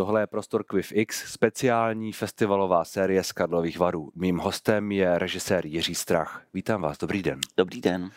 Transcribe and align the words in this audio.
Tohle 0.00 0.22
je 0.22 0.26
Prostor 0.26 0.64
Quiff 0.64 0.92
X, 0.92 1.32
speciální 1.32 2.12
festivalová 2.12 2.84
série 2.84 3.24
z 3.24 3.32
Karlových 3.32 3.78
varů. 3.78 4.12
Mým 4.14 4.38
hostem 4.38 4.92
je 4.92 5.18
režisér 5.18 5.66
Jiří 5.66 5.94
Strach. 5.94 6.42
Vítám 6.54 6.82
vás, 6.82 6.98
dobrý 6.98 7.22
den. 7.22 7.40
Dobrý 7.56 7.80
den. 7.80 8.10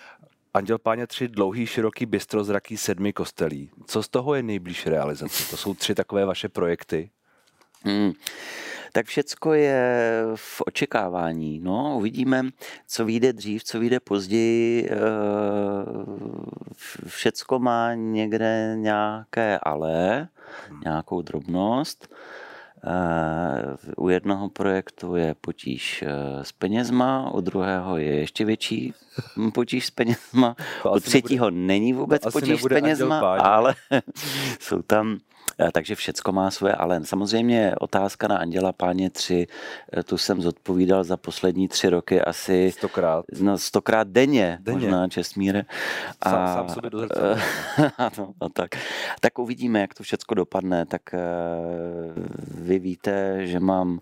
Anděl 0.54 0.78
Páně 0.78 1.08
tři 1.08 1.28
dlouhý, 1.28 1.68
široký, 1.68 2.06
bystrozraký 2.06 2.78
sedmi 2.78 3.14
kostelí. 3.14 3.70
Co 3.86 4.04
z 4.04 4.08
toho 4.08 4.36
je 4.36 4.44
nejblíž 4.44 4.86
realizace? 4.86 5.50
To 5.50 5.58
jsou 5.58 5.74
tři 5.74 5.96
takové 5.96 6.26
vaše 6.26 6.50
projekty. 6.50 7.10
Hmm. 7.82 8.12
Tak 8.96 9.06
všecko 9.06 9.54
je 9.54 10.22
v 10.36 10.62
očekávání. 10.66 11.60
No, 11.60 11.98
uvidíme, 11.98 12.44
co 12.88 13.06
vyjde 13.06 13.34
dřív, 13.34 13.64
co 13.64 13.80
vyjde 13.80 14.00
později. 14.00 14.90
Eh, 14.92 14.98
všecko 17.08 17.60
má 17.60 17.94
někde 17.94 18.76
nějaké 18.78 19.60
ale, 19.64 20.28
nějakou 20.84 21.22
drobnost. 21.22 22.16
Eh, 22.88 23.76
u 23.98 24.10
jednoho 24.10 24.50
projektu 24.50 25.16
je 25.16 25.36
potíž 25.42 26.04
eh, 26.08 26.44
s 26.44 26.52
penězma, 26.52 27.32
u 27.34 27.42
druhého 27.42 27.98
je 27.98 28.16
ještě 28.16 28.46
větší 28.46 28.94
potíž 29.54 29.86
s 29.86 29.92
penězma, 29.92 30.56
u 30.96 31.00
třetího 31.00 31.46
nebude, 31.46 31.66
není 31.66 31.94
vůbec 31.94 32.24
potíž 32.34 32.62
s 32.62 32.68
penězma, 32.68 33.20
ale 33.38 33.76
jsou 34.60 34.82
tam 34.82 35.20
takže 35.74 35.96
všecko 35.96 36.32
má 36.32 36.52
své, 36.52 36.74
ale 36.74 37.06
samozřejmě 37.06 37.76
otázka 37.80 38.28
na 38.28 38.38
Anděla 38.38 38.72
Páně 38.72 39.10
3, 39.10 39.48
eh, 39.98 40.04
tu 40.04 40.18
jsem 40.18 40.42
zodpovídal 40.42 41.04
za 41.04 41.18
poslední 41.18 41.68
tři 41.68 41.90
roky 41.90 42.22
asi 42.22 42.72
stokrát, 42.72 43.26
no, 43.40 43.58
stokrát 43.58 44.08
denně, 44.08 44.58
denně, 44.62 44.80
možná 44.80 45.08
Čestmíre. 45.08 45.66
A, 46.22 46.30
sám, 46.30 46.48
sám 46.48 46.70
sobě 46.70 46.90
do 46.90 47.02
no, 48.18 48.34
no, 48.42 48.50
tak. 48.50 48.70
tak 49.20 49.40
uvidíme, 49.40 49.82
jak 49.82 49.94
to 49.94 50.04
všecko 50.04 50.36
dopadne. 50.36 50.86
Tak 50.86 51.02
uh, 51.14 51.20
vy 52.62 52.80
víte, 52.80 53.48
že 53.48 53.60
mám 53.60 54.00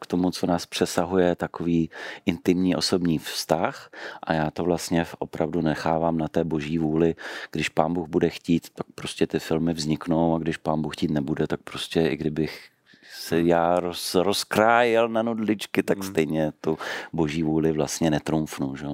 k 0.00 0.06
tomu, 0.06 0.30
co 0.30 0.46
nás 0.46 0.66
přesahuje, 0.66 1.36
takový 1.36 1.90
intimní 2.26 2.76
osobní 2.76 3.18
vztah 3.18 3.90
a 4.22 4.32
já 4.32 4.50
to 4.50 4.64
vlastně 4.64 5.06
opravdu 5.18 5.60
nechávám 5.60 6.18
na 6.18 6.28
té 6.28 6.44
boží 6.44 6.78
vůli. 6.78 7.14
Když 7.52 7.68
pán 7.68 7.92
Bůh 7.92 8.08
bude 8.08 8.30
chtít, 8.30 8.70
tak 8.70 8.86
prostě 8.94 9.26
ty 9.26 9.38
filmy 9.38 9.72
vzniknou 9.72 10.34
a 10.34 10.38
když 10.38 10.56
pán 10.56 10.82
Bůh 10.82 10.96
chtít 10.96 11.10
nebude, 11.10 11.46
tak 11.46 11.60
prostě 11.60 12.00
i 12.00 12.16
kdybych 12.16 12.70
se 13.14 13.42
já 13.42 13.80
roz, 13.80 14.14
rozkrájel 14.14 15.08
na 15.08 15.22
nudličky, 15.22 15.82
tak 15.82 15.98
hmm. 15.98 16.10
stejně 16.10 16.52
tu 16.60 16.78
boží 17.12 17.42
vůli 17.42 17.72
vlastně 17.72 18.10
netrumfnu. 18.10 18.76
Že? 18.76 18.86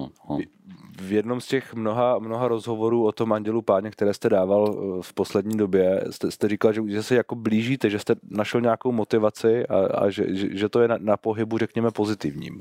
V 1.01 1.11
jednom 1.11 1.41
z 1.41 1.47
těch 1.47 1.73
mnoha, 1.73 2.19
mnoha 2.19 2.47
rozhovorů 2.47 3.05
o 3.05 3.11
tom 3.11 3.33
Andělu 3.33 3.61
Páně, 3.61 3.91
které 3.91 4.13
jste 4.13 4.29
dával 4.29 4.67
eh, 4.69 5.01
v 5.01 5.13
poslední 5.13 5.57
době, 5.57 6.03
jste, 6.09 6.31
jste 6.31 6.49
říkal, 6.49 6.73
že, 6.73 6.81
že 6.87 7.03
se 7.03 7.15
jako 7.15 7.35
blížíte, 7.35 7.89
že 7.89 7.99
jste 7.99 8.15
našel 8.29 8.61
nějakou 8.61 8.91
motivaci 8.91 9.67
a, 9.67 9.77
a 9.77 10.09
že, 10.09 10.35
že, 10.35 10.57
že 10.57 10.69
to 10.69 10.81
je 10.81 10.87
na, 10.87 10.97
na 10.99 11.17
pohybu, 11.17 11.57
řekněme, 11.57 11.91
pozitivním. 11.91 12.59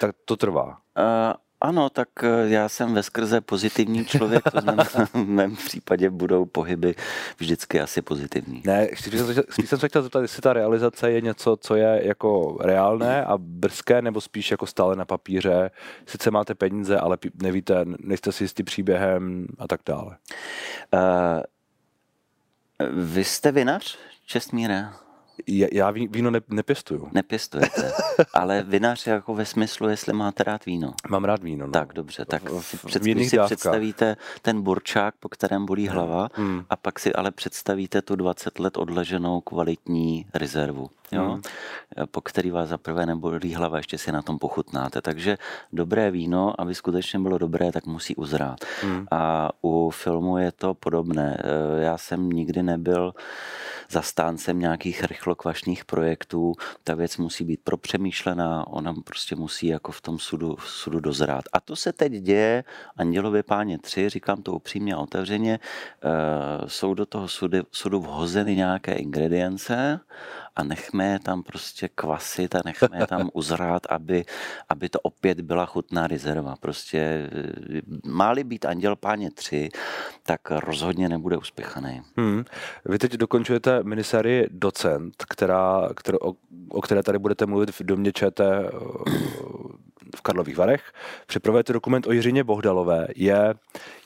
Tak 0.00 0.16
to 0.24 0.36
trvá. 0.36 0.66
Uh... 0.66 1.34
Ano, 1.60 1.90
tak 1.90 2.08
eh, 2.22 2.48
já 2.48 2.68
jsem 2.68 2.94
ve 2.94 3.02
skrze 3.02 3.40
pozitivní 3.40 4.04
člověk, 4.04 4.50
to 4.50 4.60
znamená, 4.60 4.84
v 5.12 5.14
mém 5.14 5.56
případě 5.56 6.10
budou 6.10 6.44
pohyby 6.44 6.94
vždycky 7.38 7.80
asi 7.80 8.02
pozitivní. 8.02 8.62
Ne, 8.64 8.88
spíš 9.52 9.68
jsem 9.68 9.78
se 9.78 9.88
chtěl 9.88 10.02
zeptat, 10.02 10.20
jestli 10.20 10.42
ta 10.42 10.52
realizace 10.52 11.10
je 11.10 11.20
něco, 11.20 11.56
co 11.60 11.74
je 11.74 12.00
jako 12.06 12.58
reálné 12.60 13.24
a 13.24 13.38
brzké, 13.38 14.02
nebo 14.02 14.20
spíš 14.20 14.50
jako 14.50 14.66
stále 14.66 14.96
na 14.96 15.04
papíře. 15.04 15.70
Sice 16.06 16.30
máte 16.30 16.54
peníze, 16.54 16.98
ale 16.98 17.18
nevíte, 17.42 17.84
nejste 17.98 18.32
si 18.32 18.44
jistý 18.44 18.62
příběhem 18.62 19.46
a 19.58 19.68
tak 19.68 19.80
dále. 19.86 20.16
Uh, 20.94 21.40
vy 23.04 23.24
jste 23.24 23.52
vinař, 23.52 23.98
Čestmíre? 24.26 24.88
Já 25.46 25.90
víno 25.90 26.30
ne, 26.30 26.40
nepěstuju. 26.48 27.08
Nepěstujete, 27.12 27.92
ale 28.34 28.62
vinař 28.62 29.06
jako 29.06 29.34
ve 29.34 29.44
smyslu, 29.44 29.88
jestli 29.88 30.12
máte 30.12 30.44
rád 30.44 30.66
víno. 30.66 30.94
Mám 31.08 31.24
rád 31.24 31.42
víno. 31.42 31.66
No. 31.66 31.72
Tak 31.72 31.92
dobře, 31.92 32.24
tak 32.24 32.50
v, 32.50 32.60
v, 32.60 32.84
před, 32.86 33.02
si 33.02 33.14
dávkách. 33.14 33.46
představíte 33.46 34.16
ten 34.42 34.62
burčák, 34.62 35.14
po 35.20 35.28
kterém 35.28 35.66
bolí 35.66 35.88
hlava 35.88 36.28
hmm. 36.34 36.64
a 36.70 36.76
pak 36.76 36.98
si 36.98 37.12
ale 37.12 37.30
představíte 37.30 38.02
tu 38.02 38.16
20 38.16 38.58
let 38.58 38.76
odleženou 38.76 39.40
kvalitní 39.40 40.26
rezervu. 40.34 40.90
Jo? 41.12 41.24
Hmm. 41.30 41.42
po 42.10 42.20
který 42.20 42.50
vás 42.50 42.68
zaprvé 42.68 43.06
nebolí 43.06 43.54
hlava, 43.54 43.76
ještě 43.76 43.98
si 43.98 44.12
na 44.12 44.22
tom 44.22 44.38
pochutnáte. 44.38 45.02
Takže 45.02 45.38
dobré 45.72 46.10
víno, 46.10 46.60
aby 46.60 46.74
skutečně 46.74 47.18
bylo 47.18 47.38
dobré, 47.38 47.72
tak 47.72 47.86
musí 47.86 48.16
uzrát. 48.16 48.58
Hmm. 48.82 49.06
A 49.10 49.50
u 49.62 49.90
filmu 49.90 50.38
je 50.38 50.52
to 50.52 50.74
podobné. 50.74 51.36
E, 51.44 51.82
já 51.82 51.98
jsem 51.98 52.30
nikdy 52.30 52.62
nebyl 52.62 53.14
zastáncem 53.90 54.58
nějakých 54.58 55.04
rychlokvašných 55.04 55.84
projektů. 55.84 56.54
Ta 56.84 56.94
věc 56.94 57.16
musí 57.16 57.44
být 57.44 57.60
propřemýšlená, 57.64 58.66
ona 58.66 58.94
prostě 59.04 59.36
musí 59.36 59.66
jako 59.66 59.92
v 59.92 60.00
tom 60.00 60.18
sudu, 60.18 60.56
v 60.56 60.68
sudu 60.68 61.00
dozrát. 61.00 61.44
A 61.52 61.60
to 61.60 61.76
se 61.76 61.92
teď 61.92 62.12
děje, 62.12 62.64
Andělově 62.96 63.42
páně 63.42 63.78
3, 63.78 64.08
říkám 64.08 64.42
to 64.42 64.52
upřímně 64.52 64.94
a 64.94 64.98
otevřeně, 64.98 65.54
e, 65.54 66.68
jsou 66.68 66.94
do 66.94 67.06
toho 67.06 67.28
sudu, 67.28 67.58
sudu 67.72 68.00
vhozeny 68.00 68.56
nějaké 68.56 68.92
ingredience 68.94 70.00
a 70.60 70.62
nechme 70.62 71.06
je 71.06 71.18
tam 71.18 71.42
prostě 71.42 71.88
kvasit 71.88 72.54
a 72.54 72.62
nechme 72.64 72.98
je 72.98 73.06
tam 73.06 73.30
uzrát, 73.34 73.86
aby, 73.88 74.24
aby 74.68 74.88
to 74.88 75.00
opět 75.00 75.40
byla 75.40 75.66
chutná 75.66 76.06
rezerva. 76.06 76.56
Prostě 76.60 76.98
eh, 76.98 77.80
má-li 78.06 78.44
být 78.44 78.64
Anděl 78.64 78.96
Páně 78.96 79.30
3, 79.30 79.68
tak 80.22 80.40
rozhodně 80.50 81.08
nebude 81.08 81.36
uspěchaný. 81.36 82.02
Hmm. 82.16 82.44
Vy 82.84 82.98
teď 82.98 83.12
dokončujete 83.12 83.82
minisérii 83.82 84.46
Docent, 84.50 85.24
která, 85.28 85.88
kterou, 85.96 86.18
o, 86.18 86.34
o 86.68 86.80
které 86.80 87.02
tady 87.02 87.18
budete 87.18 87.46
mluvit 87.46 87.70
v 87.70 87.82
domě 87.82 88.12
ČT 88.12 88.40
v 90.16 90.20
Karlových 90.20 90.56
Varech. 90.56 90.82
Připravujete 91.26 91.72
dokument 91.72 92.06
o 92.06 92.12
Jiřině 92.12 92.44
Bohdalové. 92.44 93.06
Je, 93.16 93.54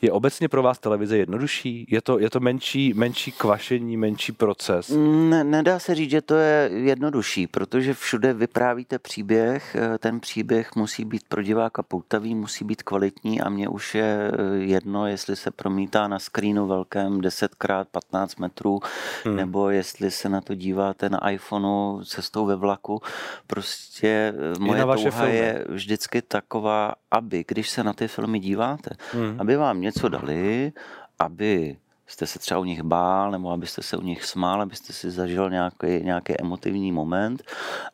je 0.02 0.12
obecně 0.12 0.48
pro 0.48 0.62
vás 0.62 0.78
televize 0.78 1.16
jednodušší? 1.16 1.86
Je 1.90 2.02
to, 2.02 2.18
je 2.18 2.30
to 2.30 2.40
menší, 2.40 2.92
menší 2.94 3.32
kvašení, 3.32 3.96
menší 3.96 4.32
proces? 4.32 4.92
Ne, 5.28 5.44
nedá 5.44 5.78
se 5.78 5.94
říct, 5.94 6.10
že 6.10 6.20
to 6.20 6.34
je 6.34 6.70
jednodušší, 6.72 7.46
protože 7.46 7.94
všude 7.94 8.32
vyprávíte 8.32 8.98
příběh. 8.98 9.76
Eh, 9.76 9.98
ten 9.98 10.20
příběh 10.20 10.76
musí 10.76 11.04
být 11.04 11.22
pro 11.28 11.42
diváka 11.42 11.82
poutavý, 11.82 12.34
musí 12.34 12.64
být 12.64 12.82
kvalitní 12.82 13.40
a 13.40 13.48
mně 13.48 13.68
už 13.68 13.94
je 13.94 14.32
eh, 14.32 14.56
jedno, 14.56 15.06
jestli 15.06 15.36
se 15.36 15.50
promítá 15.50 16.08
na 16.08 16.18
screenu 16.18 16.66
velkém 16.66 17.20
10x15 17.20 18.40
metrů, 18.40 18.80
hmm. 19.24 19.36
nebo 19.36 19.70
jestli 19.70 20.10
se 20.10 20.28
na 20.28 20.40
to 20.40 20.54
díváte 20.54 21.08
na 21.08 21.30
iPhoneu 21.30 22.04
cestou 22.04 22.46
ve 22.46 22.56
vlaku. 22.56 23.00
Prostě 23.46 24.34
eh, 24.54 24.58
moje 24.58 24.82
touha 24.82 25.26
je 25.26 25.64
vždy 25.68 25.93
vždycky 25.94 26.22
taková, 26.22 26.94
aby, 27.10 27.44
když 27.48 27.70
se 27.70 27.84
na 27.84 27.92
ty 27.92 28.08
filmy 28.08 28.38
díváte, 28.38 28.90
hmm. 29.12 29.40
aby 29.40 29.56
vám 29.56 29.80
něco 29.80 30.08
dali, 30.08 30.72
aby 31.18 31.76
jste 32.06 32.26
se 32.26 32.38
třeba 32.38 32.60
u 32.60 32.64
nich 32.64 32.82
bál, 32.82 33.30
nebo 33.30 33.50
abyste 33.50 33.82
se 33.82 33.96
u 33.96 34.02
nich 34.02 34.24
smál, 34.24 34.62
abyste 34.62 34.92
si 34.92 35.10
zažil 35.10 35.50
nějaký, 35.50 35.86
nějaký 36.02 36.40
emotivní 36.40 36.92
moment 36.92 37.42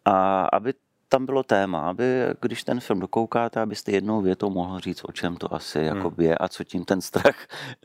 a 0.04 0.44
aby 0.44 0.74
tam 1.08 1.26
bylo 1.26 1.42
téma, 1.42 1.90
aby 1.90 2.04
když 2.40 2.64
ten 2.64 2.80
film 2.80 3.00
dokoukáte, 3.00 3.60
abyste 3.60 3.92
jednou 3.92 4.20
větou 4.20 4.50
mohl 4.50 4.80
říct, 4.80 5.04
o 5.04 5.12
čem 5.12 5.36
to 5.36 5.54
asi 5.54 5.88
hmm. 5.88 6.14
je 6.18 6.38
a 6.38 6.48
co 6.48 6.64
tím 6.64 6.84
ten 6.84 7.00
strach 7.00 7.36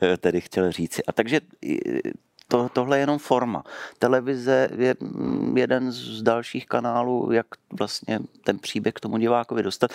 eh, 0.02 0.16
tedy 0.16 0.40
chtěl 0.40 0.72
říci. 0.72 1.04
A 1.04 1.12
takže 1.12 1.40
to, 2.48 2.68
tohle 2.72 2.96
je 2.96 3.00
jenom 3.00 3.18
forma. 3.18 3.64
Televize 3.98 4.68
je 4.76 4.94
jeden 5.54 5.92
z 5.92 6.22
dalších 6.22 6.66
kanálů, 6.66 7.32
jak 7.32 7.46
vlastně 7.78 8.18
ten 8.44 8.58
příběh 8.58 8.94
k 8.94 9.00
tomu 9.00 9.18
divákovi 9.18 9.62
dostat. 9.62 9.90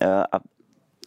Eh, 0.00 0.06
a 0.32 0.40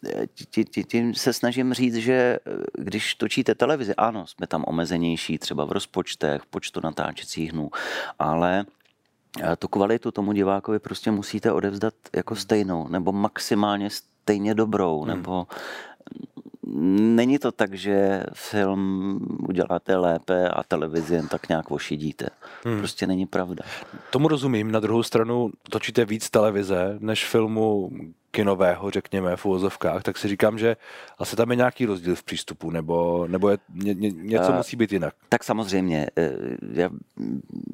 eh, 0.10 0.64
tím 0.88 1.14
se 1.14 1.34
snažím 1.34 1.74
říct, 1.74 1.96
že 1.96 2.14
eh, 2.14 2.40
když 2.78 3.16
točíte 3.16 3.56
televizi, 3.56 3.96
ano, 3.96 4.28
jsme 4.28 4.48
tam 4.48 4.64
omezenější, 4.68 5.38
třeba 5.38 5.66
v 5.66 5.72
rozpočtech, 5.72 6.46
počtu 6.46 6.80
natáčecích 6.84 7.52
dnů, 7.52 7.70
ale 8.20 8.66
tu 9.60 9.68
kvalitu 9.68 10.12
tomu 10.12 10.32
divákovi 10.32 10.80
prostě 10.80 11.12
musíte 11.12 11.52
odevzdat 11.52 11.94
jako 12.16 12.36
stejnou, 12.36 12.88
nebo 12.88 13.12
maximálně 13.12 13.90
stejně 13.90 14.56
dobrou, 14.56 15.02
hmm. 15.02 15.10
nebo 15.10 15.48
není 17.16 17.40
to 17.40 17.52
tak, 17.52 17.74
že 17.74 18.24
film 18.34 19.20
uděláte 19.50 19.96
lépe 19.96 20.50
a 20.50 20.64
televizi 20.64 21.16
jen 21.16 21.28
tak 21.28 21.50
nějak 21.50 21.72
ošidíte. 21.72 22.28
Hmm. 22.64 22.78
Prostě 22.78 23.08
není 23.08 23.26
pravda. 23.26 23.64
Tomu 24.10 24.28
rozumím. 24.28 24.72
Na 24.72 24.80
druhou 24.80 25.04
stranu 25.04 25.52
točíte 25.70 26.06
víc 26.06 26.30
televize 26.30 26.98
než 27.00 27.26
filmu 27.26 27.90
kinového, 28.36 28.92
řekněme, 28.92 29.36
v 29.36 29.46
uvozovkách, 29.46 30.04
tak 30.04 30.18
si 30.18 30.28
říkám, 30.28 30.60
že 30.60 30.78
asi 31.18 31.36
tam 31.36 31.52
je 31.52 31.56
nějaký 31.56 31.86
rozdíl 31.86 32.16
v 32.16 32.24
přístupu, 32.24 32.72
nebo, 32.72 33.28
nebo 33.28 33.50
je, 33.50 33.58
ně, 33.74 33.94
ně, 33.94 34.10
něco 34.10 34.50
uh, 34.50 34.56
musí 34.56 34.76
být 34.76 34.92
jinak. 34.92 35.14
Tak 35.30 35.44
samozřejmě. 35.44 36.08
Eh, 36.18 36.32
já 36.72 36.90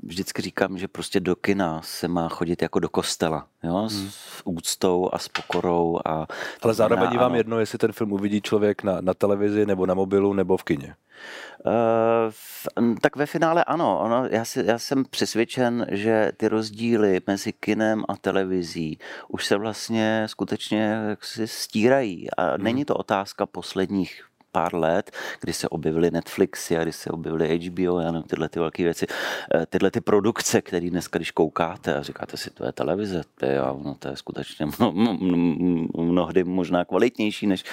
vždycky 0.04 0.42
říkám, 0.42 0.78
že 0.78 0.88
prostě 0.88 1.20
do 1.20 1.36
kina 1.36 1.82
se 1.82 2.08
má 2.08 2.30
chodit 2.30 2.62
jako 2.62 2.80
do 2.80 2.90
kostela, 2.90 3.48
jo? 3.64 3.76
Hmm. 3.76 4.10
s 4.10 4.42
úctou 4.46 5.10
a 5.14 5.18
s 5.18 5.28
pokorou. 5.28 6.00
A 6.06 6.28
Ale 6.62 6.74
zároveň 6.74 7.18
vám 7.18 7.36
jedno, 7.36 7.60
jestli 7.60 7.78
ten 7.78 7.92
film 7.92 8.12
uvidí 8.12 8.42
člověk 8.42 8.84
na, 8.84 9.02
na 9.02 9.14
televizi, 9.14 9.66
nebo 9.66 9.86
na 9.86 9.94
mobilu, 9.94 10.34
nebo 10.34 10.58
v 10.58 10.64
kině. 10.64 10.96
Uh, 11.66 12.94
tak 13.02 13.16
ve 13.16 13.26
finále 13.26 13.64
ano. 13.64 14.00
Ono, 14.00 14.26
já, 14.26 14.46
si, 14.46 14.64
já 14.66 14.80
jsem 14.80 15.06
přesvědčen, 15.06 15.88
že 15.92 16.32
ty 16.38 16.48
rozdíly 16.48 17.22
mezi 17.28 17.54
kinem 17.54 18.04
a 18.08 18.18
televizí 18.18 19.00
už 19.28 19.46
se 19.46 19.58
vlastně 19.58 20.24
skutečně 20.26 21.00
si 21.22 21.48
stírají. 21.48 22.28
A 22.38 22.54
hmm. 22.54 22.64
není 22.64 22.86
to 22.86 22.96
otázka 22.96 23.46
posledních 23.46 24.31
pár 24.52 24.76
let, 24.76 25.12
kdy 25.40 25.54
se 25.54 25.70
objevily 25.70 26.12
Netflixy 26.12 26.78
a 26.78 26.84
kdy 26.84 26.92
se 26.92 27.10
objevily 27.10 27.60
HBO, 27.60 28.00
já 28.00 28.12
nevím, 28.12 28.28
tyhle 28.28 28.50
ty 28.50 28.60
velké 28.60 28.84
věci, 28.84 29.06
eh, 29.56 29.66
tyhle 29.66 29.92
ty 29.92 30.02
produkce, 30.02 30.62
které 30.62 30.90
dneska, 30.90 31.20
když 31.20 31.32
koukáte 31.32 31.96
a 31.96 32.02
říkáte 32.02 32.38
si, 32.38 32.50
to 32.50 32.66
je 32.66 32.72
televize, 32.72 33.22
to 33.36 33.46
je, 33.46 33.58
no, 33.58 33.96
to 34.00 34.08
je 34.08 34.16
skutečně 34.16 34.66
mnohdy 35.98 36.44
možná 36.44 36.86
kvalitnější 36.86 37.48
než, 37.48 37.64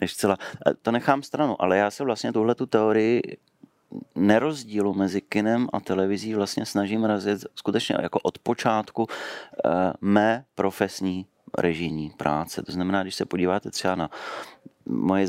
než 0.00 0.16
celá. 0.16 0.36
Eh, 0.66 0.74
to 0.82 0.92
nechám 0.92 1.22
stranu, 1.22 1.62
ale 1.62 1.76
já 1.76 1.90
se 1.90 2.04
vlastně 2.04 2.32
tuhle 2.32 2.54
tu 2.54 2.66
teorii 2.66 3.22
nerozdílu 4.14 4.94
mezi 4.94 5.20
kinem 5.20 5.68
a 5.72 5.80
televizí 5.80 6.34
vlastně 6.34 6.66
snažím 6.66 7.04
razit 7.04 7.44
skutečně 7.54 7.96
jako 8.02 8.18
od 8.22 8.38
počátku 8.38 9.06
eh, 9.06 9.92
mé 10.00 10.44
profesní 10.54 11.26
režijní 11.58 12.10
práce. 12.10 12.62
To 12.62 12.72
znamená, 12.72 13.02
když 13.02 13.14
se 13.14 13.24
podíváte 13.24 13.70
třeba 13.70 13.94
na 13.94 14.10
moje, 14.86 15.26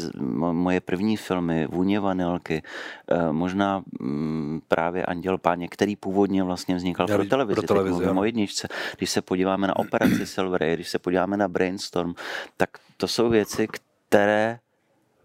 moje 0.52 0.82
první 0.82 1.18
filmy, 1.18 1.68
Vůně 1.68 2.00
vanilky, 2.00 2.64
eh, 3.12 3.32
možná 3.32 3.84
mm, 4.00 4.62
právě 4.68 5.06
Anděl 5.06 5.38
Páně, 5.38 5.68
který 5.68 5.96
původně 5.96 6.44
vlastně 6.44 6.76
vznikal 6.76 7.08
pro 7.08 7.26
televizi, 7.26 7.56
pro 7.56 7.68
televizi 7.68 7.96
teď 7.96 8.04
mluvím 8.06 8.18
o 8.18 8.24
jedničce. 8.24 8.68
Když 8.98 9.10
se 9.10 9.22
podíváme 9.22 9.68
na 9.68 9.76
Operaci 9.76 10.26
Silver, 10.26 10.74
když 10.74 10.90
se 10.90 11.00
podíváme 11.00 11.38
na 11.38 11.48
Brainstorm, 11.48 12.14
tak 12.58 12.70
to 12.98 13.08
jsou 13.08 13.30
věci, 13.30 13.68
které 14.10 14.60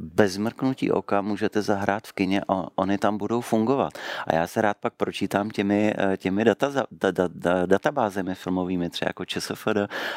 bez 0.00 0.36
mrknutí 0.36 0.90
oka 0.90 1.20
můžete 1.20 1.62
zahrát 1.62 2.06
v 2.06 2.12
kině 2.12 2.42
a 2.48 2.66
oni 2.74 2.98
tam 2.98 3.18
budou 3.18 3.40
fungovat. 3.40 3.92
A 4.26 4.34
já 4.34 4.46
se 4.46 4.62
rád 4.62 4.76
pak 4.80 4.94
pročítám 4.94 5.50
těmi, 5.50 5.94
eh, 5.98 6.16
těmi 6.16 6.44
data, 6.44 6.72
da, 6.90 7.10
da, 7.10 7.28
da, 7.34 7.66
databázemi 7.66 8.34
filmovými, 8.34 8.90
třeba 8.90 9.08
jako 9.08 9.24
ČSFD, 9.24 9.76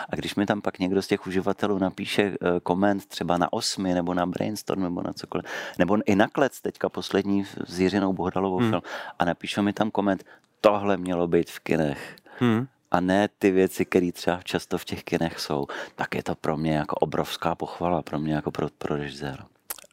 a 0.10 0.16
když 0.16 0.36
mi 0.36 0.46
tam 0.46 0.62
pak 0.62 0.80
někdo 0.80 1.02
z 1.02 1.08
těch 1.08 1.28
uživatelů 1.28 1.78
napíše 1.78 2.22
eh, 2.24 2.60
koment 2.64 3.06
třeba 3.06 3.38
na 3.38 3.54
Osmi 3.54 3.94
nebo 3.94 4.14
na 4.14 4.26
Brainstorm 4.26 4.84
nebo 4.84 5.02
na 5.02 5.14
cokoliv, 5.14 5.46
nebo 5.80 5.98
i 6.06 6.16
na 6.16 6.28
Klec, 6.28 6.62
teďka 6.62 6.90
poslední 6.90 7.46
s 7.66 7.80
Jiřinou 7.80 8.14
Bohdalovou 8.14 8.58
hmm. 8.58 8.70
film, 8.70 8.82
a 9.20 9.26
napíše 9.26 9.62
mi 9.62 9.74
tam 9.74 9.92
koment, 9.92 10.24
tohle 10.62 10.98
mělo 10.98 11.28
být 11.28 11.50
v 11.50 11.60
kinech. 11.60 12.16
Hmm 12.40 12.68
a 12.94 13.00
ne 13.00 13.30
ty 13.40 13.52
věci, 13.52 13.86
které 13.86 14.12
třeba 14.12 14.40
často 14.44 14.78
v 14.78 14.86
těch 14.86 15.04
kinech 15.04 15.40
jsou, 15.40 15.68
tak 15.96 16.16
je 16.16 16.24
to 16.24 16.36
pro 16.36 16.58
mě 16.58 16.74
jako 16.74 16.96
obrovská 16.96 17.56
pochvala, 17.56 18.02
pro 18.02 18.20
mě 18.20 18.34
jako 18.34 18.52
pro, 18.52 18.68
pro 18.78 18.96
režiséra. 18.96 19.46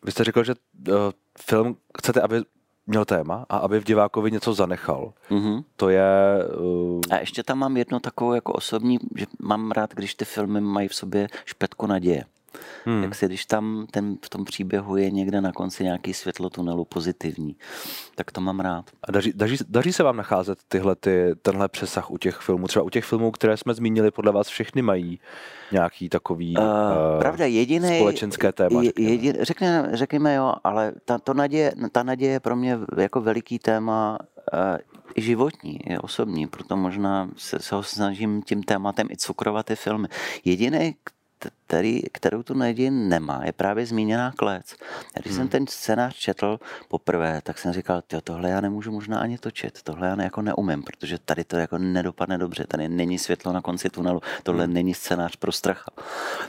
Vy 0.04 0.12
jste 0.12 0.24
řekl, 0.24 0.44
že 0.44 0.54
uh, 0.88 0.94
film 1.38 1.76
chcete, 1.98 2.20
aby 2.20 2.42
měl 2.86 3.04
téma 3.04 3.46
a 3.48 3.56
aby 3.56 3.80
v 3.80 3.84
divákovi 3.84 4.30
něco 4.30 4.54
zanechal. 4.54 5.12
Mm-hmm. 5.30 5.64
To 5.76 5.88
je... 5.88 6.04
Uh... 6.58 7.00
A 7.10 7.18
ještě 7.18 7.42
tam 7.42 7.58
mám 7.58 7.76
jedno 7.76 8.00
takovou 8.00 8.32
jako 8.32 8.52
osobní, 8.52 8.98
že 9.16 9.26
mám 9.42 9.70
rád, 9.70 9.94
když 9.94 10.14
ty 10.14 10.24
filmy 10.24 10.60
mají 10.60 10.88
v 10.88 10.94
sobě 10.94 11.28
špetku 11.44 11.86
naděje. 11.86 12.24
Hmm. 12.84 13.02
Jak 13.02 13.14
se, 13.14 13.26
když 13.26 13.46
tam 13.46 13.86
ten, 13.90 14.16
v 14.24 14.28
tom 14.28 14.44
příběhu 14.44 14.96
je 14.96 15.10
někde 15.10 15.40
na 15.40 15.52
konci 15.52 15.84
nějaký 15.84 16.14
světlo 16.14 16.50
tunelu 16.50 16.84
pozitivní, 16.84 17.56
tak 18.14 18.32
to 18.32 18.40
mám 18.40 18.60
rád. 18.60 18.90
A 19.04 19.12
daří, 19.12 19.32
daří, 19.34 19.56
daří 19.68 19.92
se 19.92 20.02
vám 20.02 20.16
nacházet 20.16 20.58
tyhle, 20.68 20.96
ty, 20.96 21.34
tenhle 21.42 21.68
přesah 21.68 22.10
u 22.10 22.18
těch 22.18 22.36
filmů? 22.36 22.66
Třeba 22.66 22.82
u 22.82 22.90
těch 22.90 23.04
filmů, 23.04 23.30
které 23.30 23.56
jsme 23.56 23.74
zmínili, 23.74 24.10
podle 24.10 24.32
vás 24.32 24.48
všechny 24.48 24.82
mají 24.82 25.20
nějaký 25.72 26.08
takový 26.08 26.56
uh, 26.56 26.64
uh, 26.64 26.70
pravda, 27.20 27.46
jediný, 27.46 27.96
společenské 27.96 28.52
téma. 28.52 28.82
Jedin, 28.98 29.36
řekněme, 29.40 29.90
řekněme 29.92 30.34
jo, 30.34 30.54
ale 30.64 30.92
ta, 31.04 31.18
to 31.18 31.34
naděje, 31.34 31.72
ta 31.92 32.02
naděje 32.02 32.32
je 32.32 32.40
pro 32.40 32.56
mě 32.56 32.78
jako 32.96 33.20
veliký 33.20 33.58
téma 33.58 34.18
uh, 34.52 34.76
životní, 35.16 35.78
je 35.86 36.00
osobní, 36.00 36.46
proto 36.46 36.76
možná 36.76 37.30
se, 37.36 37.58
se 37.58 37.74
ho 37.74 37.82
snažím 37.82 38.42
tím 38.42 38.62
tématem 38.62 39.06
i 39.10 39.16
cukrovat 39.16 39.66
ty 39.66 39.76
filmy. 39.76 40.08
Jediný, 40.44 40.94
který, 41.70 42.02
kterou 42.12 42.42
tu 42.42 42.54
naději 42.54 42.90
nemá, 42.90 43.40
je 43.44 43.52
právě 43.52 43.86
zmíněná 43.86 44.32
klec. 44.36 44.76
Když 45.14 45.26
hmm. 45.26 45.36
jsem 45.36 45.48
ten 45.48 45.66
scénář 45.66 46.16
četl 46.16 46.58
poprvé, 46.88 47.40
tak 47.42 47.58
jsem 47.58 47.72
říkal, 47.72 48.02
tohle 48.24 48.50
já 48.50 48.60
nemůžu 48.60 48.92
možná 48.92 49.20
ani 49.20 49.38
točit, 49.38 49.82
tohle 49.82 50.08
já 50.08 50.14
ne, 50.14 50.24
jako 50.24 50.42
neumím, 50.42 50.82
protože 50.82 51.18
tady 51.18 51.44
to 51.44 51.56
jako 51.56 51.78
nedopadne 51.78 52.38
dobře, 52.38 52.64
tady 52.68 52.88
není 52.88 53.18
světlo 53.18 53.52
na 53.52 53.60
konci 53.60 53.90
tunelu, 53.90 54.20
tohle 54.42 54.64
hmm. 54.64 54.74
není 54.74 54.94
scénář 54.94 55.36
pro 55.36 55.52
stracha. 55.52 55.90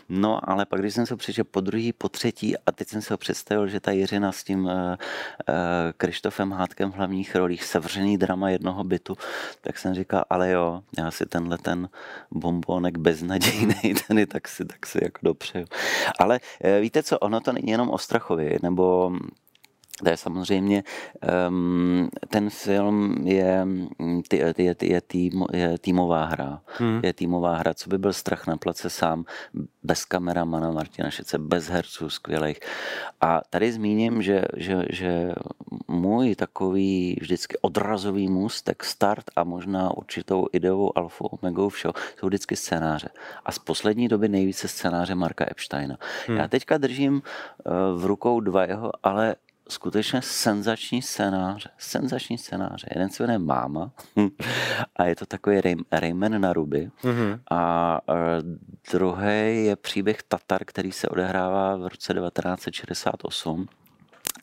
No, 0.09 0.49
ale 0.49 0.65
pak, 0.65 0.79
když 0.79 0.93
jsem 0.93 1.05
se 1.05 1.15
přišel 1.15 1.43
po 1.51 1.61
druhý, 1.61 1.93
po 1.93 2.09
třetí 2.09 2.57
a 2.57 2.71
teď 2.71 2.87
jsem 2.87 3.01
se 3.01 3.13
ho 3.13 3.17
představil, 3.17 3.67
že 3.67 3.79
ta 3.79 3.91
Jiřina 3.91 4.31
s 4.31 4.43
tím 4.43 4.65
uh, 4.65 4.71
uh, 4.71 4.95
Krištofem 5.97 6.51
Hádkem 6.51 6.91
v 6.91 6.95
hlavních 6.95 7.35
rolích, 7.35 7.63
sevřený 7.63 8.17
drama 8.17 8.49
jednoho 8.49 8.83
bytu, 8.83 9.17
tak 9.61 9.77
jsem 9.77 9.93
říkal, 9.93 10.25
ale 10.29 10.51
jo, 10.51 10.83
já 10.97 11.11
si 11.11 11.25
tenhle 11.25 11.57
ten 11.57 11.89
bombonek 12.31 12.97
beznadějný, 12.97 13.93
ten 14.07 14.27
tak 14.27 14.47
si, 14.47 14.65
tak 14.65 14.85
si 14.85 15.03
jako 15.11 15.19
dopřeju. 15.23 15.65
Ale 16.19 16.39
eh, 16.61 16.79
víte 16.79 17.03
co, 17.03 17.19
ono 17.19 17.41
to 17.41 17.53
není 17.53 17.71
jenom 17.71 17.89
o 17.89 17.97
Strachově, 17.97 18.59
nebo 18.63 19.11
to 20.03 20.09
je 20.09 20.17
samozřejmě, 20.17 20.83
um, 21.49 22.09
ten 22.29 22.49
film 22.49 23.27
je, 23.27 23.67
je, 24.33 24.53
je, 24.57 24.75
je, 24.81 25.01
tým, 25.01 25.45
je 25.53 25.77
týmová 25.77 26.25
hra. 26.25 26.61
Hmm. 26.65 26.99
Je 27.03 27.13
týmová 27.13 27.55
hra, 27.55 27.73
co 27.73 27.89
by 27.89 27.97
byl 27.97 28.13
strach 28.13 28.47
na 28.47 28.57
place 28.57 28.89
sám, 28.89 29.25
bez 29.83 30.05
kameramana 30.05 30.71
Martina 30.71 31.09
Šece, 31.09 31.37
bez 31.37 31.69
herců 31.69 32.09
skvělých. 32.09 32.59
A 33.21 33.41
tady 33.49 33.71
zmíním, 33.71 34.21
že, 34.21 34.43
že, 34.57 34.85
že 34.89 35.31
můj 35.87 36.35
takový 36.35 37.17
vždycky 37.21 37.57
odrazový 37.61 38.27
můstek, 38.27 38.83
start 38.83 39.25
a 39.35 39.43
možná 39.43 39.97
určitou 39.97 40.47
ideovou 40.51 40.97
alfou, 40.97 41.25
omegou 41.25 41.69
všeho, 41.69 41.93
jsou 42.19 42.27
vždycky 42.27 42.55
scénáře. 42.55 43.09
A 43.45 43.51
z 43.51 43.59
poslední 43.59 44.07
doby 44.07 44.29
nejvíce 44.29 44.67
scénáře 44.67 45.15
Marka 45.15 45.45
Epsteina. 45.51 45.97
Hmm. 46.27 46.37
Já 46.37 46.47
teďka 46.47 46.77
držím 46.77 47.13
uh, 47.13 48.01
v 48.01 48.05
rukou 48.05 48.39
dva 48.39 48.65
jeho, 48.65 48.91
ale 49.03 49.35
skutečně 49.71 50.21
senzační 50.21 51.01
scénář. 51.01 51.67
Senzační 51.77 52.37
scénář. 52.37 52.85
Jeden 52.95 53.09
se 53.09 53.23
jmenuje 53.23 53.39
Máma 53.39 53.91
a 54.95 55.03
je 55.03 55.15
to 55.15 55.25
takový 55.25 55.61
Rayman 55.91 56.41
na 56.41 56.53
ruby. 56.53 56.91
Mm-hmm. 57.03 57.39
A 57.51 58.01
druhý 58.91 59.65
je 59.65 59.75
příběh 59.75 60.23
Tatar, 60.23 60.65
který 60.65 60.91
se 60.91 61.07
odehrává 61.07 61.75
v 61.75 61.87
roce 61.87 62.13
1968 62.13 63.67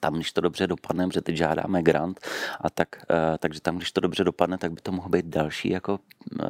tam, 0.01 0.15
když 0.15 0.33
to 0.33 0.41
dobře 0.41 0.67
dopadne, 0.67 1.09
že 1.13 1.21
teď 1.21 1.37
žádáme 1.37 1.83
grant, 1.83 2.21
a 2.61 2.71
tak, 2.71 2.89
uh, 3.11 3.17
takže 3.39 3.61
tam, 3.61 3.77
když 3.77 3.93
to 3.93 4.01
dobře 4.01 4.25
dopadne, 4.25 4.59
tak 4.59 4.73
by 4.73 4.81
to 4.81 4.93
mohl 4.93 5.09
být 5.09 5.27
další 5.27 5.71
jako 5.71 5.99
uh, 6.41 6.47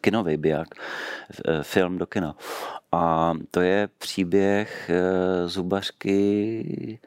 kinový 0.00 0.36
biják, 0.36 0.68
uh, 0.74 1.62
film 1.62 1.98
do 1.98 2.06
kina. 2.06 2.34
A 2.92 3.32
to 3.50 3.60
je 3.60 3.88
příběh 3.98 4.90
uh, 4.90 5.48
zubařky 5.48 6.98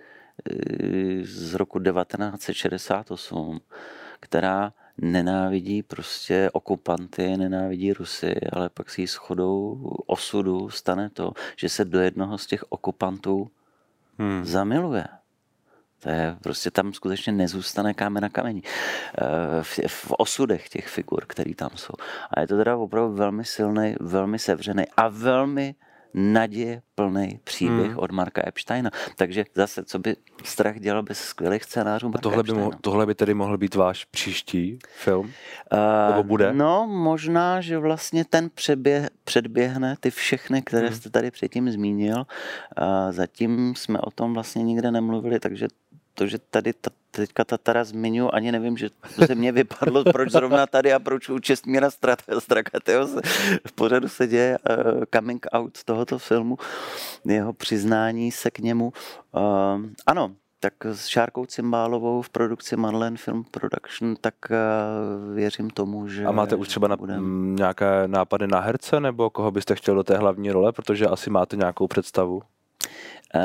z 1.24 1.54
roku 1.54 1.80
1968, 1.80 3.62
která 4.20 4.74
nenávidí 4.98 5.84
prostě 5.84 6.50
okupanty, 6.54 7.38
nenávidí 7.38 7.94
Rusy, 7.94 8.36
ale 8.54 8.70
pak 8.70 8.90
si 8.90 9.08
shodou 9.08 9.74
osudu 10.06 10.70
stane 10.70 11.10
to, 11.10 11.34
že 11.56 11.70
se 11.70 11.86
do 11.86 12.00
jednoho 12.00 12.38
z 12.38 12.48
těch 12.48 12.64
okupantů 12.72 13.52
hmm. 14.18 14.46
zamiluje. 14.46 15.06
To 16.00 16.10
je 16.10 16.36
prostě 16.44 16.72
tam 16.72 16.94
skutečně 16.94 17.34
nezůstane 17.34 17.94
kámen 17.94 18.22
na 18.22 18.30
kameni. 18.30 18.62
Eh, 18.66 19.64
v, 19.64 19.80
v 19.88 20.12
osudech 20.18 20.70
těch 20.70 20.88
figur, 20.88 21.26
které 21.28 21.56
tam 21.56 21.70
jsou. 21.76 21.94
A 22.32 22.40
je 22.40 22.48
to 22.48 22.58
teda 22.58 22.78
opravdu 22.78 23.16
velmi 23.16 23.46
silný, 23.46 23.96
velmi 24.00 24.40
sevřený 24.40 24.84
a 24.98 25.08
velmi 25.08 25.76
naděje 26.14 26.82
plný 26.96 27.40
příběh 27.44 27.88
hmm. 27.88 28.00
od 28.00 28.12
Marka 28.12 28.48
Epsteina. 28.48 28.92
Takže 29.16 29.46
zase, 29.56 29.84
co 29.84 30.00
by 30.00 30.16
strach 30.44 30.80
dělal 30.80 31.04
bez 31.04 31.20
skvělých 31.20 31.64
scénářů 31.64 32.08
Marka 32.10 32.22
tohle 32.22 32.44
by, 32.44 32.54
mohl, 32.54 32.72
tohle 32.82 33.06
by 33.06 33.16
tedy 33.16 33.34
mohl 33.34 33.58
být 33.58 33.76
váš 33.76 34.06
příští 34.06 34.80
film? 34.96 35.26
Uh, 35.74 36.10
Nebo 36.10 36.24
bude? 36.24 36.54
No, 36.54 36.88
možná, 36.88 37.62
že 37.62 37.78
vlastně 37.78 38.26
ten 38.26 38.50
přeběh, 38.50 39.10
předběhne 39.24 39.96
ty 40.00 40.12
všechny, 40.12 40.62
které 40.62 40.88
hmm. 40.88 40.96
jste 40.96 41.10
tady 41.10 41.32
předtím 41.32 41.72
zmínil. 41.72 42.18
Uh, 42.18 43.12
zatím 43.12 43.74
jsme 43.76 44.00
o 44.00 44.12
tom 44.12 44.34
vlastně 44.34 44.64
nikde 44.64 44.92
nemluvili, 44.92 45.40
takže 45.40 45.68
to, 46.14 46.28
že 46.28 46.38
tady 46.38 46.74
ta, 46.74 46.90
teďka 47.12 47.44
Tatara 47.44 47.84
zmiňuji, 47.84 48.30
ani 48.34 48.52
nevím, 48.52 48.78
že 48.78 48.90
to 48.90 49.26
se 49.26 49.36
mě 49.36 49.52
vypadlo, 49.52 50.04
proč 50.04 50.32
zrovna 50.32 50.68
tady 50.68 50.94
a 50.94 51.00
proč 51.00 51.30
u 51.30 51.40
Čestmíra 51.40 51.90
Strakateho 52.40 53.08
se, 53.08 53.22
v 53.68 53.72
pořadu 53.72 54.08
se 54.08 54.28
děje 54.28 54.58
uh, 54.58 55.04
coming 55.16 55.46
out 55.52 55.84
tohoto 55.84 56.20
filmu, 56.20 56.58
jeho 57.26 57.54
přiznání 57.54 58.32
se 58.32 58.52
k 58.52 58.60
němu. 58.60 58.94
Uh, 59.32 59.42
ano, 60.06 60.32
tak 60.60 60.74
s 60.86 61.08
Šárkou 61.08 61.46
Cymbálovou 61.46 62.22
v 62.22 62.30
produkci 62.30 62.76
Madeleine 62.76 63.18
Film 63.18 63.44
Production, 63.52 64.16
tak 64.22 64.36
uh, 64.50 65.36
věřím 65.36 65.70
tomu, 65.70 66.08
že... 66.08 66.26
A 66.26 66.32
máte 66.32 66.56
už 66.56 66.68
třeba 66.68 66.88
na, 66.88 66.98
budem... 66.98 67.56
nějaké 67.56 67.86
nápady 68.08 68.48
na 68.48 68.60
herce, 68.60 69.00
nebo 69.00 69.30
koho 69.30 69.52
byste 69.52 69.76
chtěl 69.76 69.96
do 69.96 70.04
té 70.04 70.18
hlavní 70.18 70.52
role, 70.52 70.72
protože 70.72 71.08
asi 71.08 71.30
máte 71.30 71.56
nějakou 71.56 71.88
představu? 71.88 72.36
Uh, 72.36 73.42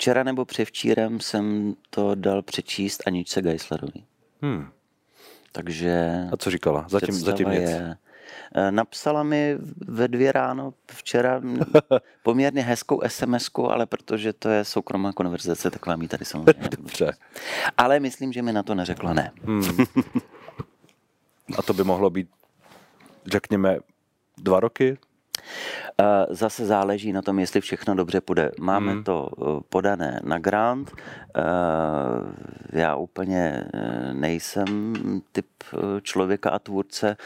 včera 0.00 0.22
nebo 0.22 0.44
převčírem 0.44 1.20
jsem 1.20 1.74
to 1.90 2.14
dal 2.14 2.42
přečíst 2.42 3.02
Aničce 3.06 3.42
Geislerovi. 3.42 4.04
Hmm. 4.42 4.68
Takže... 5.52 6.24
A 6.32 6.36
co 6.36 6.50
říkala? 6.50 6.86
Zatím, 6.88 7.14
zatím 7.14 7.48
nic. 7.48 7.60
Je, 7.60 7.96
Eh, 8.54 8.72
napsala 8.72 9.22
mi 9.22 9.58
ve 9.86 10.08
dvě 10.08 10.32
ráno 10.32 10.74
včera 10.90 11.40
poměrně 12.22 12.62
hezkou 12.62 13.00
sms 13.06 13.50
ale 13.68 13.86
protože 13.86 14.32
to 14.32 14.48
je 14.48 14.64
soukromá 14.64 15.12
konverzace, 15.12 15.70
tak 15.70 15.86
vám 15.86 16.02
ji 16.02 16.08
tady 16.08 16.24
samozřejmě 16.24 16.68
Dobře. 16.76 17.12
Ale 17.76 18.00
myslím, 18.00 18.32
že 18.32 18.42
mi 18.42 18.52
na 18.52 18.62
to 18.62 18.74
neřekla 18.74 19.12
ne. 19.12 19.32
Hmm. 19.42 19.62
A 21.58 21.62
to 21.62 21.74
by 21.74 21.84
mohlo 21.84 22.10
být, 22.10 22.28
řekněme, 23.26 23.78
dva 24.38 24.60
roky? 24.60 24.98
Eh, 26.00 26.26
zase 26.30 26.66
záleží 26.66 27.12
na 27.12 27.22
tom, 27.22 27.38
jestli 27.38 27.60
všechno 27.60 27.94
dobře 27.94 28.20
půjde. 28.20 28.50
Máme 28.60 28.92
hmm. 28.92 29.04
to 29.04 29.28
eh, 29.32 29.44
podané 29.68 30.20
na 30.24 30.38
grant. 30.38 30.92
Já 32.72 32.96
úplně 32.96 33.64
nejsem 34.12 34.92
typ 35.32 35.46
člověka 36.02 36.50
a 36.50 36.58
tvůrce, 36.58 37.16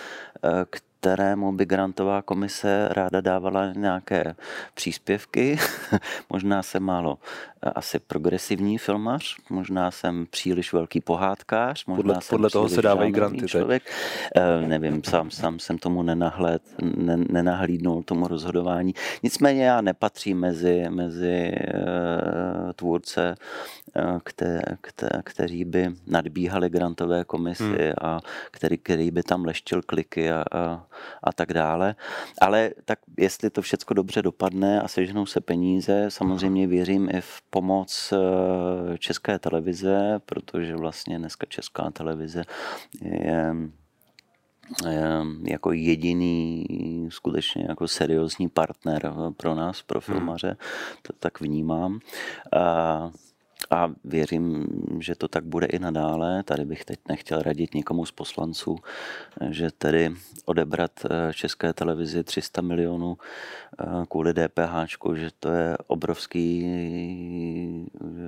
kterému 1.05 1.53
by 1.53 1.67
grantová 1.67 2.23
komise 2.23 2.89
ráda 2.91 3.21
dávala 3.21 3.73
nějaké 3.73 4.35
příspěvky. 4.75 5.59
možná 6.31 6.63
jsem 6.63 6.83
málo 6.83 7.19
eh, 7.21 7.54
asi 7.75 7.99
progresivní 7.99 8.79
filmař, 8.79 9.37
možná 9.51 9.91
jsem 9.91 10.27
příliš 10.31 10.73
velký 10.73 11.01
pohádkář, 11.01 11.87
možná 11.87 11.97
podle, 11.97 12.15
jsem 12.15 12.37
podle 12.37 12.51
toho 12.51 12.69
se 12.69 12.83
dávají 12.83 13.13
granty. 13.13 13.47
Člověk. 13.47 13.83
E, 14.37 14.67
nevím, 14.67 15.05
sám, 15.05 15.31
sám 15.31 15.59
jsem 15.59 15.79
tomu 15.79 16.03
nenahled, 16.03 16.63
ne, 16.97 17.17
nenahlídnul 17.17 18.03
tomu 18.03 18.29
rozhodování. 18.29 18.95
Nicméně 19.23 19.65
já 19.65 19.81
nepatřím 19.81 20.39
mezi, 20.39 20.85
mezi 20.89 21.31
e, 21.31 22.73
tvůrce, 22.77 23.35
e, 23.97 24.19
kte, 24.25 24.63
kte, 24.81 25.09
kteří 25.25 25.65
by 25.65 25.89
nadbíhali 26.07 26.71
grantové 26.71 27.25
komisi 27.25 27.65
hmm. 27.65 27.93
a 28.03 28.21
který, 28.51 28.79
který 28.79 29.11
by 29.11 29.23
tam 29.23 29.45
leštil 29.45 29.83
kliky 29.83 30.31
a, 30.31 30.45
a 30.53 30.87
a 31.23 31.33
tak 31.33 31.53
dále. 31.53 31.95
Ale 32.41 32.71
tak 32.85 32.99
jestli 33.19 33.51
to 33.51 33.63
všechno 33.63 33.95
dobře 33.95 34.23
dopadne 34.23 34.81
a 34.83 34.89
sežnou 34.89 35.27
se 35.27 35.41
peníze, 35.41 36.07
samozřejmě 36.09 36.67
věřím 36.67 37.09
i 37.13 37.21
v 37.21 37.43
pomoc 37.55 38.13
eh, 38.13 38.99
České 38.99 39.39
televize, 39.39 40.21
protože 40.27 40.77
vlastně 40.77 41.19
dneska 41.19 41.47
Česká 41.47 41.91
televize 41.91 42.43
je 43.03 43.55
jako 45.45 45.73
jediný 45.73 46.67
skutečně 47.11 47.67
jako 47.69 47.89
seriózní 47.89 48.49
partner 48.49 49.13
pro 49.37 49.55
nás, 49.55 49.83
pro 49.83 50.01
hmm. 50.01 50.15
filmaře, 50.15 50.57
to 51.03 51.13
tak 51.13 51.41
vnímám. 51.41 52.01
A 53.71 53.91
věřím, 54.05 54.67
že 55.01 55.15
to 55.15 55.29
tak 55.29 55.45
bude 55.45 55.67
i 55.67 55.79
nadále. 55.79 56.43
Tady 56.43 56.65
bych 56.65 56.85
teď 56.85 56.99
nechtěl 57.09 57.43
radit 57.43 57.75
nikomu 57.75 58.07
z 58.07 58.13
poslanců, 58.13 58.77
že 59.51 59.71
tedy 59.71 60.11
odebrat 60.45 60.91
eh, 61.05 61.33
české 61.35 61.73
televizi 61.73 62.25
300 62.25 62.63
milionů 62.63 63.17
eh, 63.81 63.85
kvůli 64.09 64.35
DPH, 64.35 64.75
že 65.15 65.31
to 65.41 65.49
je 65.49 65.77
obrovský 65.87 66.65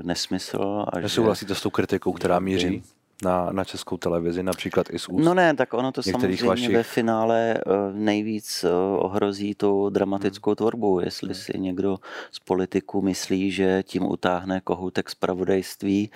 nesmysl. 0.03 0.85
A 0.89 1.01
Nesouhlasíte 1.01 1.55
že, 1.55 1.61
s 1.61 1.63
tou 1.63 1.71
kritikou, 1.71 2.13
která 2.13 2.39
míří? 2.39 2.83
Na, 3.25 3.49
na 3.53 3.65
českou 3.65 3.97
televizi, 3.97 4.43
například 4.43 4.87
i 4.91 4.99
z 4.99 5.09
úst 5.09 5.25
No 5.25 5.35
ne, 5.35 5.55
tak 5.55 5.75
ono 5.75 5.93
to 5.93 6.03
samozřejmě 6.03 6.45
vašich... 6.45 6.75
ve 6.75 6.83
finále 6.83 7.55
eh, 7.55 7.61
nejvíc 7.93 8.65
eh, 8.65 8.71
ohrozí 8.99 9.55
tu 9.55 9.91
dramatickou 9.91 10.51
hmm. 10.51 10.57
tvorbu. 10.57 11.01
Jestli 11.01 11.29
hmm. 11.29 11.35
si 11.35 11.59
někdo 11.59 11.97
z 12.31 12.39
politiků 12.39 13.03
myslí, 13.03 13.51
že 13.51 13.83
tím 13.83 14.07
utáhne 14.07 14.61
kohoutek 14.61 15.11
zpravodajství, 15.11 16.11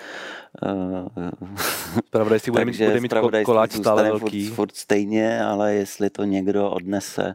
Spravodajství 2.07 2.50
bude 2.52 2.64
mít, 2.64 2.80
bude 2.80 3.00
mít 3.00 3.14
koláč 3.45 3.73
stále 3.73 4.02
velký. 4.02 4.47
Furt, 4.47 4.54
furt 4.54 4.76
stejně, 4.76 5.45
ale 5.45 5.75
jestli 5.75 6.11
to 6.11 6.25
někdo 6.25 6.71
odnese 6.71 7.35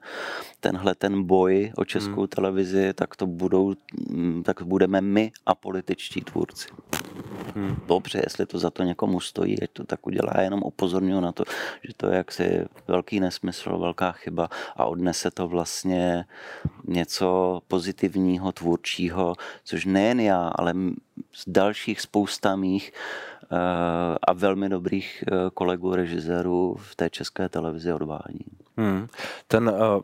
tenhle 0.59 0.95
ten 0.95 1.23
boj 1.23 1.71
o 1.77 1.85
českou 1.85 2.21
hmm. 2.21 2.27
televizi, 2.27 2.93
tak 2.93 3.15
to 3.15 3.27
budou, 3.27 3.73
tak 4.43 4.61
budeme 4.61 5.01
my 5.01 5.31
a 5.45 5.55
političtí 5.55 6.21
tvůrci. 6.21 6.67
Hmm. 7.55 7.75
Dobře, 7.87 8.21
jestli 8.23 8.45
to 8.45 8.59
za 8.59 8.69
to 8.69 8.83
někomu 8.83 9.19
stojí, 9.19 9.61
ať 9.61 9.69
to 9.73 9.83
tak 9.83 10.07
udělá, 10.07 10.41
jenom 10.41 10.61
upozorňuji 10.63 11.21
na 11.21 11.31
to, 11.31 11.43
že 11.83 11.93
to 11.97 12.07
je 12.07 12.17
jaksi 12.17 12.65
velký 12.87 13.19
nesmysl, 13.19 13.77
velká 13.77 14.11
chyba 14.11 14.49
a 14.75 14.85
odnese 14.85 15.31
to 15.31 15.47
vlastně 15.47 16.25
něco 16.87 17.61
pozitivního, 17.67 18.51
tvůrčího, 18.51 19.35
což 19.63 19.85
nejen 19.85 20.19
já, 20.19 20.51
ale 20.55 20.73
z 21.33 21.43
dalších 21.47 22.01
spousta 22.01 22.55
mých 22.55 22.93
eh, 23.43 23.55
a 24.27 24.33
velmi 24.33 24.69
dobrých 24.69 25.23
eh, 25.27 25.49
kolegů 25.53 25.95
režisérů 25.95 26.75
v 26.79 26.95
té 26.95 27.09
české 27.09 27.49
televizi 27.49 27.93
odvádí. 27.93 28.45
Hmm. 28.77 29.07
Ten 29.47 29.69
uh, 29.69 30.03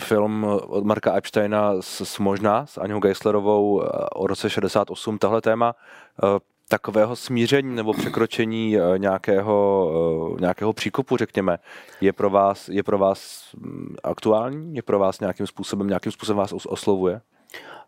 film 0.00 0.44
od 0.66 0.84
Marka 0.84 1.16
Epsteina 1.16 1.72
s, 1.80 2.00
s 2.00 2.18
možná 2.18 2.66
s 2.66 2.78
Aňou 2.78 3.00
Geislerovou 3.00 3.72
uh, 3.72 3.82
o 4.14 4.26
roce 4.26 4.50
68, 4.50 5.18
tahle 5.18 5.40
téma 5.40 5.74
uh, 6.22 6.38
takového 6.68 7.16
smíření 7.16 7.76
nebo 7.76 7.92
překročení 7.92 8.76
uh, 8.76 8.98
nějakého, 8.98 9.90
uh, 10.32 10.40
nějakého 10.40 10.72
příkopu, 10.72 11.16
řekněme, 11.16 11.58
je 12.00 12.12
pro 12.12 12.30
vás, 12.30 12.68
je 12.68 12.82
pro 12.82 12.98
vás 12.98 13.50
um, 13.54 13.96
aktuální? 14.04 14.74
Je 14.74 14.82
pro 14.82 14.98
vás 14.98 15.20
nějakým 15.20 15.46
způsobem, 15.46 15.88
nějakým 15.88 16.12
způsobem 16.12 16.38
vás 16.38 16.52
oslovuje? 16.52 17.20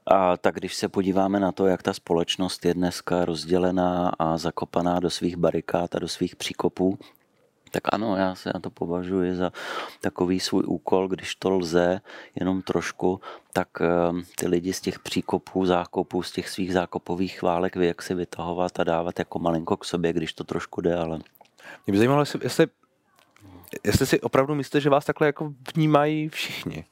A 0.07 0.37
tak 0.37 0.55
když 0.55 0.75
se 0.75 0.89
podíváme 0.89 1.41
na 1.41 1.53
to, 1.53 1.67
jak 1.67 1.83
ta 1.83 1.93
společnost 1.93 2.65
je 2.65 2.75
dneska 2.75 3.25
rozdělená 3.25 4.13
a 4.19 4.39
zakopaná 4.39 5.01
do 5.01 5.11
svých 5.11 5.37
barikád 5.37 5.95
a 5.95 5.99
do 5.99 6.09
svých 6.09 6.37
příkopů, 6.37 6.99
tak 7.75 7.95
ano, 7.95 8.17
já 8.17 8.35
se 8.35 8.51
na 8.55 8.61
to 8.61 8.71
považuji 8.71 9.37
za 9.37 9.53
takový 10.01 10.41
svůj 10.41 10.63
úkol, 10.67 11.09
když 11.09 11.35
to 11.35 11.51
lze, 11.51 12.01
jenom 12.41 12.63
trošku, 12.63 13.21
tak 13.53 13.69
ehm, 13.81 14.23
ty 14.37 14.49
lidi 14.49 14.73
z 14.73 14.81
těch 14.81 14.99
příkopů, 14.99 15.67
zákopů, 15.67 16.23
z 16.23 16.33
těch 16.33 16.49
svých 16.49 16.73
zákopových 16.73 17.39
chválek 17.39 17.77
vy 17.77 17.87
jak 17.87 18.03
si 18.03 18.15
vytahovat 18.15 18.81
a 18.81 18.85
dávat 18.85 19.19
jako 19.19 19.39
malinko 19.39 19.77
k 19.77 19.85
sobě, 19.85 20.13
když 20.13 20.33
to 20.33 20.45
trošku 20.45 20.81
jde, 20.81 20.97
ale... 20.97 21.19
Mě 21.87 21.93
by 21.93 21.99
zajímalo, 21.99 22.23
jestli, 22.23 22.41
jestli, 22.43 22.67
jestli 23.85 24.07
si 24.07 24.21
opravdu 24.21 24.55
myslíte, 24.55 24.81
že 24.81 24.91
vás 24.91 25.05
takhle 25.05 25.27
jako 25.27 25.53
vnímají 25.75 26.29
všichni. 26.29 26.85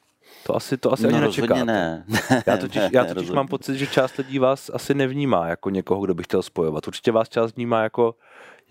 To 0.46 0.56
asi, 0.56 0.76
to 0.76 0.92
asi 0.92 1.02
no, 1.02 1.08
ani 1.08 1.20
nečekáte. 1.20 1.64
ne. 1.64 2.04
Já 2.46 2.56
totiž, 2.56 2.82
já 2.92 3.04
totiž 3.04 3.30
mám 3.30 3.48
pocit, 3.48 3.78
že 3.78 3.86
část 3.86 4.16
lidí 4.16 4.38
vás 4.38 4.70
asi 4.74 4.94
nevnímá 4.94 5.46
jako 5.48 5.70
někoho, 5.70 6.00
kdo 6.00 6.14
by 6.14 6.22
chtěl 6.22 6.42
spojovat. 6.42 6.86
Určitě 6.86 7.12
vás 7.12 7.28
část 7.28 7.56
vnímá 7.56 7.82
jako 7.82 8.14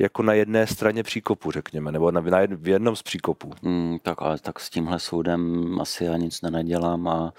jako 0.01 0.23
na 0.23 0.33
jedné 0.33 0.67
straně 0.67 1.03
příkopu, 1.03 1.51
řekněme, 1.51 1.91
nebo 1.91 2.11
na, 2.11 2.21
na 2.21 2.39
jed, 2.39 2.53
v 2.53 2.67
jednom 2.67 2.95
z 2.95 3.03
příkopů. 3.03 3.51
Mm, 3.61 3.97
tak 4.01 4.21
ale 4.21 4.39
tak 4.39 4.59
s 4.59 4.69
tímhle 4.69 4.99
soudem 4.99 5.41
asi 5.81 6.05
já 6.05 6.17
nic 6.17 6.41
nenadělám 6.41 7.07
a 7.07 7.33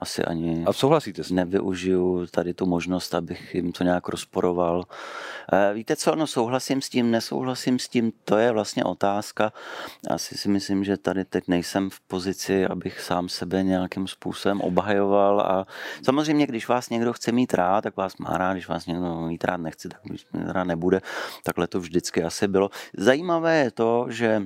asi 0.00 0.24
ani 0.24 0.64
a 0.66 0.72
souhlasíte 0.72 1.24
s 1.24 1.30
nevyužiju 1.30 2.26
tady 2.26 2.54
tu 2.54 2.66
možnost, 2.66 3.14
abych 3.14 3.54
jim 3.54 3.72
to 3.72 3.84
nějak 3.84 4.08
rozporoval. 4.08 4.84
E, 5.52 5.74
víte 5.74 5.96
co, 5.96 6.14
no 6.14 6.26
souhlasím 6.26 6.82
s 6.82 6.88
tím, 6.88 7.10
nesouhlasím 7.10 7.78
s 7.78 7.88
tím, 7.88 8.12
to 8.24 8.38
je 8.38 8.52
vlastně 8.52 8.84
otázka. 8.84 9.52
Asi 10.10 10.38
si 10.38 10.48
myslím, 10.48 10.84
že 10.84 10.96
tady 10.96 11.24
teď 11.24 11.44
nejsem 11.48 11.90
v 11.90 12.00
pozici, 12.00 12.66
abych 12.66 13.00
sám 13.00 13.28
sebe 13.28 13.62
nějakým 13.62 14.06
způsobem 14.06 14.60
obhajoval 14.60 15.40
a 15.40 15.66
samozřejmě, 16.04 16.46
když 16.46 16.68
vás 16.68 16.90
někdo 16.90 17.12
chce 17.12 17.32
mít 17.32 17.54
rád, 17.54 17.80
tak 17.80 17.96
vás 17.96 18.16
má 18.16 18.38
rád, 18.38 18.52
když 18.52 18.68
vás 18.68 18.86
někdo 18.86 19.20
mít 19.20 19.44
rád 19.44 19.56
nechce, 19.56 19.88
tak 19.88 20.04
mít 20.04 20.20
rád 20.32 20.64
nebude. 20.64 21.00
Takhle 21.44 21.66
to 21.66 21.80
vždy 21.80 22.05
vždycky 22.06 22.22
asi 22.22 22.48
bylo. 22.48 22.70
Zajímavé 22.96 23.56
je 23.56 23.70
to, 23.70 24.06
že 24.08 24.42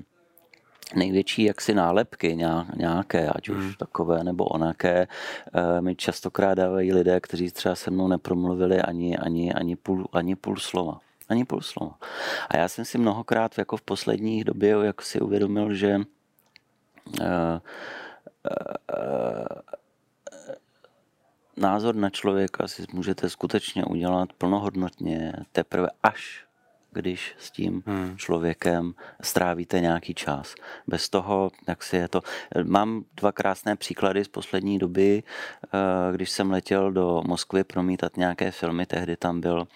největší 0.95 1.45
jaksi 1.45 1.75
nálepky 1.75 2.37
nějaké, 2.77 3.29
ať 3.29 3.49
už 3.49 3.57
hmm. 3.57 3.75
takové 3.79 4.25
nebo 4.25 4.45
onaké, 4.45 5.07
eh, 5.07 5.81
mi 5.81 5.97
častokrát 5.97 6.59
dávají 6.59 6.93
lidé, 6.93 7.21
kteří 7.21 7.51
třeba 7.51 7.75
se 7.75 7.91
mnou 7.91 8.09
nepromluvili 8.09 8.83
ani, 8.83 9.17
ani, 9.17 9.53
ani, 9.53 9.77
půl, 9.77 10.09
ani 10.13 10.37
půl 10.37 10.57
slova. 10.57 10.99
Ani 11.29 11.45
půl 11.45 11.61
slova. 11.61 11.95
A 12.49 12.57
já 12.57 12.69
jsem 12.69 12.85
si 12.85 12.99
mnohokrát 12.99 13.59
jako 13.59 13.77
v 13.77 13.83
posledních 13.83 14.45
době 14.45 14.77
jak 14.83 15.03
si 15.03 15.21
uvědomil, 15.21 15.75
že 15.75 15.97
uh, 15.97 16.03
uh, 17.21 17.27
názor 21.57 21.95
na 21.95 22.11
člověka 22.11 22.69
si 22.69 22.85
můžete 22.93 23.31
skutečně 23.31 23.85
udělat 23.85 24.33
plnohodnotně 24.33 25.33
teprve 25.53 25.89
až 26.03 26.50
když 26.93 27.35
s 27.39 27.51
tím 27.51 27.83
hmm. 27.87 28.17
člověkem 28.17 28.95
strávíte 29.23 29.81
nějaký 29.81 30.15
čas. 30.15 30.55
Bez 30.87 31.09
toho, 31.09 31.51
jak 31.69 31.83
si 31.83 31.97
je 31.97 32.09
to... 32.09 32.23
Mám 32.65 33.05
dva 33.17 33.33
krásné 33.33 33.77
příklady 33.77 34.25
z 34.25 34.29
poslední 34.29 34.79
doby, 34.79 35.23
eh, 35.23 36.13
když 36.13 36.31
jsem 36.31 36.51
letěl 36.51 36.93
do 36.93 37.23
Moskvy 37.27 37.65
promítat 37.65 38.17
nějaké 38.17 38.51
filmy, 38.51 38.87
tehdy 38.87 39.17
tam 39.17 39.41
byl 39.41 39.67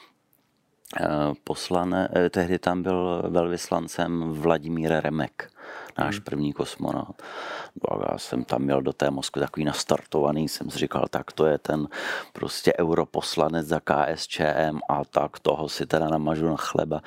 poslane, 1.45 2.09
tehdy 2.31 2.59
tam 2.59 2.83
byl 2.83 3.23
velvyslancem 3.29 4.33
Vladimír 4.33 4.93
Remek 5.01 5.51
náš 5.99 6.15
hmm. 6.15 6.25
první 6.25 6.53
kosmonaut. 6.53 7.23
No 7.91 8.03
já 8.11 8.19
jsem 8.19 8.45
tam 8.45 8.63
měl 8.63 8.83
do 8.83 8.93
té 8.93 9.11
Moskvy 9.11 9.41
takový 9.41 9.65
nastartovaný, 9.65 10.49
jsem 10.49 10.71
si 10.71 10.79
říkal, 10.79 11.05
tak 11.11 11.33
to 11.33 11.47
je 11.47 11.59
ten 11.59 11.89
prostě 12.33 12.73
europoslanec 12.79 13.67
za 13.67 13.81
KSČM 13.81 14.79
a 14.89 15.05
tak 15.05 15.39
toho 15.39 15.69
si 15.69 15.87
teda 15.87 16.09
namažu 16.09 16.49
na 16.49 16.57
chleba. 16.57 17.01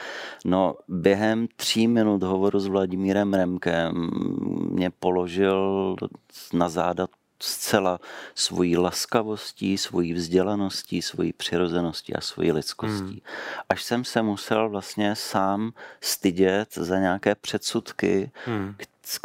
No 0.46 0.76
během 0.88 1.48
tří 1.56 1.88
minut 1.88 2.24
hovoru 2.24 2.60
s 2.60 2.68
Vladimírem 2.68 3.34
Remkem 3.34 4.10
mě 4.72 4.90
položil 4.90 5.96
na 6.54 6.70
záda 6.70 7.08
zcela 7.40 8.00
svojí 8.36 8.78
laskavostí, 8.78 9.78
svojí 9.78 10.14
vzdělaností, 10.14 11.02
svojí 11.02 11.34
přirozeností 11.34 12.16
a 12.16 12.22
svojí 12.22 12.52
lidskostí. 12.52 13.04
Hmm. 13.04 13.20
Až 13.70 13.84
jsem 13.84 14.06
se 14.06 14.22
musel 14.22 14.70
vlastně 14.70 15.16
sám 15.16 15.72
stydět 16.02 16.76
za 16.76 17.00
nějaké 17.00 17.36
předsudky, 17.36 18.32
hmm. 18.46 18.76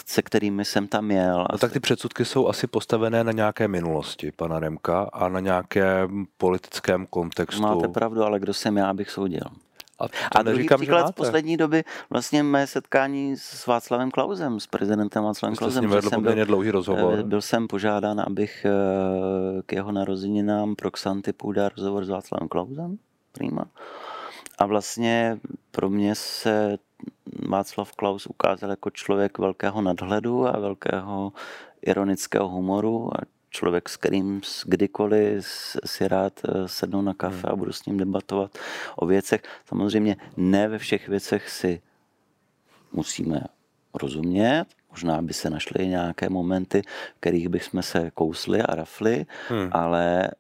se 0.07 0.23
kterými 0.23 0.65
jsem 0.65 0.89
tam 0.89 1.11
jel. 1.11 1.47
No 1.53 1.59
tak 1.59 1.73
ty 1.73 1.81
předsudky 1.81 2.25
jsou 2.25 2.49
asi 2.49 2.67
postavené 2.67 3.25
na 3.25 3.33
nějaké 3.33 3.69
minulosti 3.69 4.33
pana 4.33 4.59
Remka 4.59 5.03
a 5.13 5.29
na 5.29 5.41
nějakém 5.41 6.27
politickém 6.37 7.07
kontextu. 7.07 7.63
Máte 7.63 7.89
pravdu, 7.89 8.23
ale 8.23 8.41
kdo 8.41 8.55
jsem 8.55 8.77
já, 8.77 8.91
abych 8.91 9.11
soudil. 9.11 9.45
A, 10.03 10.39
a 10.39 10.43
druhý 10.43 10.57
neříkám, 10.57 10.81
příklad 10.81 11.09
z 11.09 11.13
poslední 11.13 11.57
doby, 11.57 11.85
vlastně 12.11 12.43
mé 12.43 12.67
setkání 12.67 13.37
s 13.37 13.67
Václavem 13.67 14.11
Klausem, 14.11 14.61
s 14.61 14.67
prezidentem 14.67 15.25
Václavem 15.25 15.57
Klausem. 15.57 15.91
Jste 15.91 16.03
jsem 16.03 16.23
byl, 16.23 16.45
dlouhý 16.45 16.71
rozhovor. 16.71 17.15
Eh, 17.19 17.23
byl 17.23 17.41
jsem 17.41 17.69
požádán, 17.69 18.21
abych 18.21 18.65
eh, 18.65 19.63
k 19.67 19.73
jeho 19.73 19.93
narozeninám 19.93 20.77
pro 20.77 20.91
Xantipu 20.91 21.53
dal 21.53 21.69
rozhovor 21.77 22.05
s 22.05 22.09
Václavem 22.09 22.49
Klausem. 22.49 22.99
Prima. 23.33 23.65
A 24.59 24.67
vlastně 24.67 25.39
pro 25.71 25.91
mě 25.91 26.15
se 26.15 26.79
Václav 27.49 27.93
Klaus 27.93 28.27
ukázal 28.27 28.71
jako 28.71 28.91
člověk 28.91 29.39
velkého 29.39 29.83
nadhledu 29.83 30.47
a 30.47 30.59
velkého 30.59 31.33
ironického 31.83 32.49
humoru 32.49 33.11
a 33.17 33.21
člověk, 33.53 33.89
s 33.89 33.97
kterým 33.97 34.41
kdykoliv 34.67 35.47
si 35.85 36.09
rád 36.09 36.41
eh, 36.45 36.69
sednu 36.69 37.03
na 37.03 37.15
kafe 37.15 37.49
a 37.49 37.57
budu 37.57 37.73
s 37.73 37.87
ním 37.87 37.97
debatovat 37.97 38.59
o 38.97 39.07
věcech. 39.07 39.43
Samozřejmě 39.67 40.17
ne 40.37 40.69
ve 40.69 40.79
všech 40.79 41.09
věcech 41.09 41.51
si 41.51 41.81
musíme 42.93 43.41
rozumět, 43.95 44.67
Možná 44.93 45.23
by 45.23 45.33
se 45.33 45.51
našly 45.51 45.87
nějaké 45.87 46.29
momenty, 46.29 46.83
v 46.83 47.21
kterých 47.21 47.49
bychom 47.49 47.83
se 47.83 48.11
kousli 48.15 48.63
a 48.63 48.75
rafli, 48.75 49.27
hmm. 49.49 49.69
ale 49.73 50.25
e, 50.25 50.31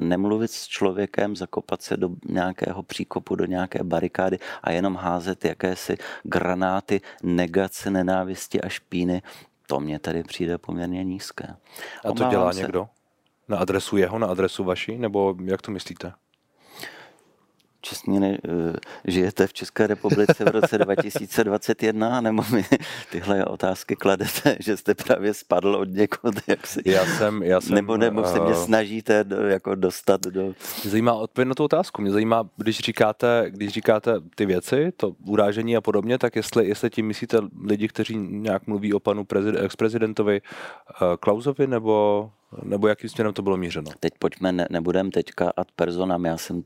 nemluvit 0.00 0.50
s 0.50 0.66
člověkem, 0.66 1.36
zakopat 1.36 1.82
se 1.82 1.96
do 1.96 2.10
nějakého 2.28 2.82
příkopu, 2.82 3.36
do 3.36 3.44
nějaké 3.44 3.82
barikády 3.82 4.38
a 4.62 4.70
jenom 4.70 4.96
házet 4.96 5.44
jakési 5.44 5.96
granáty 6.22 7.00
negace, 7.22 7.90
nenávisti 7.90 8.60
a 8.60 8.68
špíny, 8.68 9.22
to 9.66 9.80
mě 9.80 9.98
tady 9.98 10.22
přijde 10.22 10.58
poměrně 10.58 11.04
nízké. 11.04 11.56
A 12.04 12.12
to 12.12 12.24
dělá 12.24 12.52
se... 12.52 12.60
někdo? 12.60 12.88
Na 13.48 13.58
adresu 13.58 13.96
jeho, 13.96 14.18
na 14.18 14.26
adresu 14.26 14.64
vaší? 14.64 14.98
Nebo 14.98 15.34
jak 15.44 15.62
to 15.62 15.70
myslíte? 15.70 16.12
Čestně 17.84 18.20
ne, 18.20 18.38
eh, 18.44 18.76
žijete 19.04 19.46
v 19.46 19.52
České 19.52 19.86
republice 19.86 20.44
v 20.44 20.48
roce 20.48 20.78
2021, 20.84 22.20
nebo 22.20 22.44
mi 22.52 22.64
tyhle 23.10 23.44
otázky 23.44 23.96
kladete, 23.96 24.56
že 24.60 24.76
jste 24.76 24.94
právě 24.94 25.34
spadl 25.34 25.76
od 25.76 25.88
někud, 25.88 26.34
jak 26.46 26.66
si, 26.66 26.80
já 26.84 27.06
jsem, 27.06 27.42
já 27.42 27.60
jsem, 27.60 27.74
nebo, 27.74 27.96
nebo 27.96 28.24
se 28.24 28.40
mě 28.40 28.52
eh, 28.52 28.64
snažíte 28.64 29.24
do, 29.24 29.36
jako 29.36 29.74
dostat 29.74 30.20
do... 30.20 30.42
Mě 30.82 30.90
zajímá 30.90 31.14
odpověď 31.14 31.48
na 31.48 31.54
tu 31.54 31.64
otázku. 31.64 32.02
Mě 32.02 32.10
zajímá, 32.10 32.48
když 32.56 32.78
říkáte, 32.78 33.44
když 33.48 33.72
říkáte 33.72 34.14
ty 34.34 34.46
věci, 34.46 34.92
to 34.96 35.12
urážení 35.26 35.76
a 35.76 35.80
podobně, 35.80 36.18
tak 36.18 36.36
jestli, 36.36 36.68
jestli 36.68 36.90
tím 36.90 37.06
myslíte 37.06 37.38
lidi, 37.64 37.88
kteří 37.88 38.16
nějak 38.16 38.66
mluví 38.66 38.94
o 38.94 39.00
panu 39.00 39.24
prezid, 39.24 39.56
ex-prezidentovi 39.56 40.40
uh, 40.40 41.16
Klausovi, 41.20 41.66
nebo 41.66 42.30
nebo 42.62 42.88
jakým 42.88 43.10
směrem 43.10 43.32
to 43.32 43.42
bylo 43.42 43.56
mířeno? 43.56 43.90
Teď 44.00 44.12
pojďme, 44.18 44.52
ne, 44.52 44.66
nebudem 44.70 45.10
teďka 45.10 45.52
ad 45.56 45.72
personam. 45.72 46.24
Já 46.24 46.36
jsem 46.36 46.62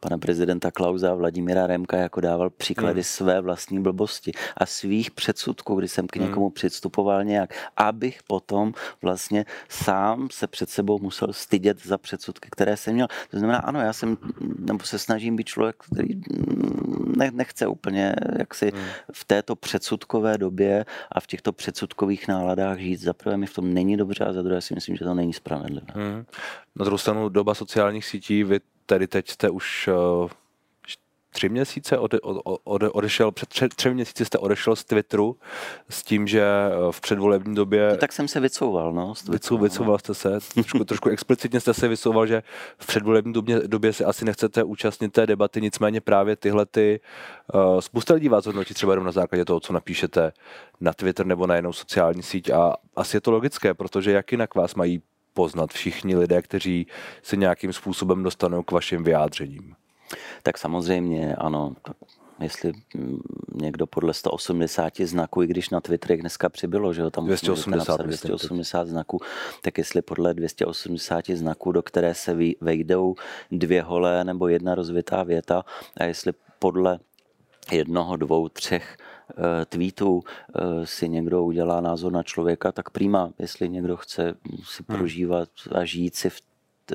pana 0.00 0.18
prezidenta 0.18 0.70
Klauza 0.70 1.10
a 1.10 1.14
Vladimíra 1.14 1.66
Remka 1.66 1.96
jako 1.96 2.20
dával 2.20 2.50
příklady 2.50 3.00
hmm. 3.00 3.04
své 3.04 3.40
vlastní 3.40 3.82
blbosti 3.82 4.32
a 4.56 4.66
svých 4.66 5.10
předsudků, 5.10 5.74
kdy 5.74 5.88
jsem 5.88 6.06
k 6.06 6.16
hmm. 6.16 6.26
někomu 6.26 6.46
hmm. 6.46 6.54
předstupoval 6.54 7.24
nějak, 7.24 7.54
abych 7.76 8.22
potom 8.26 8.72
vlastně 9.02 9.44
sám 9.68 10.28
se 10.30 10.46
před 10.46 10.70
sebou 10.70 10.98
musel 10.98 11.32
stydět 11.32 11.86
za 11.86 11.98
předsudky, 11.98 12.48
které 12.52 12.76
jsem 12.76 12.94
měl. 12.94 13.06
To 13.30 13.38
znamená, 13.38 13.58
ano, 13.58 13.80
já 13.80 13.92
jsem, 13.92 14.16
nebo 14.58 14.84
se 14.84 14.98
snažím 14.98 15.36
být 15.36 15.46
člověk, 15.46 15.76
který 15.76 16.08
ne, 17.16 17.30
nechce 17.30 17.66
úplně 17.66 18.14
jaksi 18.38 18.72
hmm. 18.74 18.84
v 19.12 19.24
této 19.24 19.56
předsudkové 19.56 20.38
době 20.38 20.84
a 21.12 21.20
v 21.20 21.26
těchto 21.26 21.52
předsudkových 21.52 22.28
náladách 22.28 22.78
žít. 22.78 23.00
Za 23.00 23.12
prvé 23.12 23.36
mi 23.36 23.46
v 23.46 23.54
tom 23.54 23.74
není 23.74 23.96
dobře 23.96 24.24
a 24.24 24.32
za 24.32 24.42
druhé 24.42 24.60
si 24.60 24.74
myslím, 24.74 24.96
že 24.96 25.04
to 25.04 25.14
není 25.14 25.32
spravedlivé. 25.32 25.86
Hmm. 25.94 26.24
Na 26.76 26.84
druhou 26.84 26.98
stranu 26.98 27.28
doba 27.28 27.54
sociálních 27.54 28.04
sítí, 28.04 28.44
vy 28.44 28.60
tedy 28.88 29.06
teď 29.06 29.30
jste 29.30 29.50
už 29.50 29.88
uh, 29.88 30.30
tři 31.30 31.48
měsíce 31.48 31.98
ode, 31.98 32.18
ode, 32.64 32.88
odešel, 32.88 33.32
před 33.32 33.48
tři, 33.48 33.68
tři 33.68 33.94
měsíci 33.94 34.24
jste 34.24 34.38
odešel 34.38 34.76
z 34.76 34.84
Twitteru 34.84 35.36
s 35.88 36.02
tím, 36.02 36.26
že 36.26 36.42
eh, 36.42 36.92
v 36.92 37.00
předvolební 37.00 37.54
době... 37.54 37.88
No, 37.90 37.96
tak 37.96 38.12
jsem 38.12 38.28
se 38.28 38.40
vycouval, 38.40 38.92
no. 38.92 39.14
Vycou, 39.30 39.58
vycouval 39.58 39.98
jste 39.98 40.14
se, 40.14 40.38
trošku, 40.54 40.84
trošku 40.84 41.08
explicitně 41.08 41.60
jste 41.60 41.74
se 41.74 41.88
vysouval, 41.88 42.26
že 42.26 42.42
v 42.78 42.86
předvolební 42.86 43.32
době, 43.32 43.60
době 43.66 43.92
se 43.92 44.04
asi 44.04 44.24
nechcete 44.24 44.64
účastnit 44.64 45.12
té 45.12 45.26
debaty, 45.26 45.60
nicméně 45.60 46.00
právě 46.00 46.36
tyhle 46.36 46.66
ty... 46.66 47.00
Uh, 47.54 47.80
spousta 47.80 48.14
lidí 48.14 48.28
vás 48.28 48.46
hodnotí 48.46 48.74
třeba 48.74 48.92
jenom 48.92 49.06
na 49.06 49.12
základě 49.12 49.44
toho, 49.44 49.60
co 49.60 49.72
napíšete 49.72 50.32
na 50.80 50.92
Twitter 50.92 51.26
nebo 51.26 51.46
na 51.46 51.56
jinou 51.56 51.72
sociální 51.72 52.22
síť 52.22 52.50
a 52.50 52.74
asi 52.96 53.16
je 53.16 53.20
to 53.20 53.30
logické, 53.30 53.74
protože 53.74 54.12
jak 54.12 54.32
jinak 54.32 54.54
vás 54.54 54.74
mají 54.74 55.02
poznat 55.38 55.70
všichni 55.70 56.16
lidé, 56.16 56.42
kteří 56.42 56.86
se 57.22 57.36
nějakým 57.36 57.72
způsobem 57.72 58.22
dostanou 58.22 58.62
k 58.62 58.70
vašim 58.70 59.04
vyjádřením? 59.04 59.74
Tak 60.42 60.58
samozřejmě, 60.58 61.36
ano. 61.36 61.74
Tak 61.82 61.96
jestli 62.40 62.72
někdo 63.54 63.86
podle 63.86 64.14
180 64.14 64.96
znaků, 65.00 65.42
i 65.42 65.46
když 65.46 65.70
na 65.70 65.80
Twitterech 65.80 66.20
dneska 66.20 66.48
přibylo, 66.48 66.92
že 66.92 67.02
jo, 67.02 67.10
tam 67.10 67.26
280, 67.26 68.00
280 68.00 68.88
znaků, 68.88 69.20
tak 69.62 69.78
jestli 69.78 70.02
podle 70.02 70.34
280 70.34 71.30
znaků, 71.30 71.72
do 71.72 71.82
které 71.82 72.14
se 72.14 72.36
vejdou 72.60 73.14
dvě 73.50 73.82
holé 73.82 74.24
nebo 74.24 74.48
jedna 74.48 74.74
rozvitá 74.74 75.22
věta, 75.22 75.64
a 75.96 76.04
jestli 76.04 76.32
podle 76.58 76.98
jednoho, 77.70 78.16
dvou, 78.16 78.48
třech 78.48 78.96
tweetů 79.66 80.22
eh, 80.24 80.86
si 80.86 81.08
někdo 81.08 81.44
udělá 81.44 81.80
názor 81.80 82.12
na 82.12 82.22
člověka, 82.22 82.72
tak 82.72 82.90
prýma, 82.90 83.30
jestli 83.38 83.68
někdo 83.68 83.96
chce 83.96 84.34
si 84.64 84.84
hmm. 84.88 84.98
prožívat 84.98 85.48
a 85.72 85.84
žít 85.84 86.14
si 86.14 86.30
v 86.30 86.40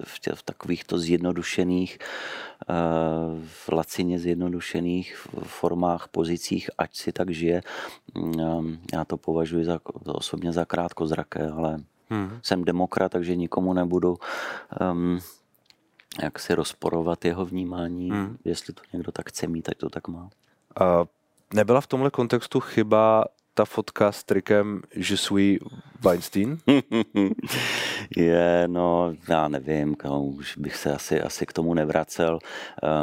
v, 0.06 0.20
tě, 0.20 0.32
v 0.36 0.44
takovýchto 0.44 0.98
zjednodušených, 0.98 1.98
eh, 2.00 2.74
v 3.46 3.70
lacině 3.70 4.20
zjednodušených 4.20 5.28
formách, 5.44 6.08
pozicích, 6.08 6.70
ať 6.78 6.96
si 6.96 7.12
tak 7.12 7.30
žije. 7.30 7.62
Mm, 8.18 8.78
já 8.94 9.06
to 9.06 9.18
považuji 9.18 9.66
za, 9.66 9.80
osobně 10.06 10.52
za 10.52 10.66
krátkozraké, 10.66 11.50
ale 11.50 11.78
hmm. 12.10 12.40
jsem 12.42 12.64
demokrat, 12.64 13.12
takže 13.12 13.36
nikomu 13.36 13.74
nebudu 13.74 14.18
um, 14.92 15.20
jak 16.22 16.40
si 16.40 16.56
rozporovat 16.56 17.26
jeho 17.26 17.46
vnímání. 17.46 18.10
Hmm. 18.10 18.38
Jestli 18.46 18.74
to 18.74 18.82
někdo 18.94 19.12
tak 19.12 19.30
chce 19.30 19.48
mít, 19.48 19.62
tak 19.62 19.78
to 19.78 19.90
tak 19.90 20.08
má. 20.08 20.30
Uh, 20.82 21.06
Nebyla 21.54 21.82
v 21.82 21.88
tomhle 21.88 22.12
kontextu 22.12 22.60
chyba 22.60 23.26
ta 23.54 23.66
fotka 23.66 24.12
s 24.12 24.24
trikem 24.24 24.82
Je 24.96 25.18
suis 25.18 25.60
Weinstein? 26.02 26.58
Je, 28.18 28.64
no, 28.68 29.14
já 29.30 29.48
nevím, 29.48 29.96
už 30.20 30.58
bych 30.58 30.76
se 30.76 30.94
asi, 30.94 31.22
asi 31.22 31.46
k 31.46 31.54
tomu 31.54 31.74
nevracel. 31.74 32.40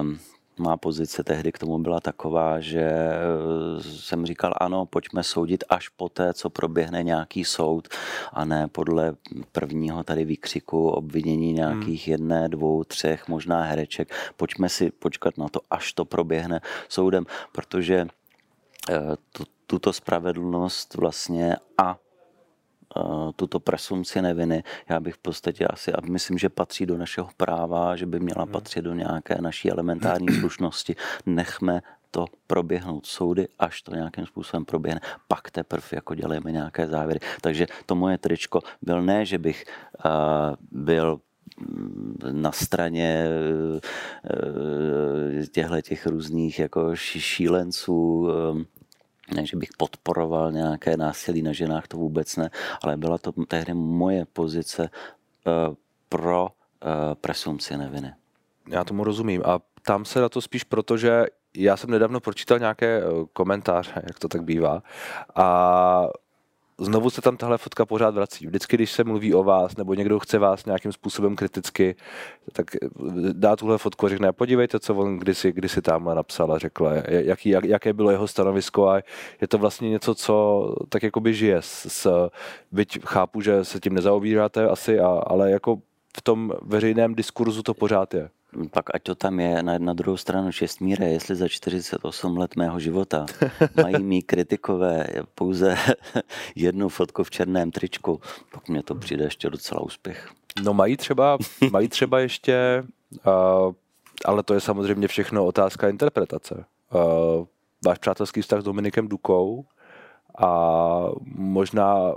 Um, 0.01 0.19
má 0.59 0.77
pozice 0.77 1.25
tehdy 1.25 1.53
k 1.53 1.59
tomu 1.59 1.79
byla 1.79 2.01
taková, 2.01 2.61
že 2.61 2.81
eh, 2.81 3.83
jsem 3.83 4.27
říkal, 4.27 4.55
ano, 4.61 4.87
pojďme 4.87 5.23
soudit 5.23 5.65
až 5.69 5.89
poté, 5.89 6.35
co 6.35 6.51
proběhne 6.51 7.03
nějaký 7.03 7.45
soud 7.45 7.89
a 8.33 8.45
ne 8.45 8.69
podle 8.69 9.15
prvního 9.53 10.05
tady 10.05 10.25
výkřiku 10.25 10.89
obvinění 10.89 11.53
nějakých 11.53 12.07
hmm. 12.07 12.13
jedné, 12.13 12.49
dvou, 12.49 12.85
třech, 12.85 13.29
možná 13.29 13.63
hereček. 13.63 14.15
Pojďme 14.37 14.69
si 14.69 14.91
počkat 14.91 15.39
na 15.39 15.49
to, 15.49 15.61
až 15.71 15.93
to 15.93 16.05
proběhne 16.05 16.61
soudem, 16.89 17.27
protože 17.53 18.07
tuto 19.67 19.93
spravedlnost 19.93 20.95
vlastně 20.95 21.57
a 21.79 21.99
eh, 22.97 23.33
tuto 23.37 23.61
presumci 23.61 24.23
neviny, 24.23 24.63
já 24.89 25.01
bych 25.01 25.15
v 25.15 25.19
podstatě 25.19 25.67
asi, 25.67 25.93
a 25.93 26.01
myslím, 26.01 26.39
že 26.39 26.49
patří 26.49 26.87
do 26.87 26.99
našeho 26.99 27.29
práva, 27.37 27.97
že 27.97 28.07
by 28.07 28.21
měla 28.21 28.43
hmm. 28.43 28.53
patřit 28.53 28.83
do 28.83 28.95
nějaké 28.95 29.37
naší 29.41 29.71
elementární 29.71 30.29
slušnosti. 30.41 30.97
Nechme 31.27 31.83
to 32.11 32.25
proběhnout 32.47 33.07
soudy, 33.07 33.49
až 33.59 33.83
to 33.83 33.95
nějakým 33.95 34.27
způsobem 34.27 34.65
proběhne, 34.65 35.01
pak 35.29 35.51
teprve 35.51 35.87
jako 35.93 36.15
děláme 36.15 36.53
nějaké 36.53 36.87
závěry. 36.87 37.21
Takže 37.41 37.67
to 37.87 37.95
moje 37.95 38.19
tričko 38.19 38.61
byl 38.83 39.03
ne, 39.03 39.27
že 39.27 39.39
bych 39.39 39.65
uh, 40.05 40.11
byl 40.71 41.21
na 42.33 42.53
straně 42.53 43.29
těchto 45.53 45.81
těch 45.81 46.07
různých 46.07 46.59
jako 46.59 46.97
šílenců, 46.97 48.29
ne, 49.35 49.47
že 49.47 49.57
bych 49.57 49.71
podporoval 49.79 50.53
nějaké 50.53 50.97
násilí 50.97 51.43
na 51.43 51.53
ženách, 51.53 51.89
to 51.89 51.97
vůbec 51.97 52.37
ne, 52.37 52.51
ale 52.83 52.97
byla 52.97 53.19
to 53.19 53.33
tehdy 53.49 53.75
moje 53.75 54.25
pozice 54.33 54.91
pro 56.09 56.49
presumci 57.21 57.77
neviny. 57.77 58.13
Já 58.69 58.85
tomu 58.85 59.05
rozumím 59.05 59.43
a 59.45 59.61
tam 59.87 60.05
se 60.05 60.21
na 60.21 60.29
to 60.29 60.41
spíš 60.41 60.65
proto, 60.65 60.97
že 60.97 61.27
já 61.57 61.77
jsem 61.77 61.91
nedávno 61.91 62.21
pročítal 62.21 62.59
nějaké 62.59 63.03
komentáře, 63.33 63.93
jak 63.95 64.19
to 64.19 64.29
tak 64.29 64.43
bývá, 64.43 64.83
a 65.35 66.09
znovu 66.81 67.11
se 67.11 67.21
tam 67.21 67.37
tahle 67.37 67.59
fotka 67.59 67.87
pořád 67.87 68.15
vrací. 68.15 68.47
Vždycky, 68.47 68.77
když 68.77 68.93
se 68.93 69.05
mluví 69.05 69.35
o 69.35 69.45
vás, 69.45 69.77
nebo 69.77 69.95
někdo 69.95 70.19
chce 70.19 70.39
vás 70.39 70.65
nějakým 70.65 70.93
způsobem 70.93 71.37
kriticky, 71.37 71.97
tak 72.53 72.67
dá 73.33 73.57
tuhle 73.57 73.79
fotku 73.79 74.07
a 74.07 74.09
řekne, 74.09 74.33
podívejte, 74.33 74.81
co 74.81 74.95
on 74.95 75.19
kdysi, 75.19 75.53
kdysi 75.53 75.83
tam 75.83 76.05
napsal 76.15 76.53
a 76.53 76.59
řekl, 76.59 76.91
jaký, 77.09 77.49
jak, 77.49 77.65
jaké 77.65 77.93
bylo 77.93 78.11
jeho 78.11 78.29
stanovisko 78.29 78.89
a 78.89 79.01
je 79.41 79.49
to 79.49 79.59
vlastně 79.59 79.91
něco, 79.91 80.15
co 80.15 80.75
tak 80.89 81.03
jakoby 81.03 81.35
žije. 81.35 81.57
S, 81.61 81.87
s, 81.89 82.31
byť 82.73 82.99
chápu, 83.07 83.41
že 83.41 83.65
se 83.65 83.81
tím 83.81 83.95
nezaobíráte 83.95 84.69
asi, 84.69 85.01
a, 85.01 85.09
ale 85.09 85.51
jako 85.51 85.79
v 86.17 86.23
tom 86.23 86.53
veřejném 86.63 87.15
diskurzu 87.15 87.63
to 87.63 87.75
pořád 87.75 88.15
je 88.15 88.31
pak 88.71 88.95
ať 88.95 89.03
to 89.03 89.15
tam 89.15 89.41
je 89.41 89.63
na, 89.63 89.79
na 89.79 89.93
druhou 89.93 90.17
stranu 90.17 90.53
Čestmíre, 90.53 91.09
jestli 91.09 91.37
za 91.37 91.49
48 91.49 92.37
let 92.37 92.57
mého 92.57 92.81
života 92.81 93.27
mají 93.83 94.03
mý 94.03 94.23
kritikové 94.23 95.07
pouze 95.35 95.77
jednu 96.55 96.89
fotku 96.89 97.25
v 97.25 97.31
černém 97.31 97.71
tričku, 97.71 98.21
pak 98.53 98.69
mě 98.69 98.83
to 98.83 98.95
přijde 98.95 99.25
ještě 99.25 99.51
docela 99.51 99.81
úspěch. 99.81 100.31
No 100.63 100.75
mají 100.75 100.97
třeba, 100.97 101.39
mají 101.71 101.89
třeba 101.89 102.21
ještě, 102.21 102.85
uh, 103.27 103.73
ale 104.25 104.43
to 104.43 104.55
je 104.55 104.61
samozřejmě 104.61 105.09
všechno 105.09 105.47
otázka 105.47 105.89
interpretace. 105.89 106.65
Uh, 106.95 107.47
váš 107.87 107.99
přátelský 107.99 108.43
vztah 108.43 108.61
s 108.61 108.65
Dominikem 108.65 109.09
Dukou 109.09 109.65
a 110.39 111.07
možná 111.25 112.15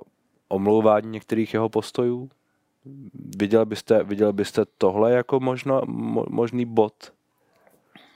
omlouvání 0.47 1.09
některých 1.09 1.53
jeho 1.53 1.69
postojů? 1.69 2.29
Viděl 3.37 3.65
byste, 3.65 4.03
viděl 4.03 4.33
byste 4.33 4.65
tohle 4.77 5.11
jako 5.11 5.39
možno, 5.39 5.81
mo, 5.85 6.25
možný 6.29 6.65
bod? 6.65 7.13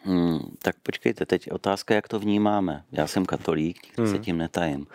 Hmm, 0.04 0.40
tak 0.62 0.76
počkejte, 0.84 1.26
teď 1.26 1.52
otázka, 1.52 1.96
jak 1.96 2.08
to 2.08 2.20
vnímáme. 2.20 2.84
Já 2.92 3.08
jsem 3.08 3.26
katolík, 3.26 3.78
hmm. 3.98 4.08
se 4.08 4.20
tím 4.20 4.38
netajím. 4.38 4.88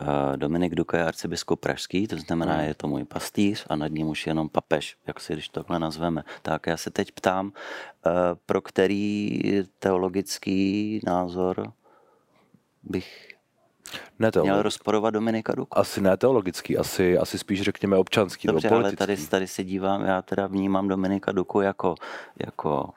Uh, 0.00 0.36
Dominik 0.36 0.74
Duka 0.74 0.98
je 0.98 1.04
arcibiskup 1.04 1.60
pražský, 1.60 2.06
to 2.06 2.16
znamená, 2.16 2.54
hmm. 2.54 2.64
je 2.64 2.74
to 2.74 2.88
můj 2.88 3.04
pastýř 3.04 3.66
a 3.68 3.76
nad 3.76 3.88
ním 3.88 4.08
už 4.08 4.26
jenom 4.26 4.48
papež, 4.48 4.96
jak 5.06 5.20
si 5.20 5.32
když 5.32 5.48
takhle 5.48 5.78
nazveme. 5.78 6.22
Tak 6.42 6.66
já 6.66 6.76
se 6.76 6.90
teď 6.90 7.12
ptám, 7.12 7.46
uh, 7.46 7.52
pro 8.46 8.60
který 8.60 9.40
teologický 9.78 11.00
názor 11.06 11.72
bych 12.82 13.35
ne 14.18 14.32
teologický. 14.32 14.52
Měl 14.52 14.62
rozporovat 14.62 15.14
Dominika 15.14 15.54
Duku. 15.54 15.78
Asi 15.78 16.00
ne 16.00 16.16
teologický, 16.16 16.78
asi, 16.78 17.18
asi 17.18 17.38
spíš 17.38 17.62
řekněme 17.62 17.96
občanský 17.96 18.48
Dobře, 18.48 18.68
ale 18.68 18.92
tady, 18.92 19.16
tady 19.16 19.46
se 19.46 19.64
dívám, 19.64 20.04
já 20.04 20.22
teda 20.22 20.46
vnímám 20.46 20.88
Dominika 20.88 21.32
Duku 21.32 21.60
jako, 21.60 21.94
jako 22.46 22.90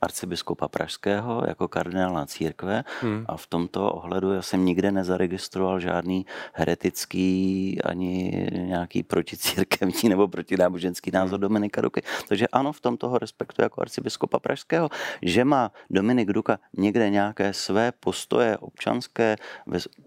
arcibiskupa 0.00 0.68
Pražského 0.68 1.42
jako 1.48 1.68
kardinála 1.68 2.26
církve 2.26 2.84
hmm. 3.00 3.24
a 3.28 3.36
v 3.36 3.46
tomto 3.46 3.92
ohledu 3.92 4.32
já 4.32 4.42
jsem 4.42 4.64
nikde 4.64 4.92
nezaregistroval 4.92 5.80
žádný 5.80 6.26
heretický 6.52 7.78
ani 7.84 8.46
nějaký 8.52 9.02
proticírkevní 9.02 10.08
nebo 10.08 10.28
protináboženský 10.28 11.10
názor 11.10 11.38
hmm. 11.38 11.40
Dominika 11.40 11.80
Duky. 11.80 12.02
Takže 12.28 12.46
ano, 12.48 12.72
v 12.72 12.80
tomto 12.80 13.08
ho 13.08 13.18
respektu 13.18 13.62
jako 13.62 13.80
arcibiskupa 13.80 14.38
Pražského, 14.38 14.88
že 15.22 15.44
má 15.44 15.72
Dominik 15.90 16.32
Duka 16.32 16.58
někde 16.76 17.10
nějaké 17.10 17.52
své 17.52 17.92
postoje 17.92 18.58
občanské, 18.58 19.36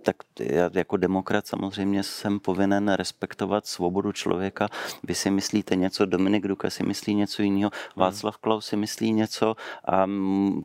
tak 0.01 0.15
já 0.39 0.69
jako 0.73 0.97
demokrat 0.97 1.47
samozřejmě 1.47 2.03
jsem 2.03 2.39
povinen 2.39 2.93
respektovat 2.93 3.65
svobodu 3.65 4.11
člověka. 4.11 4.67
Vy 5.03 5.15
si 5.15 5.31
myslíte 5.31 5.75
něco, 5.75 6.05
Dominik 6.05 6.47
Duka 6.47 6.69
si 6.69 6.83
myslí 6.83 7.15
něco 7.15 7.41
jiného, 7.41 7.71
hmm. 7.73 8.01
Václav 8.01 8.37
Klaus 8.37 8.65
si 8.65 8.75
myslí 8.75 9.13
něco 9.13 9.55
a 9.85 10.07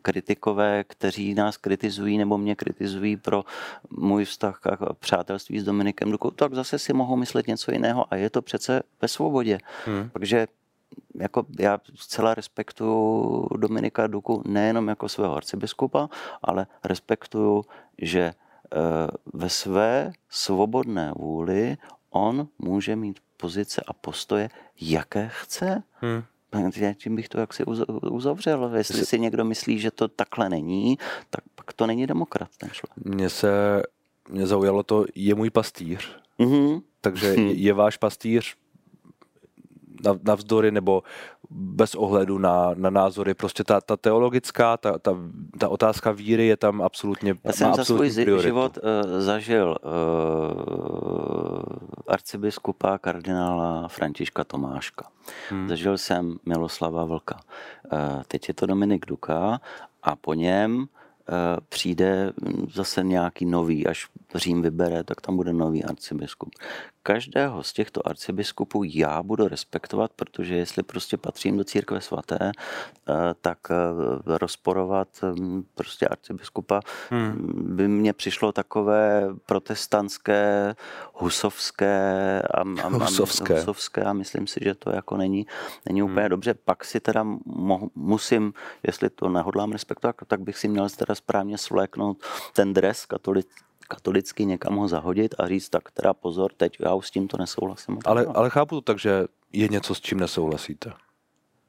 kritikové, 0.02 0.84
kteří 0.84 1.34
nás 1.34 1.56
kritizují 1.56 2.18
nebo 2.18 2.38
mě 2.38 2.54
kritizují 2.54 3.16
pro 3.16 3.44
můj 3.90 4.24
vztah 4.24 4.66
a 4.66 4.92
přátelství 4.92 5.60
s 5.60 5.64
Dominikem 5.64 6.10
Dukou, 6.10 6.30
tak 6.30 6.54
zase 6.54 6.78
si 6.78 6.92
mohou 6.92 7.16
myslet 7.16 7.46
něco 7.46 7.72
jiného 7.72 8.06
a 8.10 8.16
je 8.16 8.30
to 8.30 8.42
přece 8.42 8.82
ve 9.02 9.08
svobodě. 9.08 9.58
Hmm. 9.86 10.10
Takže 10.12 10.46
jako 11.14 11.46
já 11.58 11.80
zcela 11.94 12.34
respektuju 12.34 13.48
Dominika 13.56 14.06
Duku 14.06 14.42
nejenom 14.46 14.88
jako 14.88 15.08
svého 15.08 15.36
arcibiskupa, 15.36 16.08
ale 16.42 16.66
respektuju, 16.84 17.64
že 17.98 18.20
e, 18.20 18.34
ve 19.34 19.48
své 19.48 20.12
svobodné 20.28 21.12
vůli 21.16 21.76
on 22.10 22.48
může 22.58 22.96
mít 22.96 23.20
pozice 23.36 23.82
a 23.86 23.92
postoje, 23.92 24.50
jaké 24.80 25.28
chce. 25.32 25.82
Hmm 25.92 26.22
tím 26.98 27.16
bych 27.16 27.28
to 27.28 27.40
jaksi 27.40 27.64
uzavřel. 28.10 28.70
Jestli 28.76 29.06
si 29.06 29.18
někdo 29.18 29.44
myslí, 29.44 29.78
že 29.78 29.90
to 29.90 30.08
takhle 30.08 30.48
není, 30.48 30.98
tak 31.30 31.44
pak 31.54 31.72
to 31.72 31.86
není 31.86 32.06
demokrat 32.06 32.48
ten 32.58 32.70
člověk. 32.70 33.16
Mně 33.16 33.30
se 33.30 33.82
mě 34.28 34.46
zaujalo 34.46 34.82
to, 34.82 35.04
je 35.14 35.34
můj 35.34 35.50
pastýř. 35.50 36.16
Mm-hmm. 36.38 36.82
Takže 37.00 37.26
je, 37.26 37.52
je 37.52 37.72
váš 37.72 37.96
pastýř 37.96 38.56
navzdory 40.22 40.70
nebo 40.70 41.02
bez 41.50 41.94
ohledu 41.94 42.38
na, 42.38 42.74
na 42.74 42.90
názory. 42.90 43.34
Prostě 43.34 43.64
ta, 43.64 43.80
ta 43.80 43.96
teologická, 43.96 44.76
ta, 44.76 44.98
ta, 44.98 45.16
ta 45.58 45.68
otázka 45.68 46.10
víry 46.10 46.46
je 46.46 46.56
tam 46.56 46.82
absolutně 46.82 47.34
Já 47.44 47.52
jsem 47.52 47.74
za 47.74 47.84
svůj 47.84 48.10
prioritu. 48.10 48.42
život 48.42 48.78
uh, 48.78 49.20
zažil 49.20 49.76
uh, 49.84 51.35
arcibiskupa 52.08 52.98
kardinála 52.98 53.88
Františka 53.88 54.44
Tomáška. 54.44 55.06
Hmm. 55.50 55.68
Zažil 55.68 55.98
jsem 55.98 56.38
Miloslava 56.46 57.04
Vlka. 57.04 57.40
Uh, 57.92 58.22
teď 58.28 58.48
je 58.48 58.54
to 58.54 58.66
Dominik 58.66 59.06
Duka 59.06 59.60
a 60.02 60.16
po 60.16 60.34
něm 60.34 60.88
Eh, 60.88 60.95
přijde 61.68 62.32
zase 62.68 63.04
nějaký 63.04 63.46
nový, 63.46 63.86
až 63.86 64.08
Řím 64.34 64.62
vybere, 64.62 65.04
tak 65.04 65.20
tam 65.20 65.36
bude 65.36 65.52
nový 65.52 65.84
arcibiskup. 65.84 66.54
Každého 67.02 67.62
z 67.62 67.72
těchto 67.72 68.08
arcibiskupů 68.08 68.82
já 68.84 69.22
budu 69.22 69.48
respektovat, 69.48 70.10
protože 70.16 70.56
jestli 70.56 70.82
prostě 70.82 71.16
patřím 71.16 71.56
do 71.56 71.64
církve 71.64 72.00
svaté, 72.00 72.38
eh, 72.42 73.12
tak 73.40 73.58
eh, 73.70 73.74
rozporovat 74.38 75.08
hm, 75.22 75.62
prostě 75.74 76.08
arcibiskupa 76.08 76.80
hmm. 77.10 77.76
by 77.76 77.88
mně 77.88 78.12
přišlo 78.12 78.52
takové 78.52 79.28
protestantské, 79.46 80.74
husovské 81.14 82.42
a, 82.42 82.60
a, 82.60 82.88
husovské. 82.88 83.54
a, 83.54 83.58
husovské 83.58 84.04
a 84.04 84.12
myslím 84.12 84.46
si, 84.46 84.60
že 84.62 84.74
to 84.74 84.90
jako 84.90 85.16
není, 85.16 85.46
není 85.86 86.02
úplně 86.02 86.20
hmm. 86.20 86.30
dobře. 86.30 86.54
Pak 86.64 86.84
si 86.84 87.00
teda 87.00 87.22
mo, 87.44 87.88
musím, 87.94 88.52
jestli 88.82 89.10
to 89.10 89.28
nehodlám 89.28 89.72
respektovat, 89.72 90.16
tak 90.26 90.40
bych 90.40 90.58
si 90.58 90.68
měl 90.68 90.88
teda 90.88 91.14
správně 91.16 91.58
svléknout 91.58 92.22
ten 92.52 92.74
dres 92.74 93.06
katolik, 93.06 93.46
katolicky 93.88 94.44
někam 94.44 94.76
ho 94.76 94.88
zahodit 94.88 95.34
a 95.38 95.48
říct, 95.48 95.68
tak 95.68 95.90
teda 95.90 96.14
pozor, 96.14 96.52
teď 96.56 96.76
já 96.80 96.94
už 96.94 97.06
s 97.06 97.10
tímto 97.10 97.36
nesouhlasím. 97.36 97.98
Ale, 98.04 98.26
ale 98.26 98.50
chápu 98.50 98.74
to 98.74 98.80
tak, 98.80 98.98
že 98.98 99.24
je 99.52 99.68
něco, 99.68 99.94
s 99.94 100.00
čím 100.00 100.20
nesouhlasíte. 100.20 100.92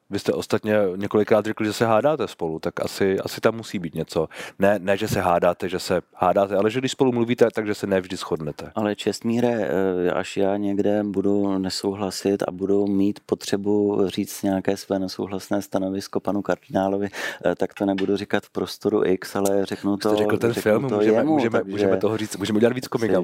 Vy 0.09 0.19
jste 0.19 0.33
ostatně 0.33 0.75
několikrát 0.95 1.45
řekli, 1.45 1.65
že 1.65 1.73
se 1.73 1.85
hádáte 1.85 2.27
spolu, 2.27 2.59
tak 2.59 2.79
asi, 2.79 3.19
asi 3.19 3.41
tam 3.41 3.55
musí 3.55 3.79
být 3.79 3.95
něco. 3.95 4.27
Ne, 4.59 4.79
ne, 4.79 4.97
že 4.97 5.07
se 5.07 5.21
hádáte, 5.21 5.69
že 5.69 5.79
se 5.79 6.01
hádáte, 6.13 6.55
ale 6.55 6.71
že 6.71 6.79
když 6.79 6.91
spolu 6.91 7.11
mluvíte, 7.11 7.47
takže 7.53 7.75
se 7.75 7.87
nevždy 7.87 8.15
shodnete. 8.15 8.71
Ale 8.75 8.95
čestmíre, 8.95 9.49
eh, 9.49 10.11
až 10.11 10.37
já 10.37 10.57
někde 10.57 11.03
budu 11.03 11.57
nesouhlasit 11.57 12.43
a 12.47 12.51
budu 12.51 12.87
mít 12.87 13.19
potřebu 13.25 14.01
říct 14.07 14.43
nějaké 14.43 14.77
své 14.77 14.99
nesouhlasné 14.99 15.61
stanovisko 15.61 16.19
panu 16.19 16.41
kardinálovi, 16.41 17.07
eh, 17.45 17.55
tak 17.55 17.73
to 17.73 17.85
nebudu 17.85 18.17
říkat 18.17 18.43
v 18.43 18.49
prostoru 18.49 19.05
X, 19.05 19.35
ale 19.35 19.65
řeknu 19.65 19.97
to. 19.97 20.09
Jste 20.09 20.17
řekl 20.17 20.37
ten 20.37 20.53
film, 20.53 20.89
to 20.89 20.95
můžeme, 20.95 21.17
jemu, 21.17 21.33
můžeme, 21.33 21.59
takže... 21.59 21.71
můžeme 21.71 21.97
toho 21.97 22.17
říct, 22.17 22.37
můžeme 22.37 22.57
udělat 22.57 22.73
víc 22.73 22.87
coming 22.87 23.11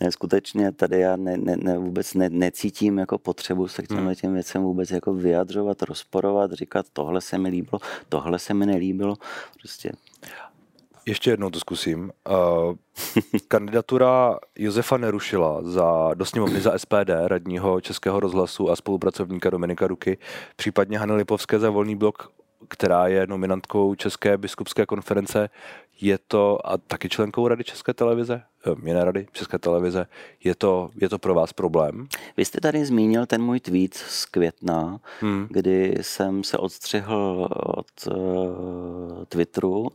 ne, 0.00 0.12
skutečně 0.12 0.72
tady 0.72 1.00
já 1.00 1.16
ne, 1.16 1.36
ne, 1.36 1.56
ne, 1.56 1.78
vůbec 1.78 2.14
ne, 2.14 2.30
necítím 2.30 2.98
jako 2.98 3.18
potřebu 3.18 3.68
se 3.68 3.82
k 3.82 3.88
těmhle 3.88 4.06
hmm. 4.06 4.14
těm 4.14 4.34
věcem 4.34 4.62
vůbec 4.62 4.90
jako 4.90 5.14
vyjadřovat, 5.14 5.82
rozporovat, 5.82 6.52
říkat 6.52 6.86
tohle 6.92 7.20
se 7.20 7.38
mi 7.38 7.48
líbilo, 7.48 7.78
tohle 8.08 8.38
se 8.38 8.54
mi 8.54 8.66
nelíbilo. 8.66 9.16
Prostě 9.60 9.92
ještě 11.06 11.30
jednou 11.30 11.50
to 11.50 11.60
zkusím. 11.60 12.12
Uh, 12.30 12.74
kandidatura 13.48 14.38
Josefa 14.58 14.96
Nerušila 14.96 15.62
za, 15.62 16.14
do 16.14 16.24
sněmovny 16.24 16.60
za 16.60 16.78
SPD, 16.78 17.10
radního 17.26 17.80
Českého 17.80 18.20
rozhlasu 18.20 18.70
a 18.70 18.76
spolupracovníka 18.76 19.50
Dominika 19.50 19.86
Ruky, 19.86 20.18
případně 20.56 20.98
Hany 20.98 21.12
Lipovské 21.12 21.58
za 21.58 21.70
volný 21.70 21.96
blok 21.96 22.32
která 22.68 23.06
je 23.06 23.26
nominantkou 23.26 23.94
České 23.94 24.38
biskupské 24.38 24.86
konference, 24.86 25.48
je 26.00 26.18
to, 26.28 26.66
a 26.66 26.76
taky 26.76 27.08
členkou 27.08 27.48
Rady 27.48 27.64
České 27.64 27.94
televize, 27.94 28.42
eh, 28.66 28.74
jiné 28.84 29.04
Rady 29.04 29.26
České 29.32 29.58
televize, 29.58 30.06
je 30.44 30.54
to, 30.54 30.90
je 31.00 31.08
to 31.08 31.18
pro 31.18 31.34
vás 31.34 31.52
problém? 31.52 32.08
Vy 32.36 32.44
jste 32.44 32.60
tady 32.60 32.84
zmínil 32.84 33.26
ten 33.26 33.42
můj 33.42 33.60
tweet 33.60 33.94
z 33.94 34.24
května, 34.24 35.00
hmm. 35.20 35.46
kdy 35.50 35.94
jsem 36.00 36.44
se 36.44 36.58
odstřihl 36.58 37.48
od 37.50 37.86
uh, 38.06 39.24
Twitteru 39.28 39.88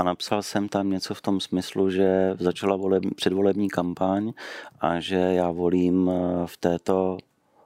a 0.00 0.02
napsal 0.02 0.42
jsem 0.42 0.68
tam 0.68 0.90
něco 0.90 1.14
v 1.14 1.20
tom 1.20 1.40
smyslu, 1.40 1.90
že 1.90 2.36
začala 2.38 2.76
voleb, 2.76 3.02
předvolební 3.16 3.68
kampaň 3.68 4.32
a 4.80 5.00
že 5.00 5.16
já 5.16 5.50
volím 5.50 6.10
eh, 6.10 6.46
v 6.46 6.56
této 6.56 7.18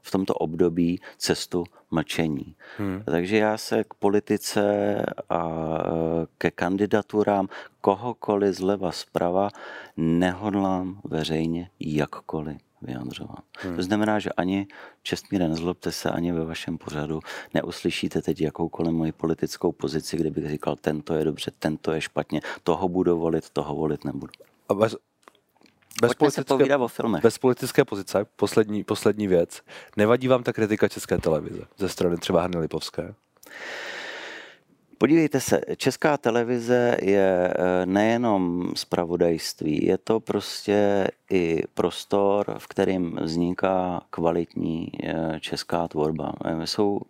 v 0.05 0.11
tomto 0.11 0.35
období 0.35 1.01
cestu 1.17 1.64
mlčení. 1.90 2.57
Hmm. 2.79 3.03
Takže 3.05 3.37
já 3.37 3.59
se 3.59 3.85
k 3.85 3.95
politice 3.95 4.62
a 5.31 5.40
e, 5.40 6.27
ke 6.38 6.51
kandidaturám 6.51 7.49
kohokoliv 7.81 8.55
zleva 8.55 8.93
zprava 8.93 9.49
nehodlám 9.97 11.01
veřejně 11.05 11.71
jakkoliv 11.81 12.57
vyjadřovat. 12.83 13.45
Hmm. 13.59 13.77
To 13.77 13.83
znamená, 13.83 14.19
že 14.19 14.31
ani 14.33 14.67
čestmíre 15.03 15.49
nezlobte 15.49 15.93
se, 15.93 16.11
ani 16.11 16.33
ve 16.33 16.45
vašem 16.45 16.79
pořadu 16.79 17.21
neuslyšíte 17.55 18.23
teď 18.23 18.40
jakoukoliv 18.40 18.93
moji 18.93 19.12
politickou 19.12 19.73
pozici, 19.73 20.17
kde 20.17 20.31
bych 20.31 20.49
říkal, 20.51 20.77
tento 20.77 21.14
je 21.14 21.25
dobře, 21.25 21.51
tento 21.59 21.93
je 21.93 22.01
špatně, 22.01 22.40
toho 22.62 22.88
budu 22.88 23.19
volit, 23.19 23.51
toho 23.51 23.75
volit 23.75 24.05
nebudu. 24.05 24.33
A 24.69 24.75
bez, 24.75 24.97
bez 26.02 26.14
politické, 26.14 26.76
o 26.76 26.88
filmech. 26.88 27.22
Bez 27.22 27.38
politické 27.38 27.85
pozice, 27.85 28.26
poslední, 28.37 28.85
poslední 28.85 29.26
věc. 29.26 29.61
Nevadí 29.96 30.28
vám 30.28 30.42
ta 30.42 30.52
kritika 30.52 30.88
České 30.88 31.18
televize 31.18 31.62
ze 31.78 31.88
strany 31.88 32.16
třeba 32.16 32.42
Hany 32.42 32.59
Lipovské? 32.59 33.14
Podívejte 34.98 35.40
se, 35.40 35.61
Česká 35.76 36.16
televize 36.16 36.96
je 37.02 37.54
eh, 37.54 37.87
nejenom 37.87 38.72
zpravodajství, 38.76 39.87
je 39.87 39.98
to 39.98 40.20
prostě 40.20 41.09
i 41.30 41.62
prostor, 41.74 42.54
v 42.59 42.66
kterém 42.66 43.16
vzniká 43.20 44.02
kvalitní 44.11 44.88
eh, 45.02 45.40
česká 45.40 45.88
tvorba. 45.88 46.33
Eh, 46.44 46.66
jsou 46.66 47.00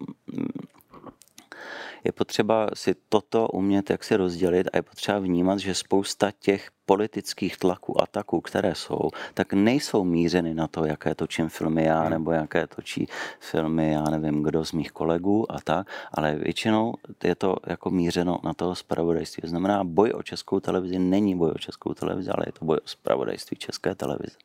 je 2.05 2.13
potřeba 2.13 2.69
si 2.75 2.95
toto 3.09 3.49
umět 3.49 3.91
jak 3.91 4.05
si 4.05 4.17
rozdělit 4.17 4.69
a 4.73 4.77
je 4.77 4.83
potřeba 4.83 5.19
vnímat, 5.19 5.59
že 5.59 5.75
spousta 5.75 6.31
těch 6.31 6.71
politických 6.87 7.57
tlaků, 7.57 8.03
ataků, 8.03 8.41
které 8.41 8.75
jsou, 8.75 9.11
tak 9.35 9.53
nejsou 9.53 10.05
mířeny 10.05 10.55
na 10.55 10.69
to, 10.69 10.85
jaké 10.85 11.15
točím 11.15 11.49
filmy 11.49 11.85
já, 11.85 12.01
hmm. 12.01 12.11
nebo 12.11 12.31
jaké 12.31 12.67
točí 12.67 13.09
filmy, 13.41 13.93
já 13.93 14.05
nevím, 14.05 14.43
kdo 14.43 14.65
z 14.65 14.73
mých 14.73 14.93
kolegů 14.93 15.53
a 15.53 15.61
tak, 15.61 15.87
ale 16.13 16.35
většinou 16.35 16.95
je 17.25 17.35
to 17.35 17.57
jako 17.67 17.91
mířeno 17.91 18.39
na 18.45 18.55
to 18.55 18.75
spravodajství. 18.75 19.41
To 19.41 19.47
znamená, 19.47 19.85
boj 19.85 20.13
o 20.15 20.23
českou 20.23 20.61
televizi 20.61 20.99
není 20.99 21.37
boj 21.37 21.51
o 21.55 21.59
českou 21.59 21.95
televizi, 21.95 22.31
ale 22.31 22.45
je 22.49 22.53
to 22.53 22.65
boj 22.65 22.77
o 22.77 22.89
spravodajství 22.89 23.57
české 23.57 23.95
televize. 23.95 24.37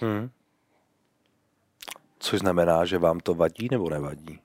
Hmm. 0.00 0.30
Což 2.18 2.38
znamená, 2.38 2.84
že 2.84 2.98
vám 2.98 3.20
to 3.20 3.34
vadí 3.34 3.68
nebo 3.70 3.90
nevadí? 3.90 4.38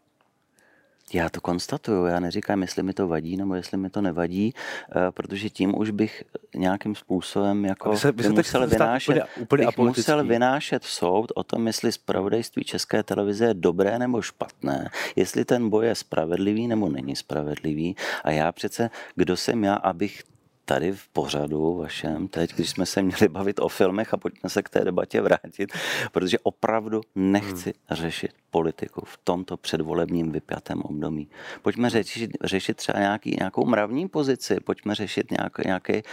Já 1.14 1.30
to 1.30 1.42
konstatuju, 1.42 2.06
já 2.06 2.20
neříkám, 2.20 2.62
jestli 2.62 2.84
mi 2.84 2.94
to 2.94 3.08
vadí 3.08 3.38
nebo 3.38 3.56
jestli 3.56 3.78
mi 3.78 3.90
to 3.90 4.02
nevadí, 4.02 4.54
eh, 4.90 5.12
protože 5.12 5.50
tím 5.50 5.78
už 5.80 5.90
bych 5.90 6.24
nějakým 6.56 6.96
způsobem 6.96 7.66
jako 7.66 7.98
se, 7.98 8.12
by 8.12 8.30
musel, 8.30 8.68
vynášet, 8.68 9.12
úplně, 9.12 9.24
úplně 9.42 9.68
bych 9.68 9.78
musel 9.78 10.26
vynášet 10.26 10.84
soud 10.84 11.32
o 11.36 11.44
tom, 11.44 11.68
jestli 11.68 11.92
zpravodajství 11.92 12.64
České 12.64 13.04
televize 13.04 13.46
je 13.46 13.54
dobré 13.54 14.00
nebo 14.00 14.22
špatné, 14.22 14.90
jestli 15.16 15.46
ten 15.46 15.70
boj 15.70 15.86
je 15.86 15.96
spravedlivý 15.96 16.68
nebo 16.68 16.90
není 16.90 17.16
spravedlivý. 17.16 17.96
A 18.24 18.32
já 18.32 18.52
přece, 18.52 18.90
kdo 19.16 19.38
jsem 19.38 19.64
já, 19.64 19.76
abych 19.76 20.24
tady 20.74 20.92
v 20.92 21.08
pořadu 21.08 21.76
vašem 21.76 22.28
teď, 22.28 22.54
když 22.54 22.70
jsme 22.70 22.86
se 22.86 23.02
měli 23.02 23.28
bavit 23.28 23.60
o 23.60 23.68
filmech 23.68 24.14
a 24.14 24.18
pojďme 24.18 24.50
se 24.50 24.64
k 24.64 24.70
té 24.70 24.86
debatě 24.86 25.22
vrátit, 25.22 25.74
protože 26.12 26.40
opravdu 26.40 27.02
nechci 27.16 27.74
hmm. 27.90 27.98
řešit 27.98 28.32
politiku 28.52 29.02
v 29.06 29.20
tomto 29.24 29.58
předvolebním 29.58 30.32
vypjatém 30.32 30.82
období. 30.82 31.30
Pojďme 31.62 31.90
řešit, 31.90 32.32
řešit 32.44 32.78
třeba 32.78 33.00
nějaký, 33.00 33.36
nějakou 33.40 33.66
mravní 33.66 34.08
pozici, 34.08 34.60
pojďme 34.60 34.96
řešit 34.96 35.32
nějaký, 35.32 35.62
nějaký 35.66 36.04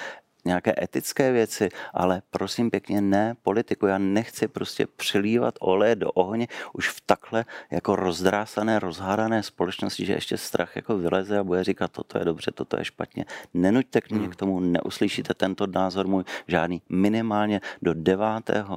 nějaké 0.49 0.75
etické 0.83 1.33
věci, 1.33 1.69
ale 1.95 2.23
prosím 2.31 2.71
pěkně 2.71 3.01
ne 3.01 3.35
politiku. 3.43 3.87
Já 3.87 3.99
nechci 3.99 4.49
prostě 4.49 4.87
přilívat 4.87 5.55
oleje 5.61 5.97
do 5.97 6.11
ohně 6.13 6.47
už 6.73 6.89
v 6.89 7.01
takhle 7.07 7.45
jako 7.71 7.97
rozdrásané, 7.97 8.79
rozhádané 8.79 9.43
společnosti, 9.43 10.05
že 10.05 10.13
ještě 10.13 10.37
strach 10.37 10.77
jako 10.77 10.99
vyleze 10.99 11.39
a 11.39 11.45
bude 11.45 11.65
říkat, 11.65 11.93
toto 11.93 12.19
je 12.19 12.25
dobře, 12.25 12.51
toto 12.55 12.79
je 12.79 12.85
špatně. 12.85 13.25
Nenuďte 13.55 14.01
k 14.01 14.11
mě 14.11 14.21
hmm. 14.21 14.31
k 14.31 14.37
tomu, 14.37 14.61
neuslyšíte 14.61 15.35
tento 15.35 15.67
názor 15.67 16.07
můj 16.07 16.25
žádný 16.47 16.83
minimálně 16.89 17.61
do 17.83 17.95
9. 17.95 18.19
Uh, 18.25 18.77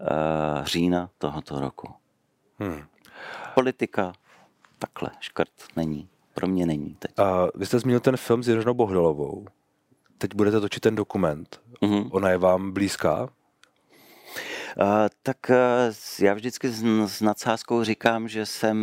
eh, 0.00 0.64
října 0.64 1.10
tohoto 1.18 1.60
roku. 1.60 1.88
Hmm. 2.58 2.82
Politika 3.54 4.12
takhle 4.78 5.10
škrt 5.20 5.52
není. 5.76 6.08
Pro 6.34 6.46
mě 6.46 6.66
není 6.66 6.96
teď. 6.98 7.18
A 7.18 7.46
vy 7.54 7.66
jste 7.66 7.78
zmínil 7.78 8.00
ten 8.00 8.16
film 8.16 8.42
s 8.42 8.48
Jiřinou 8.48 8.74
Bohdalovou 8.74 9.46
teď 10.22 10.34
budete 10.34 10.60
točit 10.60 10.80
ten 10.80 10.94
dokument. 10.94 11.60
Mm-hmm. 11.82 12.08
Ona 12.10 12.30
je 12.30 12.38
vám 12.38 12.72
blízká? 12.72 13.22
Uh, 13.22 14.88
tak 15.22 15.36
uh, 15.50 15.56
já 16.24 16.34
vždycky 16.34 16.68
s, 16.68 16.82
s 17.06 17.20
nadsázkou 17.20 17.84
říkám, 17.84 18.28
že 18.28 18.46
jsem 18.46 18.76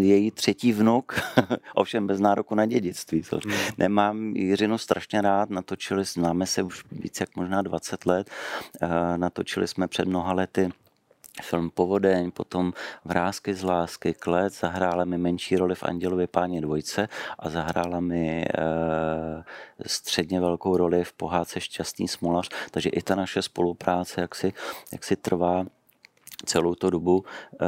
její 0.00 0.30
třetí 0.30 0.72
vnuk, 0.72 1.20
ovšem 1.74 2.06
bez 2.06 2.20
nároku 2.20 2.54
na 2.54 2.66
dědictví. 2.66 3.22
To 3.22 3.40
hmm. 3.44 3.54
Nemám 3.78 4.36
Jiřinu 4.36 4.78
strašně 4.78 5.20
rád, 5.20 5.50
natočili, 5.50 6.04
známe 6.04 6.46
se 6.46 6.62
už 6.62 6.84
více 6.92 7.22
jak 7.22 7.36
možná 7.36 7.62
20 7.62 8.06
let, 8.06 8.30
uh, 8.82 8.88
natočili 9.16 9.68
jsme 9.68 9.88
před 9.88 10.08
mnoha 10.08 10.32
lety 10.32 10.70
film 11.40 11.70
Povodeň, 11.70 12.30
potom 12.30 12.72
Vrázky 13.04 13.54
z 13.54 13.62
lásky, 13.62 14.14
Klec, 14.14 14.60
zahrála 14.60 15.04
mi 15.04 15.18
menší 15.18 15.56
roli 15.56 15.74
v 15.74 15.82
Andělově 15.82 16.26
páně 16.26 16.60
dvojce 16.60 17.08
a 17.38 17.50
zahrála 17.50 18.00
mi 18.00 18.44
e, 18.44 18.46
středně 19.86 20.40
velkou 20.40 20.76
roli 20.76 21.04
v 21.04 21.12
pohádce 21.12 21.60
Šťastný 21.60 22.08
smolař, 22.08 22.48
takže 22.70 22.88
i 22.88 23.02
ta 23.02 23.14
naše 23.14 23.42
spolupráce 23.42 24.20
jak 24.20 24.34
si, 24.34 24.52
jak 24.92 25.04
si 25.04 25.16
trvá 25.16 25.64
celou 26.44 26.74
tu 26.74 26.90
dobu 26.90 27.24
e, 27.24 27.66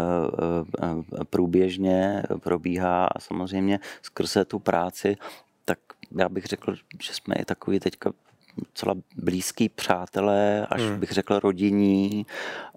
e, 1.20 1.24
průběžně 1.24 2.22
probíhá 2.40 3.06
a 3.06 3.20
samozřejmě 3.20 3.80
skrze 4.02 4.44
tu 4.44 4.58
práci 4.58 5.16
tak 5.64 5.78
já 6.18 6.28
bych 6.28 6.44
řekl, 6.44 6.74
že 7.00 7.14
jsme 7.14 7.35
i 7.35 7.44
takový 7.44 7.80
teďka 7.80 8.12
docela 8.56 8.94
blízký 9.16 9.68
přátelé, 9.68 10.66
až 10.70 10.82
hmm. 10.82 11.00
bych 11.00 11.10
řekl 11.10 11.38
rodinní. 11.38 12.26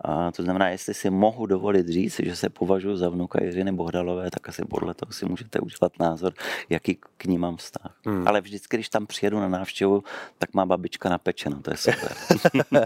A 0.02 0.32
to 0.32 0.44
znamená, 0.44 0.70
jestli 0.70 0.94
si 0.94 1.10
mohu 1.10 1.46
dovolit 1.46 1.88
říct, 1.88 2.22
že 2.24 2.36
se 2.36 2.50
považuji 2.50 2.98
za 2.98 3.10
vnuka 3.10 3.44
Jiřiny 3.44 3.72
Bohdalové, 3.72 4.32
tak 4.32 4.50
asi 4.50 4.66
podle 4.66 4.94
toho 4.94 5.12
si 5.12 5.26
můžete 5.26 5.60
udělat 5.60 6.00
názor, 6.00 6.34
jaký 6.70 6.98
k 7.18 7.26
ní 7.26 7.38
mám 7.38 7.58
vztah. 7.58 7.96
Hmm. 8.06 8.28
Ale 8.28 8.42
vždycky, 8.42 8.78
když 8.78 8.90
tam 8.90 9.06
přijedu 9.06 9.40
na 9.40 9.48
návštěvu, 9.48 10.04
tak 10.38 10.54
má 10.54 10.66
babička 10.66 11.10
napečeno, 11.10 11.62
to 11.62 11.72
je 11.72 11.78
super. 11.78 12.12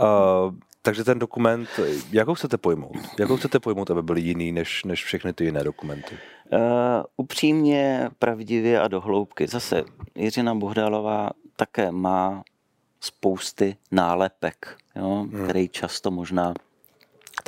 uh, 0.00 0.54
takže 0.82 1.04
ten 1.04 1.18
dokument, 1.18 1.68
jakou 2.10 2.34
chcete 2.34 2.56
pojmout? 2.56 2.96
Jakou 3.18 3.36
chcete 3.36 3.60
pojmout, 3.60 3.90
aby 3.90 4.02
byl 4.02 4.16
jiný 4.16 4.52
než, 4.52 4.84
než 4.84 5.04
všechny 5.04 5.32
ty 5.32 5.44
jiné 5.44 5.64
dokumenty? 5.64 6.14
Uh, 6.52 6.58
upřímně, 7.16 8.10
pravdivě 8.18 8.80
a 8.80 8.88
dohloubky. 8.88 9.46
Zase 9.46 9.84
Jiřina 10.14 10.54
Bohdalová 10.54 11.30
také 11.60 11.92
má 11.92 12.42
spousty 13.00 13.76
nálepek, 13.92 14.76
jo, 14.96 15.26
hmm. 15.30 15.44
který 15.44 15.68
často 15.68 16.10
možná 16.10 16.54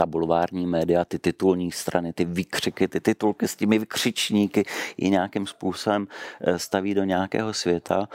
ta 0.03 0.07
bulvární 0.07 0.67
média, 0.67 1.05
ty 1.05 1.19
titulní 1.19 1.73
strany, 1.73 2.13
ty 2.13 2.25
výkřiky, 2.25 2.89
ty 2.89 3.01
titulky 3.01 3.49
s 3.49 3.57
těmi 3.57 3.79
vykřičníky 3.79 4.65
i 4.97 5.11
nějakým 5.11 5.47
způsobem 5.47 6.09
eh, 6.41 6.59
staví 6.59 6.95
do 6.95 7.05
nějakého 7.05 7.53
světa. 7.55 8.09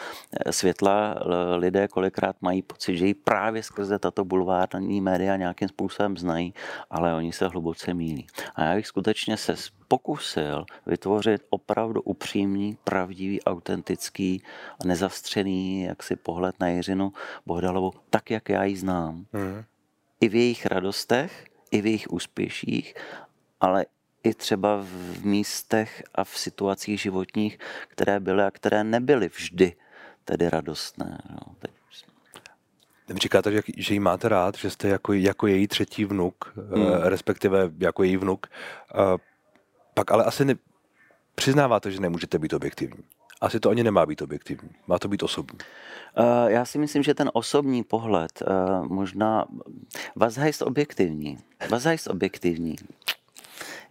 Eh, 0.46 0.52
světla 0.52 1.16
lidé 1.56 1.88
kolikrát 1.88 2.36
mají 2.42 2.62
pocit, 2.62 2.98
že 2.98 3.08
ji 3.08 3.14
právě 3.14 3.64
skrze 3.64 4.00
tato 4.00 4.26
bulvární 4.26 5.02
média 5.02 5.36
nějakým 5.36 5.68
způsobem 5.68 6.18
znají, 6.18 6.54
ale 6.90 7.16
oni 7.16 7.32
se 7.32 7.48
hluboce 7.48 7.94
mílí. 7.94 8.28
A 8.56 8.64
já 8.64 8.76
bych 8.76 8.88
skutečně 8.88 9.38
se 9.38 9.56
pokusil 9.88 10.66
vytvořit 10.86 11.42
opravdu 11.50 12.02
upřímný, 12.02 12.78
pravdivý, 12.84 13.44
autentický 13.44 14.44
a 14.84 14.88
nezastřený 14.88 15.84
jaksi 15.84 16.16
pohled 16.16 16.56
na 16.60 16.68
Jiřinu 16.68 17.14
Bohdalovou, 17.46 17.92
tak, 18.10 18.32
jak 18.32 18.50
já 18.50 18.64
ji 18.64 18.78
znám. 18.78 19.26
Mm. 19.34 19.64
I 20.22 20.30
v 20.30 20.36
jejich 20.36 20.66
radostech, 20.66 21.47
i 21.72 21.82
v 21.82 21.86
jejich 21.86 22.08
úspěších, 22.10 22.96
ale 23.62 23.86
i 24.24 24.34
třeba 24.34 24.78
v 24.82 25.26
místech 25.26 26.04
a 26.16 26.24
v 26.24 26.38
situacích 26.38 27.02
životních, 27.02 27.60
které 27.88 28.20
byly 28.20 28.44
a 28.44 28.52
které 28.52 28.84
nebyly 28.84 29.28
vždy 29.28 29.74
tedy 30.26 30.50
radostné. 30.50 31.18
No, 31.30 31.56
teď 31.60 31.72
Říkáte, 33.16 33.52
že, 33.52 33.62
že 33.78 33.94
ji 33.94 34.00
máte 34.00 34.30
rád, 34.30 34.56
že 34.58 34.70
jste 34.70 34.88
jako, 34.88 35.14
jako 35.14 35.48
její 35.48 35.68
třetí 35.68 36.06
vnuk, 36.06 36.54
hmm. 36.56 36.88
respektive 36.92 37.72
jako 37.78 38.04
její 38.04 38.18
vnuk. 38.18 38.48
Pak 39.94 40.12
ale 40.12 40.24
asi 40.24 40.46
ne, 40.46 40.56
přiznáváte, 41.36 41.92
že 41.92 42.00
nemůžete 42.00 42.40
být 42.40 42.54
objektivní. 42.54 43.04
Asi 43.42 43.60
to 43.60 43.70
ani 43.70 43.84
nemá 43.84 44.06
být 44.06 44.22
objektivní, 44.22 44.70
má 44.88 45.00
to 45.00 45.08
být 45.08 45.24
osobní. 45.24 45.58
Uh, 46.18 46.52
já 46.52 46.66
si 46.66 46.78
myslím, 46.78 47.04
že 47.04 47.14
ten 47.14 47.32
osobní 47.34 47.84
pohled 47.84 48.32
uh, 48.42 48.88
možná... 48.88 49.46
Heißt 50.38 50.62
objektivní? 50.62 51.38
Heißt 51.60 52.08
objektivní? 52.08 52.76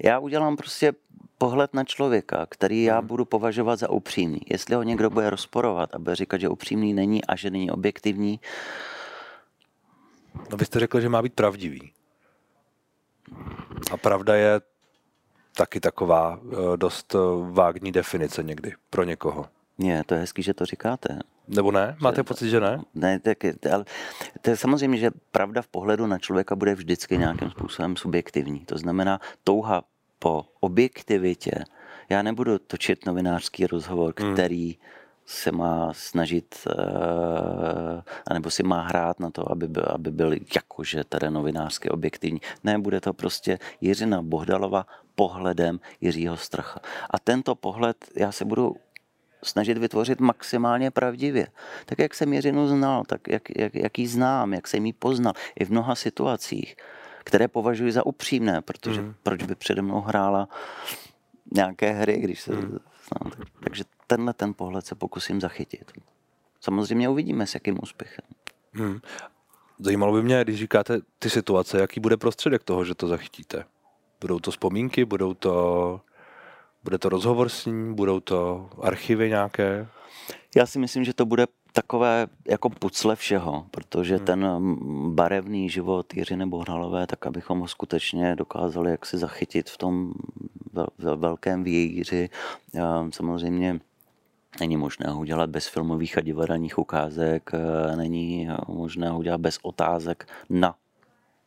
Já 0.02 0.18
udělám 0.18 0.56
prostě 0.56 0.92
pohled 1.38 1.74
na 1.74 1.84
člověka, 1.84 2.46
který 2.50 2.82
já 2.82 2.98
hmm. 2.98 3.06
budu 3.06 3.24
považovat 3.24 3.78
za 3.78 3.90
upřímný. 3.90 4.40
Jestli 4.46 4.74
ho 4.74 4.82
někdo 4.82 5.10
bude 5.10 5.30
rozporovat 5.30 5.94
a 5.94 5.98
bude 5.98 6.16
říkat, 6.16 6.40
že 6.40 6.48
upřímný 6.48 6.94
není 6.94 7.24
a 7.24 7.36
že 7.36 7.50
není 7.50 7.70
objektivní. 7.70 8.40
No 10.50 10.56
vy 10.56 10.64
jste 10.64 10.80
řekl, 10.80 11.00
že 11.00 11.08
má 11.08 11.22
být 11.22 11.34
pravdivý. 11.34 11.92
A 13.90 13.96
pravda 13.96 14.34
je 14.34 14.60
taky 15.56 15.80
taková 15.80 16.40
eh, 16.52 16.76
dost 16.76 17.14
eh, 17.14 17.18
vágní 17.50 17.92
definice 17.92 18.42
někdy 18.42 18.72
pro 18.90 19.04
někoho. 19.04 19.46
Ne, 19.78 20.04
to 20.06 20.14
je 20.14 20.20
hezký, 20.20 20.42
že 20.42 20.54
to 20.54 20.66
říkáte. 20.66 21.18
Nebo 21.48 21.72
ne? 21.72 21.96
Máte 22.00 22.16
že, 22.16 22.22
pocit, 22.22 22.50
že 22.50 22.60
ne? 22.60 22.80
Ne, 22.94 23.20
tak, 23.20 23.38
ale 23.72 23.84
to 24.42 24.50
je 24.50 24.56
samozřejmě, 24.56 24.98
že 24.98 25.10
pravda 25.30 25.62
v 25.62 25.68
pohledu 25.68 26.06
na 26.06 26.18
člověka 26.18 26.56
bude 26.56 26.74
vždycky 26.74 27.18
nějakým 27.18 27.50
způsobem 27.50 27.96
subjektivní. 27.96 28.60
To 28.60 28.78
znamená, 28.78 29.20
touha 29.44 29.82
po 30.18 30.44
objektivitě. 30.60 31.64
Já 32.08 32.22
nebudu 32.22 32.58
točit 32.58 33.06
novinářský 33.06 33.66
rozhovor, 33.66 34.14
hmm. 34.18 34.32
který 34.32 34.66
hmm. 34.66 34.74
Se 35.26 35.52
má 35.52 35.92
snažit, 35.92 36.66
uh, 36.66 38.00
anebo 38.26 38.50
si 38.50 38.62
má 38.62 38.82
hrát 38.82 39.20
na 39.20 39.30
to, 39.30 39.52
aby 39.52 39.68
byl, 39.68 39.86
aby 39.88 40.10
byl 40.10 40.32
jakože 40.54 41.04
tedy 41.04 41.30
novinářské 41.30 41.90
objektivní. 41.90 42.40
Ne, 42.64 42.78
bude 42.78 43.00
to 43.00 43.12
prostě 43.12 43.58
Jiřina 43.80 44.22
Bohdalova 44.22 44.86
pohledem 45.14 45.80
Jiřího 46.00 46.36
Stracha. 46.36 46.80
A 47.10 47.18
tento 47.18 47.54
pohled 47.54 47.96
já 48.16 48.32
se 48.32 48.44
budu 48.44 48.76
snažit 49.42 49.78
vytvořit 49.78 50.20
maximálně 50.20 50.90
pravdivě. 50.90 51.46
Tak 51.86 51.98
jak 51.98 52.14
jsem 52.14 52.32
Jiřinu 52.32 52.68
znal, 52.68 53.04
tak 53.06 53.28
jak, 53.28 53.42
jak, 53.56 53.74
jak 53.74 53.98
ji 53.98 54.06
znám, 54.06 54.52
jak 54.52 54.68
jsem 54.68 54.86
ji 54.86 54.92
poznal 54.92 55.32
i 55.60 55.64
v 55.64 55.70
mnoha 55.70 55.94
situacích 55.94 56.76
které 57.26 57.48
považuji 57.48 57.92
za 57.92 58.06
upřímné, 58.06 58.62
protože 58.62 59.02
mm. 59.02 59.14
proč 59.22 59.42
by 59.42 59.54
přede 59.54 59.82
mnou 59.82 60.00
hrála 60.00 60.48
nějaké 61.54 61.92
hry, 61.92 62.16
když 62.16 62.40
se... 62.40 62.52
Mm. 62.52 62.78
No, 63.24 63.30
tak, 63.30 63.48
takže 63.64 63.84
tenhle 64.06 64.34
ten 64.34 64.54
pohled 64.54 64.86
se 64.86 64.94
pokusím 64.94 65.40
zachytit. 65.40 65.92
Samozřejmě 66.60 67.08
uvidíme, 67.08 67.46
s 67.46 67.54
jakým 67.54 67.78
úspěchem. 67.82 68.24
Mm. 68.72 69.00
Zajímalo 69.78 70.12
by 70.12 70.22
mě, 70.22 70.44
když 70.44 70.58
říkáte 70.58 71.00
ty 71.18 71.30
situace, 71.30 71.80
jaký 71.80 72.00
bude 72.00 72.16
prostředek 72.16 72.62
toho, 72.62 72.84
že 72.84 72.94
to 72.94 73.08
zachytíte? 73.08 73.64
Budou 74.20 74.38
to 74.38 74.50
vzpomínky, 74.50 75.04
budou 75.04 75.34
to, 75.34 76.00
bude 76.84 76.98
to 76.98 77.08
rozhovor 77.08 77.48
s 77.48 77.66
ním, 77.66 77.94
budou 77.94 78.20
to 78.20 78.70
archivy 78.82 79.28
nějaké? 79.28 79.88
Já 80.56 80.66
si 80.66 80.78
myslím, 80.78 81.04
že 81.04 81.14
to 81.14 81.26
bude 81.26 81.46
takové 81.72 82.26
jako 82.48 82.70
pucle 82.70 83.16
všeho, 83.16 83.66
protože 83.70 84.16
hmm. 84.16 84.26
ten 84.26 84.46
barevný 85.14 85.70
život 85.70 86.14
Jiřiny 86.14 86.46
Bohnalové, 86.46 87.06
tak 87.06 87.26
abychom 87.26 87.60
ho 87.60 87.68
skutečně 87.68 88.36
dokázali 88.36 88.90
jak 88.90 89.06
si 89.06 89.18
zachytit 89.18 89.70
v 89.70 89.78
tom 89.78 90.12
velkém 90.98 91.64
vějíři. 91.64 92.28
Samozřejmě 93.10 93.80
Není 94.60 94.76
možné 94.76 95.06
ho 95.10 95.20
udělat 95.20 95.50
bez 95.50 95.66
filmových 95.68 96.18
a 96.18 96.20
divadelních 96.20 96.78
ukázek, 96.78 97.50
není 97.96 98.48
možné 98.68 99.08
ho 99.10 99.18
udělat 99.18 99.40
bez 99.40 99.58
otázek 99.62 100.28
na 100.50 100.74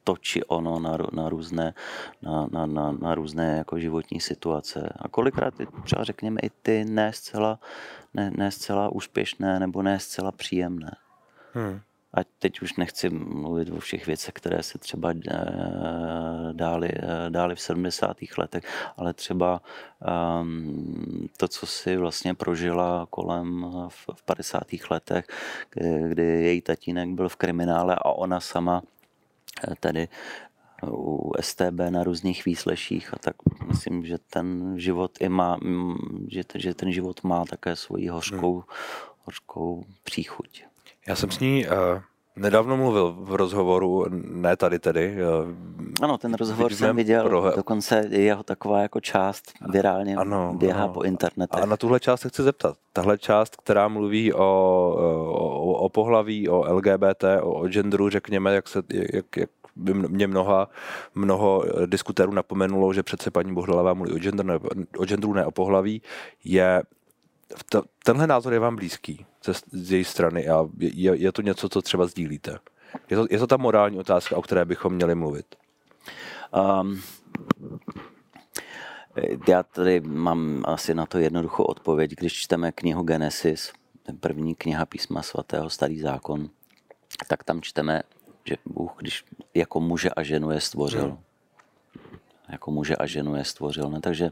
to 0.04 0.18
či 0.18 0.44
ono 0.44 0.80
na, 0.80 0.98
na 1.14 1.30
různé, 1.30 1.74
na, 2.22 2.48
na, 2.52 2.66
na, 2.66 2.92
na 2.92 3.16
různé 3.16 3.58
jako 3.58 3.80
životní 3.80 4.20
situace. 4.20 4.90
A 4.96 5.08
kolikrát 5.08 5.54
třeba 5.84 6.04
řekněme 6.04 6.40
i 6.44 6.50
ty 6.50 6.86
ne 6.86 7.14
zcela, 7.14 7.60
ne, 8.14 8.32
ne 8.38 8.52
zcela 8.52 8.90
úspěšné 8.90 9.60
nebo 9.60 9.82
ne 9.82 10.00
zcela 10.00 10.32
příjemné. 10.32 10.96
Hmm. 11.54 11.80
A 12.14 12.18
teď 12.40 12.62
už 12.62 12.74
nechci 12.74 13.10
mluvit 13.10 13.70
o 13.70 13.80
všech 13.80 14.08
věcech, 14.08 14.34
které 14.34 14.64
se 14.64 14.78
třeba 14.78 15.12
eh, 15.12 15.40
dály, 16.54 16.90
eh, 16.94 17.30
dály 17.30 17.56
v 17.56 17.62
70. 17.62 18.18
letech, 18.38 18.64
ale 18.98 19.14
třeba 19.14 19.62
um, 20.42 21.30
to, 21.38 21.48
co 21.48 21.66
si 21.66 21.98
vlastně 21.98 22.34
prožila 22.34 23.08
kolem 23.10 23.66
v, 23.88 24.10
v 24.14 24.24
50. 24.24 24.64
letech, 24.90 25.26
kdy, 26.08 26.24
její 26.24 26.62
tatínek 26.62 27.10
byl 27.10 27.30
v 27.30 27.36
kriminále 27.36 27.96
a 27.96 28.06
ona 28.06 28.40
sama 28.40 28.82
tady 29.80 30.08
u 30.88 31.34
STB 31.42 31.80
na 31.90 32.04
různých 32.04 32.46
výsleších 32.46 33.14
a 33.14 33.18
tak 33.20 33.36
myslím, 33.68 34.06
že 34.06 34.18
ten 34.18 34.80
život 34.80 35.12
i 35.20 35.30
má, 35.30 35.58
že, 36.28 36.44
že 36.56 36.74
ten 36.74 36.92
život 36.92 37.24
má 37.24 37.46
také 37.46 37.76
svoji 37.76 38.08
hořkou, 38.08 38.54
hmm. 38.54 38.64
hořkou 39.26 39.86
příchuť. 40.04 40.69
Já 41.10 41.16
jsem 41.16 41.32
s 41.32 41.40
ní 41.40 41.66
uh, 41.68 42.02
nedávno 42.36 42.78
mluvil 42.78 43.16
v 43.20 43.36
rozhovoru, 43.36 44.06
ne 44.10 44.56
tady 44.56 44.80
tedy. 44.80 45.18
Uh, 45.44 45.54
ano, 46.02 46.18
ten 46.18 46.34
rozhovor 46.34 46.74
jsem 46.74 46.96
viděl, 46.96 47.24
pro... 47.24 47.52
dokonce 47.56 48.08
jeho 48.10 48.44
taková 48.44 48.82
jako 48.82 49.00
část 49.00 49.54
virálně 49.70 50.16
ano, 50.16 50.54
běhá 50.58 50.84
ano. 50.84 50.94
po 50.94 51.04
internetu. 51.04 51.58
A 51.58 51.66
na 51.66 51.78
tuhle 51.78 52.00
část 52.00 52.22
se 52.22 52.30
chci 52.30 52.44
zeptat. 52.44 52.78
Tahle 52.94 53.18
část, 53.18 53.56
která 53.56 53.88
mluví 53.88 54.34
o, 54.34 54.44
o, 54.44 55.74
o 55.74 55.90
pohlaví, 55.90 56.50
o 56.50 56.74
LGBT, 56.74 57.24
o, 57.42 57.54
o 57.54 57.68
genderu, 57.68 58.10
řekněme, 58.10 58.56
jak, 58.56 58.68
se, 58.68 58.82
jak, 59.14 59.38
jak 59.38 59.50
by 59.76 59.94
mě 59.94 60.28
mnoha, 60.28 60.70
mnoho 61.16 61.64
eh, 61.66 61.88
diskutérů 61.88 62.34
napomenulo, 62.34 62.94
že 62.94 63.04
přece 63.04 63.32
paní 63.32 63.54
Bohdalová 63.54 63.94
mluví 63.94 64.14
o, 64.14 64.20
gender, 64.20 64.46
ne, 64.46 64.60
o 64.98 65.06
genderu, 65.06 65.34
ne 65.34 65.46
o 65.46 65.52
pohlaví, 65.52 66.02
je 66.44 66.84
to, 67.70 67.84
tenhle 68.04 68.28
názor 68.28 68.54
je 68.54 68.60
vám 68.60 68.76
blízký 68.76 69.26
ze, 69.44 69.54
z 69.72 69.92
její 69.92 70.04
strany 70.04 70.48
a 70.48 70.66
je, 70.78 71.16
je 71.18 71.32
to 71.32 71.42
něco, 71.42 71.70
co 71.70 71.82
třeba 71.82 72.06
sdílíte. 72.06 72.60
Je 73.10 73.18
to, 73.18 73.28
je 73.30 73.40
to 73.40 73.48
ta 73.48 73.58
morální 73.58 74.00
otázka, 74.00 74.38
o 74.38 74.42
které 74.42 74.66
bychom 74.66 74.94
měli 74.94 75.16
mluvit. 75.16 75.56
Um, 76.82 77.02
já 79.48 79.64
tady 79.64 80.02
mám 80.02 80.64
asi 80.66 80.96
na 80.96 81.06
to 81.06 81.18
jednoduchou 81.18 81.64
odpověď. 81.64 82.12
Když 82.12 82.34
čteme 82.34 82.72
knihu 82.72 83.04
Genesis, 83.04 83.72
první 84.20 84.56
kniha 84.56 84.86
písma 84.86 85.22
svatého, 85.22 85.70
starý 85.70 86.00
zákon, 86.00 86.50
tak 87.28 87.44
tam 87.44 87.62
čteme 87.62 88.02
že 88.50 88.56
Bůh, 88.66 88.92
když 88.98 89.26
jako 89.54 89.80
muže 89.80 90.10
a 90.10 90.24
ženu 90.24 90.52
je 90.52 90.62
stvořil, 90.62 91.06
hmm. 91.06 91.18
jako 92.50 92.72
muže 92.72 92.96
a 92.96 93.06
ženu 93.06 93.36
je 93.36 93.46
stvořil. 93.46 93.90
Ne? 93.90 94.02
Takže 94.02 94.30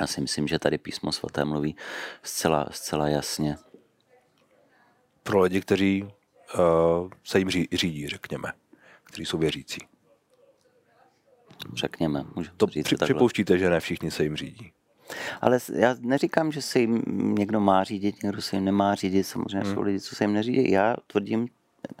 já 0.00 0.06
si 0.06 0.20
myslím, 0.20 0.48
že 0.48 0.58
tady 0.58 0.78
písmo 0.78 1.12
svaté 1.12 1.44
mluví 1.44 1.76
zcela, 2.22 2.66
zcela 2.70 3.08
jasně. 3.08 3.56
Pro 5.24 5.40
lidi, 5.40 5.60
kteří 5.60 6.02
uh, 6.04 7.10
se 7.24 7.38
jim 7.38 7.50
řídí, 7.50 8.08
řekněme, 8.08 8.52
kteří 9.04 9.26
jsou 9.26 9.38
věřící. 9.38 9.80
Řekněme, 11.74 12.24
můžu 12.34 12.50
to 12.56 12.66
říct 12.66 12.84
při, 12.84 12.96
Připouštíte, 12.96 13.58
že 13.58 13.70
ne 13.70 13.80
všichni 13.80 14.10
se 14.10 14.22
jim 14.22 14.36
řídí. 14.36 14.72
Ale 15.40 15.58
já 15.72 15.96
neříkám, 16.00 16.52
že 16.52 16.62
se 16.62 16.80
jim 16.80 17.02
někdo 17.38 17.60
má 17.60 17.84
řídit, 17.84 18.22
někdo 18.22 18.42
se 18.42 18.56
jim 18.56 18.64
nemá 18.64 18.94
řídit. 18.94 19.24
Samozřejmě 19.24 19.60
hmm. 19.60 19.74
jsou 19.74 19.82
lidi, 19.82 20.00
co 20.00 20.16
se 20.16 20.24
jim 20.24 20.32
neřídí. 20.32 20.70
Já 20.70 20.96
tvrdím 21.06 21.48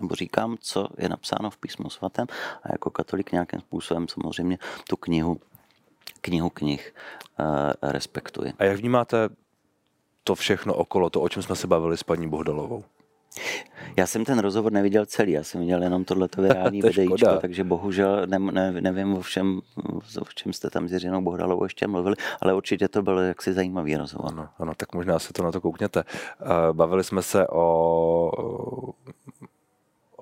nebo 0.00 0.14
říkám, 0.14 0.56
co 0.60 0.88
je 0.98 1.08
napsáno 1.08 1.50
v 1.50 1.58
písmu 1.58 1.90
svatém 1.90 2.26
a 2.62 2.72
jako 2.72 2.90
katolik 2.90 3.32
nějakým 3.32 3.60
způsobem 3.60 4.08
samozřejmě 4.08 4.58
tu 4.88 4.96
knihu, 4.96 5.40
knihu 6.20 6.50
knih 6.50 6.94
uh, 7.40 7.46
respektuji. 7.82 8.52
A 8.58 8.64
jak 8.64 8.76
vnímáte 8.76 9.28
to 10.24 10.34
všechno 10.34 10.74
okolo, 10.74 11.10
to, 11.10 11.20
o 11.20 11.28
čem 11.28 11.42
jsme 11.42 11.56
se 11.56 11.66
bavili 11.66 11.96
s 11.96 12.02
paní 12.02 12.28
Bohdalovou? 12.28 12.84
Já 13.96 14.06
jsem 14.06 14.24
ten 14.24 14.38
rozhovor 14.38 14.72
neviděl 14.72 15.06
celý, 15.06 15.32
já 15.32 15.42
jsem 15.42 15.60
viděl 15.60 15.82
jenom 15.82 16.04
tohleto 16.04 16.42
virální 16.42 16.82
videíčko, 16.82 17.36
takže 17.40 17.64
bohužel 17.64 18.26
ne, 18.26 18.38
ne, 18.38 18.72
nevím 18.72 19.14
o 19.14 19.20
všem, 19.20 19.60
o 20.20 20.24
čem 20.34 20.52
jste 20.52 20.70
tam 20.70 20.88
s 20.88 20.92
Jiřinou 20.92 21.22
Bohdalovou 21.22 21.64
ještě 21.64 21.86
mluvili, 21.86 22.16
ale 22.40 22.54
určitě 22.54 22.88
to 22.88 23.02
byl 23.02 23.18
jaksi 23.18 23.52
zajímavý 23.52 23.96
rozhovor. 23.96 24.32
Ano, 24.32 24.48
ano, 24.58 24.72
tak 24.76 24.94
možná 24.94 25.18
se 25.18 25.32
to 25.32 25.42
na 25.42 25.52
to 25.52 25.60
koukněte. 25.60 26.04
Eh, 26.40 26.46
bavili 26.72 27.04
jsme 27.04 27.22
se 27.22 27.48
o 27.48 28.30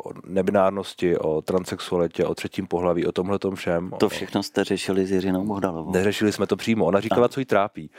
o 0.04 0.12
nebinárnosti, 0.26 1.18
o 1.18 1.42
transexualitě, 1.42 2.24
o 2.24 2.34
třetím 2.34 2.66
pohlaví, 2.66 3.06
o 3.06 3.12
tomhle 3.12 3.38
tom 3.38 3.54
všem. 3.54 3.90
To 3.98 4.08
všechno 4.08 4.42
jste 4.42 4.64
řešili 4.64 5.06
s 5.06 5.10
Jiřinou 5.10 5.44
Bohdalovou. 5.44 5.92
Neřešili 5.92 6.32
jsme 6.32 6.46
to 6.46 6.56
přímo. 6.56 6.84
Ona 6.84 7.00
říkala, 7.00 7.28
co 7.28 7.40
jí 7.40 7.46
trápí. 7.46 7.90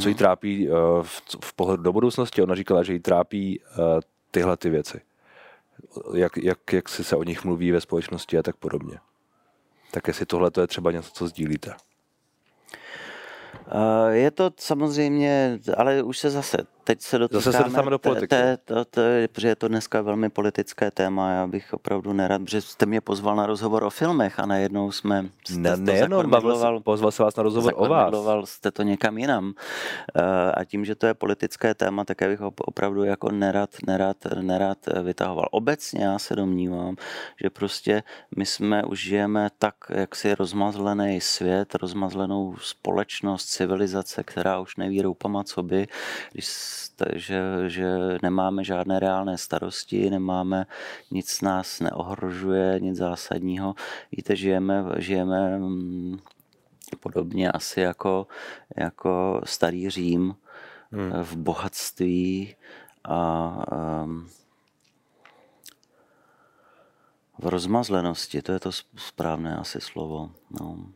Co 0.00 0.08
jí 0.08 0.14
mhm. 0.14 0.18
trápí 0.18 0.68
uh, 0.68 0.76
v, 1.02 1.22
v 1.44 1.54
pohledu 1.56 1.82
do 1.82 1.92
budoucnosti. 1.92 2.42
Ona 2.42 2.54
říkala, 2.54 2.82
že 2.82 2.92
jí 2.92 3.00
trápí 3.00 3.60
uh, 3.60 4.00
tyhle 4.32 4.56
ty 4.56 4.70
věci. 4.70 5.00
Jak, 6.14 6.36
jak, 6.36 6.72
jak 6.72 6.88
si 6.88 7.04
se 7.04 7.16
o 7.16 7.22
nich 7.22 7.44
mluví 7.44 7.72
ve 7.72 7.80
společnosti 7.80 8.38
a 8.38 8.42
tak 8.42 8.56
podobně. 8.56 8.98
Tak 9.90 10.08
jestli 10.08 10.26
tohle 10.26 10.50
je 10.60 10.66
třeba 10.66 10.92
něco, 10.92 11.10
co 11.10 11.26
sdílíte. 11.28 11.74
Je 14.10 14.30
to 14.30 14.50
samozřejmě, 14.58 15.58
ale 15.76 16.02
už 16.02 16.18
se 16.18 16.30
zase 16.30 16.58
teď 16.84 17.02
se 17.02 17.18
Zase 17.30 17.52
se 17.52 17.62
dostáváme 17.62 17.90
do 17.90 17.98
politiky. 17.98 18.28
Té, 18.28 18.58
to, 18.64 18.84
to, 18.84 19.00
protože 19.32 19.48
je 19.48 19.56
to 19.56 19.68
dneska 19.68 20.02
velmi 20.02 20.30
politické 20.30 20.90
téma, 20.90 21.30
já 21.30 21.46
bych 21.46 21.72
opravdu 21.72 22.12
nerad, 22.12 22.42
protože 22.42 22.60
jste 22.60 22.86
mě 22.86 23.00
pozval 23.00 23.36
na 23.36 23.46
rozhovor 23.46 23.84
o 23.84 23.90
filmech 23.90 24.40
a 24.40 24.46
najednou 24.46 24.92
jsme... 24.92 25.26
Ne, 25.56 25.76
nejenom, 25.76 26.30
pozval 26.84 27.12
se 27.12 27.22
vás 27.22 27.36
na 27.36 27.42
rozhovor 27.42 27.72
o 27.76 27.88
vás. 27.88 28.50
jste 28.50 28.70
to 28.70 28.82
někam 28.82 29.18
jinam. 29.18 29.52
Eh, 30.16 30.52
a 30.52 30.64
tím, 30.64 30.84
že 30.84 30.94
to 30.94 31.06
je 31.06 31.14
politické 31.14 31.74
téma, 31.74 32.04
tak 32.04 32.20
já 32.20 32.28
bych 32.28 32.40
opravdu 32.40 33.04
jako 33.04 33.30
nerad, 33.30 33.70
nerad, 33.86 34.16
nerad 34.40 34.78
vytahoval. 35.02 35.48
Obecně 35.50 36.04
já 36.04 36.18
se 36.18 36.36
domnívám, 36.36 36.96
že 37.42 37.50
prostě 37.50 38.02
my 38.36 38.46
jsme 38.46 38.84
už 38.84 39.02
žijeme 39.04 39.48
tak, 39.58 39.74
jak 39.88 40.16
si 40.16 40.34
rozmazlený 40.34 41.20
svět, 41.20 41.74
rozmazlenou 41.74 42.56
společnost, 42.60 43.46
civilizace, 43.46 44.22
která 44.22 44.60
už 44.60 44.76
neví 44.76 45.02
roupama, 45.02 45.44
co 45.44 45.62
by, 45.62 45.86
když 46.32 46.46
že, 47.16 47.42
že 47.66 48.18
nemáme 48.22 48.64
žádné 48.64 49.00
reálné 49.00 49.38
starosti, 49.38 50.10
nemáme, 50.10 50.66
nic 51.10 51.40
nás 51.40 51.80
neohrožuje, 51.80 52.80
nic 52.80 52.96
zásadního. 52.96 53.74
Víte, 54.12 54.36
žijeme, 54.36 54.84
žijeme 54.96 55.58
mm, 55.58 56.18
podobně 57.00 57.52
asi 57.52 57.80
jako, 57.80 58.26
jako 58.76 59.40
starý 59.44 59.90
Řím 59.90 60.34
hmm. 60.92 61.12
v 61.22 61.36
bohatství 61.36 62.56
a 63.04 63.50
um, 64.04 64.28
v 67.38 67.46
rozmazlenosti, 67.46 68.42
to 68.42 68.52
je 68.52 68.60
to 68.60 68.70
správné 68.96 69.56
asi 69.56 69.80
slovo. 69.80 70.30
No. 70.60 70.86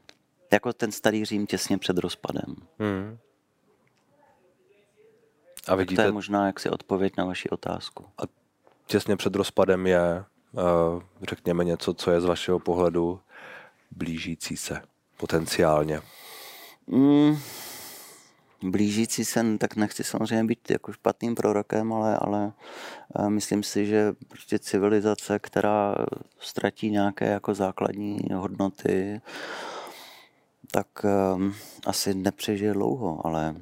Jako 0.53 0.73
ten 0.73 0.93
starý 0.93 1.25
Řím 1.25 1.47
těsně 1.47 1.79
před 1.79 1.99
rozpadem. 1.99 2.57
Hmm. 2.79 3.19
A 5.69 5.75
vidíte, 5.75 6.03
to 6.03 6.09
je 6.09 6.13
možná 6.13 6.47
jaksi 6.47 6.71
odpověď 6.71 7.13
na 7.19 7.25
vaši 7.25 7.51
otázku. 7.51 8.05
A 8.19 8.23
těsně 8.87 9.17
před 9.17 9.35
rozpadem 9.35 9.87
je, 9.87 10.01
eh, 10.01 11.03
řekněme, 11.23 11.65
něco, 11.65 11.95
co 11.95 12.11
je 12.11 12.21
z 12.21 12.25
vašeho 12.25 12.59
pohledu 12.59 13.21
blížící 13.91 14.57
se 14.57 14.83
potenciálně. 15.17 16.01
Mm, 16.87 17.37
blížící 18.63 19.25
se, 19.25 19.59
tak 19.59 19.77
nechci 19.77 20.05
samozřejmě 20.05 20.45
být 20.45 20.71
jako 20.71 20.93
špatným 20.93 21.35
prorokem, 21.35 21.93
ale, 21.93 22.19
ale 22.19 22.53
eh, 23.19 23.31
myslím 23.31 23.63
si, 23.63 23.87
že 23.87 24.13
prostě 24.29 24.59
civilizace, 24.59 25.39
která 25.39 25.95
ztratí 26.39 26.91
nějaké 26.91 27.27
jako 27.27 27.55
základní 27.55 28.19
hodnoty, 28.35 29.21
tak 30.71 30.87
um, 31.35 31.55
asi 31.87 32.15
nepřežije 32.15 32.73
dlouho, 32.73 33.27
ale 33.27 33.55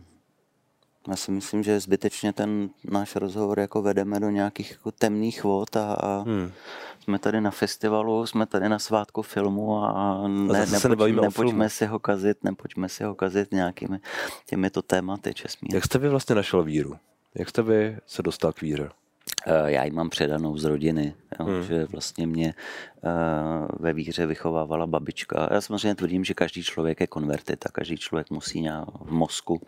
já 1.09 1.16
si 1.16 1.30
myslím, 1.30 1.62
že 1.62 1.80
zbytečně 1.80 2.32
ten 2.32 2.70
náš 2.84 3.16
rozhovor 3.16 3.59
jako 3.61 3.82
vedeme 3.82 4.20
do 4.20 4.30
nějakých 4.30 4.70
jako 4.70 4.92
temných 4.92 5.44
vod 5.44 5.76
a, 5.76 5.94
a 5.94 6.22
hmm. 6.26 6.52
jsme 7.00 7.18
tady 7.18 7.40
na 7.40 7.50
festivalu, 7.50 8.26
jsme 8.26 8.46
tady 8.46 8.68
na 8.68 8.78
svátku 8.78 9.22
filmu 9.22 9.84
a, 9.84 10.22
ne, 10.28 10.62
a 10.62 10.66
nepoč, 10.66 11.12
nepočme 11.12 11.70
si 11.70 11.86
ho 11.86 11.98
kazit, 11.98 12.44
nepočme 12.44 12.88
si 12.88 13.05
ho 13.05 13.14
kazit 13.14 13.52
nějakými 13.52 13.98
těmito 14.46 14.82
tématy 14.82 15.34
česmí. 15.34 15.68
Jak 15.72 15.84
jste 15.84 15.98
vy 15.98 16.09
vlastně 16.09 16.34
našel 16.34 16.62
víru? 16.62 16.96
Jak 17.34 17.48
jste 17.48 17.62
vy 17.62 17.96
se 18.07 18.22
dostal 18.22 18.52
k 18.52 18.61
víře? 18.61 18.90
Eh, 19.46 19.72
já 19.72 19.84
ji 19.84 19.90
mám 19.90 20.11
předanou 20.11 20.57
z 20.57 20.64
rodiny, 20.64 21.14
jo, 21.40 21.46
hmm. 21.46 21.62
že 21.62 21.84
vlastně 21.84 22.26
mě 22.26 22.55
uh, 23.02 23.11
ve 23.80 23.92
víře 23.92 24.26
vychovávala 24.26 24.86
babička. 24.86 25.48
Já 25.50 25.61
samozřejmě 25.61 25.94
tvrdím, 25.94 26.24
že 26.24 26.34
každý 26.34 26.62
člověk 26.62 27.00
je 27.00 27.07
konvertit 27.07 27.66
a 27.66 27.68
každý 27.72 27.96
člověk 27.96 28.30
musí 28.30 28.61
nějak 28.61 28.88
v 29.00 29.11
mozku 29.11 29.61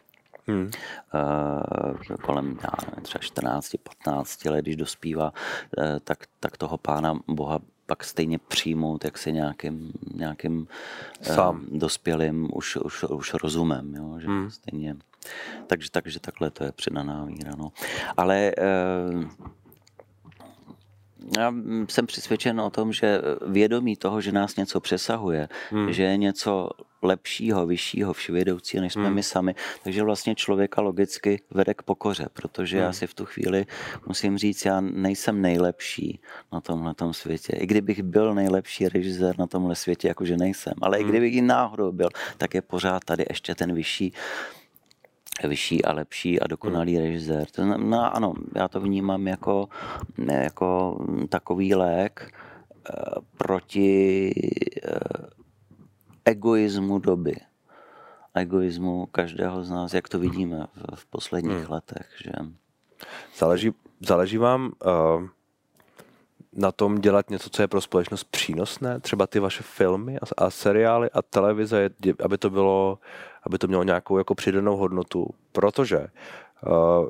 Hmm. 0.47 0.71
Uh, 1.15 2.17
kolem 2.23 2.59
já 2.63 3.01
třeba 3.03 3.23
14, 3.23 3.75
15 4.05 4.45
let, 4.45 4.63
když 4.63 4.77
dospívá, 4.77 5.33
uh, 5.79 5.85
tak, 6.05 6.19
tak 6.41 6.57
toho 6.57 6.79
pána 6.79 7.19
Boha 7.29 7.59
pak 7.87 8.05
stejně 8.05 8.39
přijmout, 8.39 9.05
jak 9.05 9.19
se 9.19 9.33
nějakým, 9.33 9.93
nějakým 10.15 10.69
Sám. 11.23 11.67
Uh, 11.73 11.79
dospělým 11.79 12.49
už, 12.53 12.77
už, 12.77 13.05
už 13.05 13.35
rozumem, 13.35 13.95
jo, 13.95 14.19
že 14.21 14.27
hmm. 14.27 14.51
stejně 14.51 14.97
takže, 15.67 15.91
takže 15.91 16.21
takhle 16.21 16.51
to 16.51 16.65
je 16.65 16.73
přidaná 16.73 17.25
víra. 17.25 17.53
No. 17.59 17.73
Ale 18.17 18.53
uh, 19.15 19.25
já 21.39 21.55
jsem 21.89 22.07
přesvědčen 22.07 22.61
o 22.61 22.71
tom, 22.71 22.93
že 22.93 23.21
vědomí 23.47 23.97
toho, 23.97 24.21
že 24.21 24.33
nás 24.33 24.57
něco 24.57 24.81
přesahuje, 24.81 25.49
hmm. 25.71 25.93
že 25.93 26.03
je 26.03 26.17
něco 26.17 26.71
lepšího, 27.03 27.67
vyššího, 27.67 28.13
vševědoucího, 28.13 28.83
než 28.83 28.93
jsme 28.93 29.07
hmm. 29.07 29.15
my 29.15 29.23
sami. 29.23 29.55
Takže 29.83 30.03
vlastně 30.03 30.35
člověka 30.35 30.81
logicky 30.81 31.41
vede 31.51 31.75
k 31.75 31.83
pokoře, 31.83 32.27
protože 32.33 32.77
hmm. 32.77 32.85
já 32.85 32.93
si 32.93 33.07
v 33.07 33.15
tu 33.15 33.25
chvíli 33.25 33.67
musím 34.07 34.39
říct, 34.39 34.65
já 34.65 34.81
nejsem 34.81 35.43
nejlepší 35.43 36.21
na 36.53 36.61
tomhle 36.61 36.95
světě. 37.13 37.53
I 37.57 37.67
kdybych 37.67 38.03
byl 38.03 38.35
nejlepší 38.35 38.89
režisér 38.89 39.39
na 39.39 39.47
tomhle 39.47 39.75
světě, 39.75 40.09
jakože 40.09 40.37
nejsem, 40.37 40.75
ale 40.83 40.99
hmm. 40.99 41.07
i 41.07 41.11
kdybych 41.11 41.35
i 41.35 41.41
náhodou 41.41 41.93
byl, 41.93 42.09
tak 42.39 42.55
je 42.55 42.63
pořád 42.63 43.05
tady 43.05 43.25
ještě 43.29 43.55
ten 43.55 43.75
vyšší 43.75 44.13
vyšší 45.45 45.85
a 45.85 45.93
lepší 45.93 46.41
a 46.41 46.47
dokonalý 46.47 46.97
hmm. 46.97 47.05
režisér. 47.05 47.47
To 47.51 47.63
znamená, 47.63 48.07
ano, 48.07 48.35
já 48.55 48.69
to 48.69 48.81
vnímám 48.81 49.27
jako, 49.27 49.69
jako 50.19 50.99
takový 51.29 51.75
lék 51.75 52.31
eh, 52.31 52.93
proti 53.37 54.31
eh, 54.85 54.99
egoismu 56.25 56.99
doby. 56.99 57.37
Egoismu 58.35 59.07
každého 59.07 59.65
z 59.65 59.71
nás, 59.71 59.95
jak 59.95 60.09
to 60.09 60.19
vidíme 60.19 60.67
v, 60.75 60.97
v 60.97 61.07
posledních 61.07 61.65
hmm. 61.65 61.73
letech. 61.73 62.09
Že... 62.25 62.33
Záleží, 63.37 63.73
záleží 64.01 64.39
vám 64.39 64.73
uh, 64.85 65.29
na 66.57 66.73
tom 66.73 66.99
dělat 66.99 67.31
něco, 67.31 67.51
co 67.51 67.63
je 67.63 67.69
pro 67.69 67.81
společnost 67.81 68.25
přínosné? 68.25 69.01
Třeba 69.01 69.27
ty 69.27 69.41
vaše 69.41 69.63
filmy 69.63 70.19
a, 70.19 70.45
a 70.45 70.51
seriály 70.51 71.11
a 71.11 71.23
televize, 71.23 71.91
aby 72.25 72.39
to 72.39 72.51
bylo, 72.51 72.99
aby 73.43 73.59
to 73.59 73.67
mělo 73.67 73.83
nějakou 73.83 74.19
jako 74.19 74.35
přidanou 74.35 74.77
hodnotu, 74.77 75.31
protože 75.53 75.99
uh, 75.99 77.09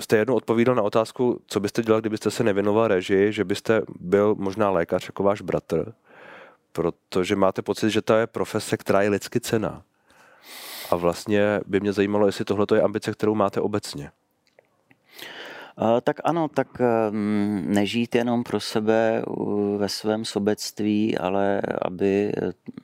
jste 0.00 0.16
jednou 0.16 0.34
odpovídal 0.34 0.74
na 0.74 0.82
otázku, 0.82 1.40
co 1.46 1.60
byste 1.60 1.82
dělal, 1.82 2.00
kdybyste 2.00 2.30
se 2.30 2.44
nevěnoval 2.44 2.88
režii, 2.88 3.32
že 3.32 3.44
byste 3.44 3.82
byl 4.00 4.34
možná 4.38 4.70
lékař 4.70 5.06
jako 5.06 5.22
váš 5.22 5.40
bratr, 5.40 5.92
protože 6.72 7.36
máte 7.36 7.62
pocit, 7.62 7.90
že 7.90 8.02
to 8.02 8.14
je 8.14 8.26
profese, 8.26 8.76
která 8.76 9.02
je 9.02 9.10
lidsky 9.10 9.40
cená. 9.40 9.82
A 10.90 10.96
vlastně 10.96 11.60
by 11.66 11.80
mě 11.80 11.92
zajímalo, 11.92 12.26
jestli 12.26 12.44
tohle 12.44 12.66
je 12.74 12.82
ambice, 12.82 13.12
kterou 13.12 13.34
máte 13.34 13.60
obecně. 13.60 14.10
Tak 16.02 16.20
ano, 16.24 16.48
tak 16.48 16.80
ehm, 16.80 17.64
nežít 17.66 18.14
jenom 18.14 18.42
pro 18.42 18.60
sebe 18.60 19.22
ve 19.76 19.88
svém 19.88 20.24
sobectví, 20.24 21.18
ale 21.18 21.62
aby 21.82 22.32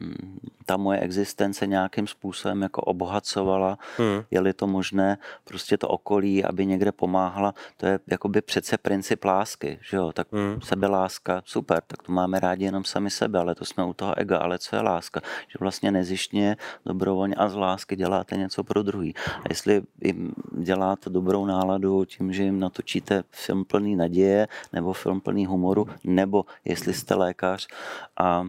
mm, 0.01 0.39
ta 0.67 0.77
moje 0.77 1.01
existence 1.01 1.67
nějakým 1.67 2.07
způsobem 2.07 2.63
jako 2.63 2.81
obohacovala, 2.81 3.79
hmm. 3.99 4.23
je-li 4.31 4.53
to 4.53 4.67
možné, 4.67 5.19
prostě 5.45 5.79
to 5.79 5.89
okolí, 5.89 6.45
aby 6.45 6.67
někde 6.67 6.93
pomáhala, 6.93 7.55
to 7.77 7.87
je 7.87 7.99
jakoby 8.07 8.41
přece 8.41 8.79
princip 8.79 9.25
lásky, 9.25 9.79
že 9.83 9.97
jo, 9.97 10.13
tak 10.13 10.27
hmm. 10.33 10.61
sebeláska, 10.63 11.43
super, 11.45 11.83
tak 11.87 12.03
to 12.03 12.13
máme 12.13 12.41
rádi 12.41 12.65
jenom 12.65 12.85
sami 12.85 13.11
sebe, 13.11 13.39
ale 13.39 13.55
to 13.55 13.65
jsme 13.65 13.85
u 13.85 13.93
toho 13.93 14.19
ega, 14.19 14.39
ale 14.39 14.59
co 14.59 14.77
je 14.77 14.83
láska, 14.83 15.21
že 15.49 15.57
vlastně 15.61 15.91
nezištně, 15.91 16.57
dobrovolně 16.87 17.35
a 17.35 17.49
z 17.49 17.55
lásky 17.55 17.97
děláte 17.97 18.37
něco 18.37 18.65
pro 18.65 18.83
druhý. 18.83 19.15
A 19.17 19.43
jestli 19.49 19.83
jim 20.03 20.35
děláte 20.59 21.11
dobrou 21.11 21.47
náladu 21.47 22.05
tím, 22.05 22.33
že 22.33 22.43
jim 22.43 22.61
natočíte 22.61 23.25
film 23.31 23.65
plný 23.65 23.97
naděje, 23.97 24.49
nebo 24.73 24.93
film 24.93 25.21
plný 25.21 25.47
humoru, 25.47 25.89
nebo 26.05 26.45
jestli 26.65 26.95
jste 26.95 27.15
lékař 27.15 27.69
a 28.17 28.45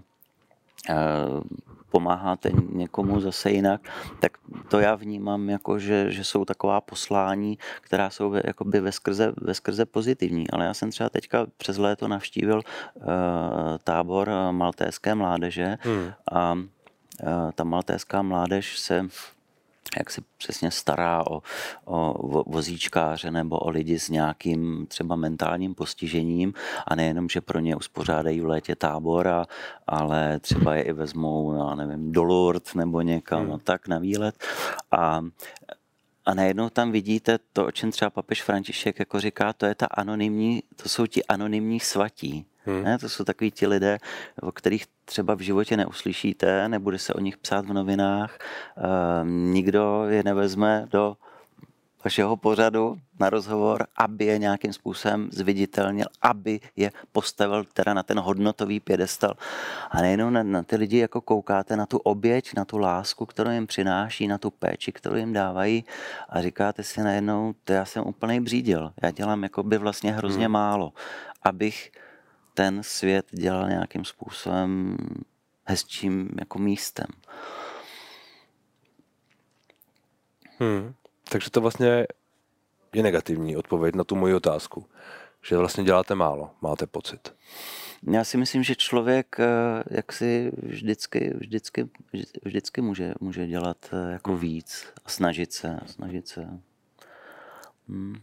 pomáháte 1.89 2.51
někomu 2.71 3.19
zase 3.19 3.51
jinak, 3.51 3.81
tak 4.19 4.37
to 4.67 4.79
já 4.79 4.95
vnímám 4.95 5.49
jako, 5.49 5.79
že, 5.79 6.11
že 6.11 6.23
jsou 6.23 6.45
taková 6.45 6.81
poslání, 6.81 7.57
která 7.81 8.09
jsou 8.09 8.33
jakoby 8.33 8.79
ve 8.79 8.91
skrze, 8.91 9.33
ve 9.37 9.53
skrze 9.53 9.85
pozitivní. 9.85 10.49
Ale 10.49 10.65
já 10.65 10.73
jsem 10.73 10.91
třeba 10.91 11.09
teďka 11.09 11.45
přes 11.57 11.77
léto 11.77 12.07
navštívil 12.07 12.61
uh, 12.95 13.03
tábor 13.83 14.29
maltéské 14.51 15.15
mládeže 15.15 15.77
hmm. 15.81 16.11
a 16.31 16.53
uh, 16.53 17.51
ta 17.55 17.63
maltéská 17.63 18.21
mládež 18.21 18.79
se 18.79 19.07
jak 19.99 20.11
se 20.11 20.21
přesně 20.37 20.71
stará 20.71 21.27
o, 21.27 21.41
o 21.85 22.43
vozíčkáře 22.51 23.31
nebo 23.31 23.59
o 23.59 23.69
lidi 23.69 23.99
s 23.99 24.09
nějakým 24.09 24.85
třeba 24.87 25.15
mentálním 25.15 25.75
postižením 25.75 26.53
a 26.87 26.95
nejenom, 26.95 27.29
že 27.29 27.41
pro 27.41 27.59
ně 27.59 27.75
uspořádají 27.75 28.41
v 28.41 28.45
létě 28.45 28.75
tábor, 28.75 29.27
a, 29.27 29.45
ale 29.87 30.39
třeba 30.39 30.75
je 30.75 30.81
i 30.81 30.93
vezmou, 30.93 31.55
já 31.55 31.75
nevím, 31.75 32.11
do 32.11 32.23
Lourdes 32.23 32.73
nebo 32.73 33.01
někam 33.01 33.43
hmm. 33.43 33.53
a 33.53 33.57
tak 33.57 33.87
na 33.87 33.99
výlet 33.99 34.35
a 34.91 35.21
a 36.27 36.33
najednou 36.33 36.69
tam 36.69 36.91
vidíte 36.91 37.39
to, 37.53 37.65
o 37.65 37.71
čem 37.71 37.91
třeba 37.91 38.09
papež 38.09 38.43
František 38.43 38.99
jako 38.99 39.19
říká, 39.19 39.53
to 39.53 39.65
je 39.65 39.75
ta 39.75 39.85
anonymní, 39.85 40.63
to 40.75 40.89
jsou 40.89 41.05
ti 41.05 41.25
anonymní 41.25 41.79
svatí. 41.79 42.45
Hmm. 42.65 42.83
Ne, 42.83 42.97
to 42.97 43.09
jsou 43.09 43.23
takový 43.23 43.51
ti 43.51 43.67
lidé, 43.67 43.97
o 44.41 44.51
kterých 44.51 44.85
třeba 45.05 45.35
v 45.35 45.39
životě 45.39 45.77
neuslyšíte, 45.77 46.69
nebude 46.69 46.99
se 46.99 47.13
o 47.13 47.19
nich 47.19 47.37
psát 47.37 47.65
v 47.65 47.73
novinách, 47.73 48.37
um, 49.21 49.53
nikdo 49.53 50.05
je 50.07 50.23
nevezme 50.23 50.87
do 50.91 51.17
vašeho 52.07 52.37
pořadu 52.37 52.97
na 53.19 53.29
rozhovor, 53.29 53.87
aby 53.95 54.25
je 54.25 54.37
nějakým 54.39 54.73
způsobem 54.73 55.29
zviditelnil, 55.31 56.07
aby 56.21 56.59
je 56.75 56.91
postavil 57.11 57.63
teda 57.63 57.93
na 57.93 58.03
ten 58.03 58.19
hodnotový 58.19 58.79
pědestal. 58.79 59.33
A 59.91 60.01
nejenom 60.01 60.33
na, 60.33 60.43
na 60.43 60.63
ty 60.63 60.75
lidi 60.75 60.97
jako 60.97 61.21
koukáte 61.21 61.75
na 61.75 61.85
tu 61.85 61.97
oběť, 61.97 62.53
na 62.55 62.65
tu 62.65 62.77
lásku, 62.77 63.25
kterou 63.25 63.51
jim 63.51 63.67
přináší, 63.67 64.27
na 64.27 64.37
tu 64.37 64.51
péči, 64.51 64.91
kterou 64.91 65.15
jim 65.15 65.33
dávají 65.33 65.83
a 66.29 66.41
říkáte 66.41 66.83
si 66.83 67.03
najednou, 67.03 67.53
to 67.63 67.73
já 67.73 67.85
jsem 67.85 68.03
úplně 68.07 68.41
břídil. 68.41 68.93
Já 69.03 69.11
dělám 69.11 69.43
jako 69.43 69.63
by 69.63 69.77
vlastně 69.77 70.11
hrozně 70.11 70.45
hmm. 70.45 70.53
málo, 70.53 70.93
abych 71.43 71.91
ten 72.53 72.83
svět 72.83 73.25
dělal 73.31 73.69
nějakým 73.69 74.05
způsobem 74.05 74.97
hezčím 75.65 76.29
jako 76.39 76.59
místem. 76.59 77.07
Hmm. 80.59 80.93
Takže 81.29 81.49
to 81.49 81.61
vlastně 81.61 82.07
je 82.93 83.03
negativní 83.03 83.57
odpověď 83.57 83.95
na 83.95 84.03
tu 84.03 84.15
moji 84.15 84.33
otázku. 84.33 84.85
Že 85.41 85.57
vlastně 85.57 85.83
děláte 85.83 86.15
málo, 86.15 86.51
máte 86.61 86.87
pocit. 86.87 87.33
Já 88.11 88.23
si 88.23 88.37
myslím, 88.37 88.63
že 88.63 88.75
člověk 88.75 89.35
eh, 89.39 89.83
jak 89.89 90.13
si 90.13 90.51
vždycky, 90.63 91.33
vždycky, 91.37 91.89
vždycky 92.45 92.81
může, 92.81 93.13
může 93.19 93.47
dělat 93.47 93.77
eh, 93.93 94.11
jako 94.11 94.31
hmm. 94.31 94.39
víc 94.39 94.87
a 95.05 95.09
snažit 95.09 95.53
se. 95.53 95.79
Snažit 95.85 96.27
se. 96.27 96.59
Hmm. 97.89 98.15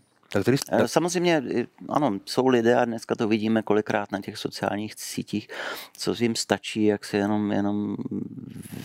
Eh, 0.68 0.88
samozřejmě, 0.88 1.42
ano, 1.88 2.18
jsou 2.24 2.48
lidé, 2.48 2.76
a 2.76 2.84
dneska 2.84 3.14
to 3.14 3.28
vidíme 3.28 3.62
kolikrát 3.62 4.12
na 4.12 4.20
těch 4.20 4.38
sociálních 4.38 4.94
sítích, 4.96 5.48
co 5.96 6.14
jim 6.18 6.34
stačí, 6.34 6.84
jak 6.84 7.04
se 7.04 7.16
jenom, 7.16 7.52
jenom 7.52 7.96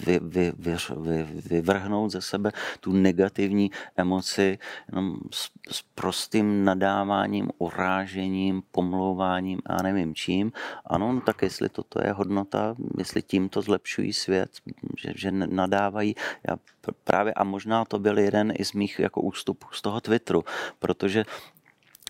vy, 0.06 0.20
vy, 0.22 0.52
vy, 0.58 0.76
vy, 0.98 1.28
vyvrhnout 1.46 2.12
ze 2.12 2.22
sebe 2.22 2.52
tu 2.80 2.94
negativní 2.94 3.72
emoci 3.98 4.58
jenom 4.92 5.18
s, 5.32 5.50
s 5.72 5.82
prostým 5.96 6.64
nadáváním, 6.66 7.50
urážením, 7.58 8.64
pomlouváním 8.72 9.60
a 9.66 9.84
nevím 9.84 10.16
čím. 10.16 10.52
Ano, 10.86 11.14
no 11.14 11.22
tak 11.22 11.42
jestli 11.42 11.70
toto 11.70 12.02
je 12.04 12.12
hodnota, 12.12 12.76
jestli 12.98 13.22
tímto 13.22 13.62
zlepšují 13.62 14.14
svět, 14.14 14.50
že, 14.98 15.14
že 15.16 15.32
nadávají, 15.32 16.16
já 16.48 16.58
právě 17.04 17.34
a 17.34 17.44
možná 17.44 17.86
to 17.86 18.00
byl 18.00 18.20
jeden 18.20 18.54
i 18.60 18.66
z 18.66 18.74
mých 18.74 19.00
jako 19.00 19.22
ústupů 19.22 19.68
z 19.72 19.82
toho 19.82 20.02
Twitteru, 20.02 20.44
protože 20.80 21.26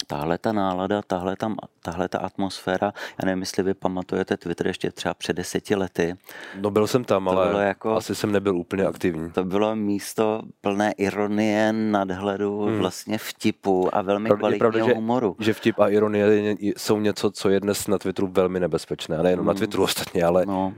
tahle 0.07 0.37
ta 0.37 0.51
nálada, 0.51 1.01
tahle 1.01 1.35
ta, 1.35 1.51
tahle 1.81 2.09
ta 2.09 2.19
atmosféra, 2.19 2.93
já 3.21 3.25
nevím, 3.25 3.39
jestli 3.39 3.63
vy 3.63 3.73
pamatujete 3.73 4.37
Twitter 4.37 4.67
ještě 4.67 4.91
třeba 4.91 5.13
před 5.13 5.33
deseti 5.33 5.75
lety. 5.75 6.15
No 6.61 6.71
byl 6.71 6.87
jsem 6.87 7.03
tam, 7.03 7.25
to 7.25 7.31
ale 7.31 7.65
jako, 7.65 7.95
asi 7.95 8.15
jsem 8.15 8.31
nebyl 8.31 8.57
úplně 8.57 8.85
aktivní. 8.85 9.31
To 9.31 9.43
bylo 9.43 9.75
místo 9.75 10.41
plné 10.61 10.91
ironie, 10.91 11.73
nadhledu, 11.73 12.61
hmm. 12.61 12.77
vlastně 12.77 13.17
vtipu 13.17 13.95
a 13.95 14.01
velmi 14.01 14.27
Pravdě, 14.29 14.39
kvalitního 14.39 14.71
pravda, 14.71 14.95
humoru. 14.95 15.35
Že, 15.39 15.45
že 15.45 15.53
vtip 15.53 15.79
a 15.79 15.87
ironie 15.87 16.55
jsou 16.59 16.99
něco, 16.99 17.31
co 17.31 17.49
je 17.49 17.59
dnes 17.59 17.87
na 17.87 17.97
Twitteru 17.97 18.27
velmi 18.27 18.59
nebezpečné. 18.59 19.17
A 19.17 19.21
nejenom 19.21 19.45
hmm. 19.45 19.47
na 19.47 19.53
Twitteru 19.53 19.83
ostatně, 19.83 20.23
ale 20.23 20.45
no. 20.45 20.73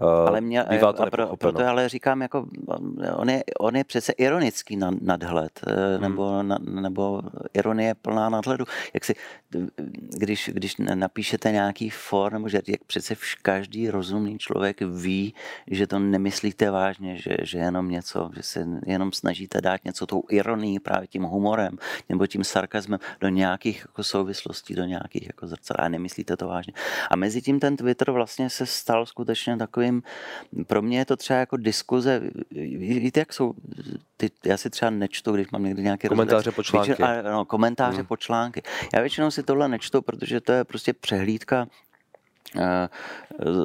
Uh, 0.00 0.28
ale 0.28 0.40
mě, 0.40 0.64
bývá 0.70 0.92
to 0.92 1.02
a 1.02 1.10
pro, 1.10 1.36
proto 1.36 1.66
ale 1.66 1.88
říkám, 1.88 2.22
jako, 2.22 2.46
on, 3.16 3.30
je, 3.30 3.44
on 3.60 3.76
je 3.76 3.84
přece 3.84 4.12
ironický 4.12 4.76
nad, 4.76 4.94
nadhled, 5.02 5.60
eh, 5.66 5.92
hmm. 5.92 6.02
nebo, 6.02 6.42
na, 6.42 6.58
nebo 6.60 7.22
ironie 7.54 7.94
plná 7.94 8.28
nadhledu. 8.28 8.64
Jak 8.94 9.04
si, 9.04 9.14
když, 10.18 10.50
když 10.52 10.76
napíšete 10.76 11.52
nějaký 11.52 11.90
for, 11.90 12.32
nebo 12.32 12.48
že 12.48 12.62
jak 12.68 12.84
přece 12.84 13.14
vš, 13.14 13.34
každý 13.34 13.90
rozumný 13.90 14.38
člověk 14.38 14.80
ví, 14.80 15.34
že 15.66 15.86
to 15.86 15.98
nemyslíte 15.98 16.70
vážně, 16.70 17.16
že, 17.16 17.36
že 17.42 17.58
jenom 17.58 17.88
něco, 17.88 18.30
že 18.36 18.42
se 18.42 18.66
jenom 18.86 19.12
snažíte 19.12 19.60
dát 19.60 19.84
něco 19.84 20.06
tou 20.06 20.22
ironií, 20.30 20.78
právě 20.78 21.06
tím 21.06 21.22
humorem, 21.22 21.78
nebo 22.08 22.26
tím 22.26 22.44
sarkazmem 22.44 23.00
do 23.20 23.28
nějakých 23.28 23.80
jako 23.80 24.04
souvislostí, 24.04 24.74
do 24.74 24.84
nějakých 24.84 25.26
jako 25.26 25.46
zrcadel 25.46 25.84
a 25.84 25.88
nemyslíte 25.88 26.36
to 26.36 26.48
vážně. 26.48 26.72
A 27.10 27.16
mezi 27.16 27.42
tím 27.42 27.60
ten 27.60 27.76
Twitter 27.76 28.10
vlastně 28.10 28.50
se 28.50 28.66
stal 28.66 29.06
skutečně 29.06 29.56
takový 29.56 29.85
takovým, 29.86 30.02
pro 30.66 30.82
mě 30.82 30.98
je 30.98 31.04
to 31.04 31.16
třeba 31.16 31.38
jako 31.38 31.56
diskuze, 31.56 32.22
víte, 32.50 33.20
jak 33.20 33.32
jsou, 33.32 33.54
ty, 34.16 34.30
já 34.44 34.56
si 34.56 34.70
třeba 34.70 34.90
nečtu, 34.90 35.32
když 35.32 35.50
mám 35.50 35.64
někdy 35.64 35.82
nějaké 35.82 36.08
komentáře 36.08 36.52
po 36.52 36.62
články. 36.62 36.88
Většinou, 36.88 37.32
no, 37.32 37.44
komentáře 37.44 37.96
hmm. 37.96 38.06
po 38.06 38.16
články. 38.16 38.62
Já 38.94 39.00
většinou 39.00 39.30
si 39.30 39.42
tohle 39.42 39.68
nečtu, 39.68 40.02
protože 40.02 40.40
to 40.40 40.52
je 40.52 40.64
prostě 40.64 40.92
přehlídka 40.92 41.66
eh, 42.56 42.88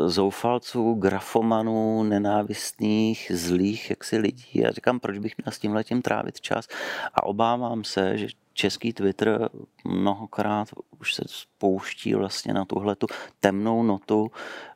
zoufalců, 0.07 0.93
grafomanů, 0.93 2.03
nenávistných, 2.03 3.32
zlých 3.36 3.89
jaksi 3.89 4.17
lidí. 4.17 4.49
Já 4.53 4.72
říkám, 4.72 4.99
proč 4.99 5.17
bych 5.17 5.38
měl 5.38 5.51
s 5.51 5.59
tím 5.59 5.74
letím 5.74 6.01
trávit 6.01 6.41
čas 6.41 6.67
a 7.13 7.24
obávám 7.24 7.84
se, 7.84 8.17
že 8.17 8.28
český 8.53 8.93
Twitter 8.93 9.49
mnohokrát 9.86 10.67
už 10.99 11.13
se 11.13 11.24
spouští 11.62 12.14
vlastně 12.14 12.53
na 12.53 12.66
tuhle 12.66 12.95
tu 12.95 13.07
temnou 13.39 13.84
notu 13.84 14.32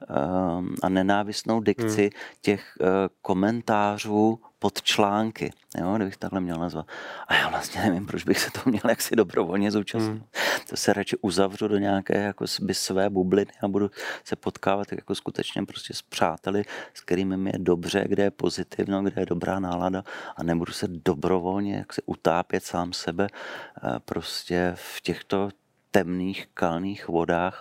ehm, 0.10 0.76
a 0.84 0.90
nenávistnou 0.90 1.62
dikci 1.62 2.02
hmm. 2.02 2.10
těch 2.42 2.78
eh, 2.82 2.86
komentářů 3.22 4.40
pod 4.60 4.82
články, 4.82 5.54
jo, 5.78 5.94
kdybych 5.96 6.18
takhle 6.18 6.42
měl 6.42 6.58
nazvat. 6.58 6.88
A 7.28 7.36
já 7.36 7.50
vlastně 7.50 7.82
nevím, 7.82 8.06
proč 8.06 8.24
bych 8.24 8.40
se 8.40 8.52
to 8.52 8.60
měl 8.66 8.82
jaksi 8.90 9.16
dobrovolně 9.16 9.72
zúčastnit. 9.72 10.12
Hmm. 10.12 10.24
To 10.70 10.78
se 10.78 10.94
radši 10.94 11.18
uzavřu 11.22 11.68
do 11.68 11.78
nějaké 11.78 12.18
jako 12.18 12.46
své 12.72 13.10
bubliny 13.10 13.52
a 13.62 13.68
budu 13.68 13.92
se 14.24 14.36
potkávat 14.36 14.92
jako 14.92 15.16
skutečně 15.16 15.66
prostě 15.66 15.94
s 15.94 16.02
přáteli, 16.02 16.64
s 16.94 17.02
kterými 17.02 17.38
mi 17.38 17.50
je 17.54 17.60
dobře, 17.60 18.06
kde 18.08 18.24
je 18.24 18.32
pozitivno, 18.32 19.04
kde 19.04 19.22
je 19.22 19.26
dobrá 19.26 19.60
nálada 19.60 20.04
a 20.36 20.44
nebudu 20.44 20.74
se 20.74 20.88
dobrovolně 20.88 21.76
jaksi 21.76 22.02
utápět 22.06 22.64
sám 22.64 22.94
sebe 22.94 23.28
eh, 23.28 24.00
prostě 24.06 24.74
v 24.76 25.02
těchto 25.02 25.50
temných 25.96 26.48
kalných 26.54 27.08
vodách 27.08 27.60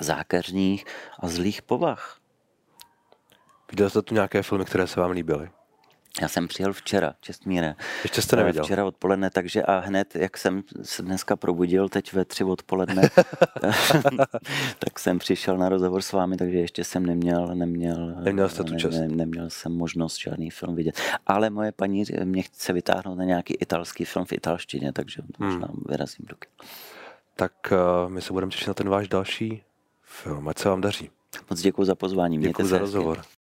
zákeřních 0.00 0.84
a 1.20 1.28
zlých 1.28 1.62
povah. 1.62 2.18
Viděl 3.70 3.90
jste 3.90 4.02
tu 4.02 4.14
nějaké 4.14 4.42
filmy, 4.42 4.64
které 4.64 4.86
se 4.86 5.00
vám 5.00 5.10
líbily? 5.10 5.50
Já 6.22 6.28
jsem 6.28 6.48
přijel 6.48 6.72
včera, 6.72 7.14
Čestmíre. 7.20 7.74
Ještě 8.02 8.22
jste 8.22 8.36
neviděl. 8.36 8.64
Včera 8.64 8.84
odpoledne, 8.84 9.30
takže 9.30 9.62
a 9.62 9.78
hned, 9.78 10.16
jak 10.16 10.38
jsem 10.38 10.62
se 10.82 11.02
dneska 11.02 11.36
probudil, 11.36 11.88
teď 11.88 12.12
ve 12.12 12.24
tři 12.24 12.44
odpoledne, 12.44 13.02
tak 14.78 14.98
jsem 14.98 15.18
přišel 15.18 15.58
na 15.58 15.68
rozhovor 15.68 16.02
s 16.02 16.12
vámi, 16.12 16.36
takže 16.36 16.58
ještě 16.58 16.84
jsem 16.84 17.06
neměl, 17.06 17.54
neměl, 17.54 18.14
neměl, 18.20 18.48
jste 18.48 18.64
tu 18.64 18.76
čas. 18.76 18.94
Ne, 18.94 19.08
neměl 19.08 19.50
jsem 19.50 19.72
možnost 19.72 20.18
žádný 20.20 20.50
film 20.50 20.74
vidět. 20.74 21.00
Ale 21.26 21.50
moje 21.50 21.72
paní 21.72 22.04
mě 22.24 22.42
chce 22.42 22.72
vytáhnout 22.72 23.18
na 23.18 23.24
nějaký 23.24 23.54
italský 23.54 24.04
film 24.04 24.24
v 24.24 24.32
italštině, 24.32 24.92
takže 24.92 25.22
to 25.22 25.44
možná 25.44 25.66
hmm. 25.66 25.82
vyrazím 25.88 26.26
do 26.28 26.36
Tak 27.36 27.52
uh, 27.72 28.10
my 28.10 28.22
se 28.22 28.32
budeme 28.32 28.52
těšit 28.52 28.68
na 28.68 28.74
ten 28.74 28.88
váš 28.88 29.08
další 29.08 29.62
film. 30.02 30.48
Ať 30.48 30.58
se 30.58 30.68
vám 30.68 30.80
daří. 30.80 31.10
Moc 31.50 31.60
děkuji 31.60 31.84
za 31.84 31.94
pozvání. 31.94 32.38
Děkuji 32.38 32.64
za 32.68 32.78
rozhovor. 32.78 33.22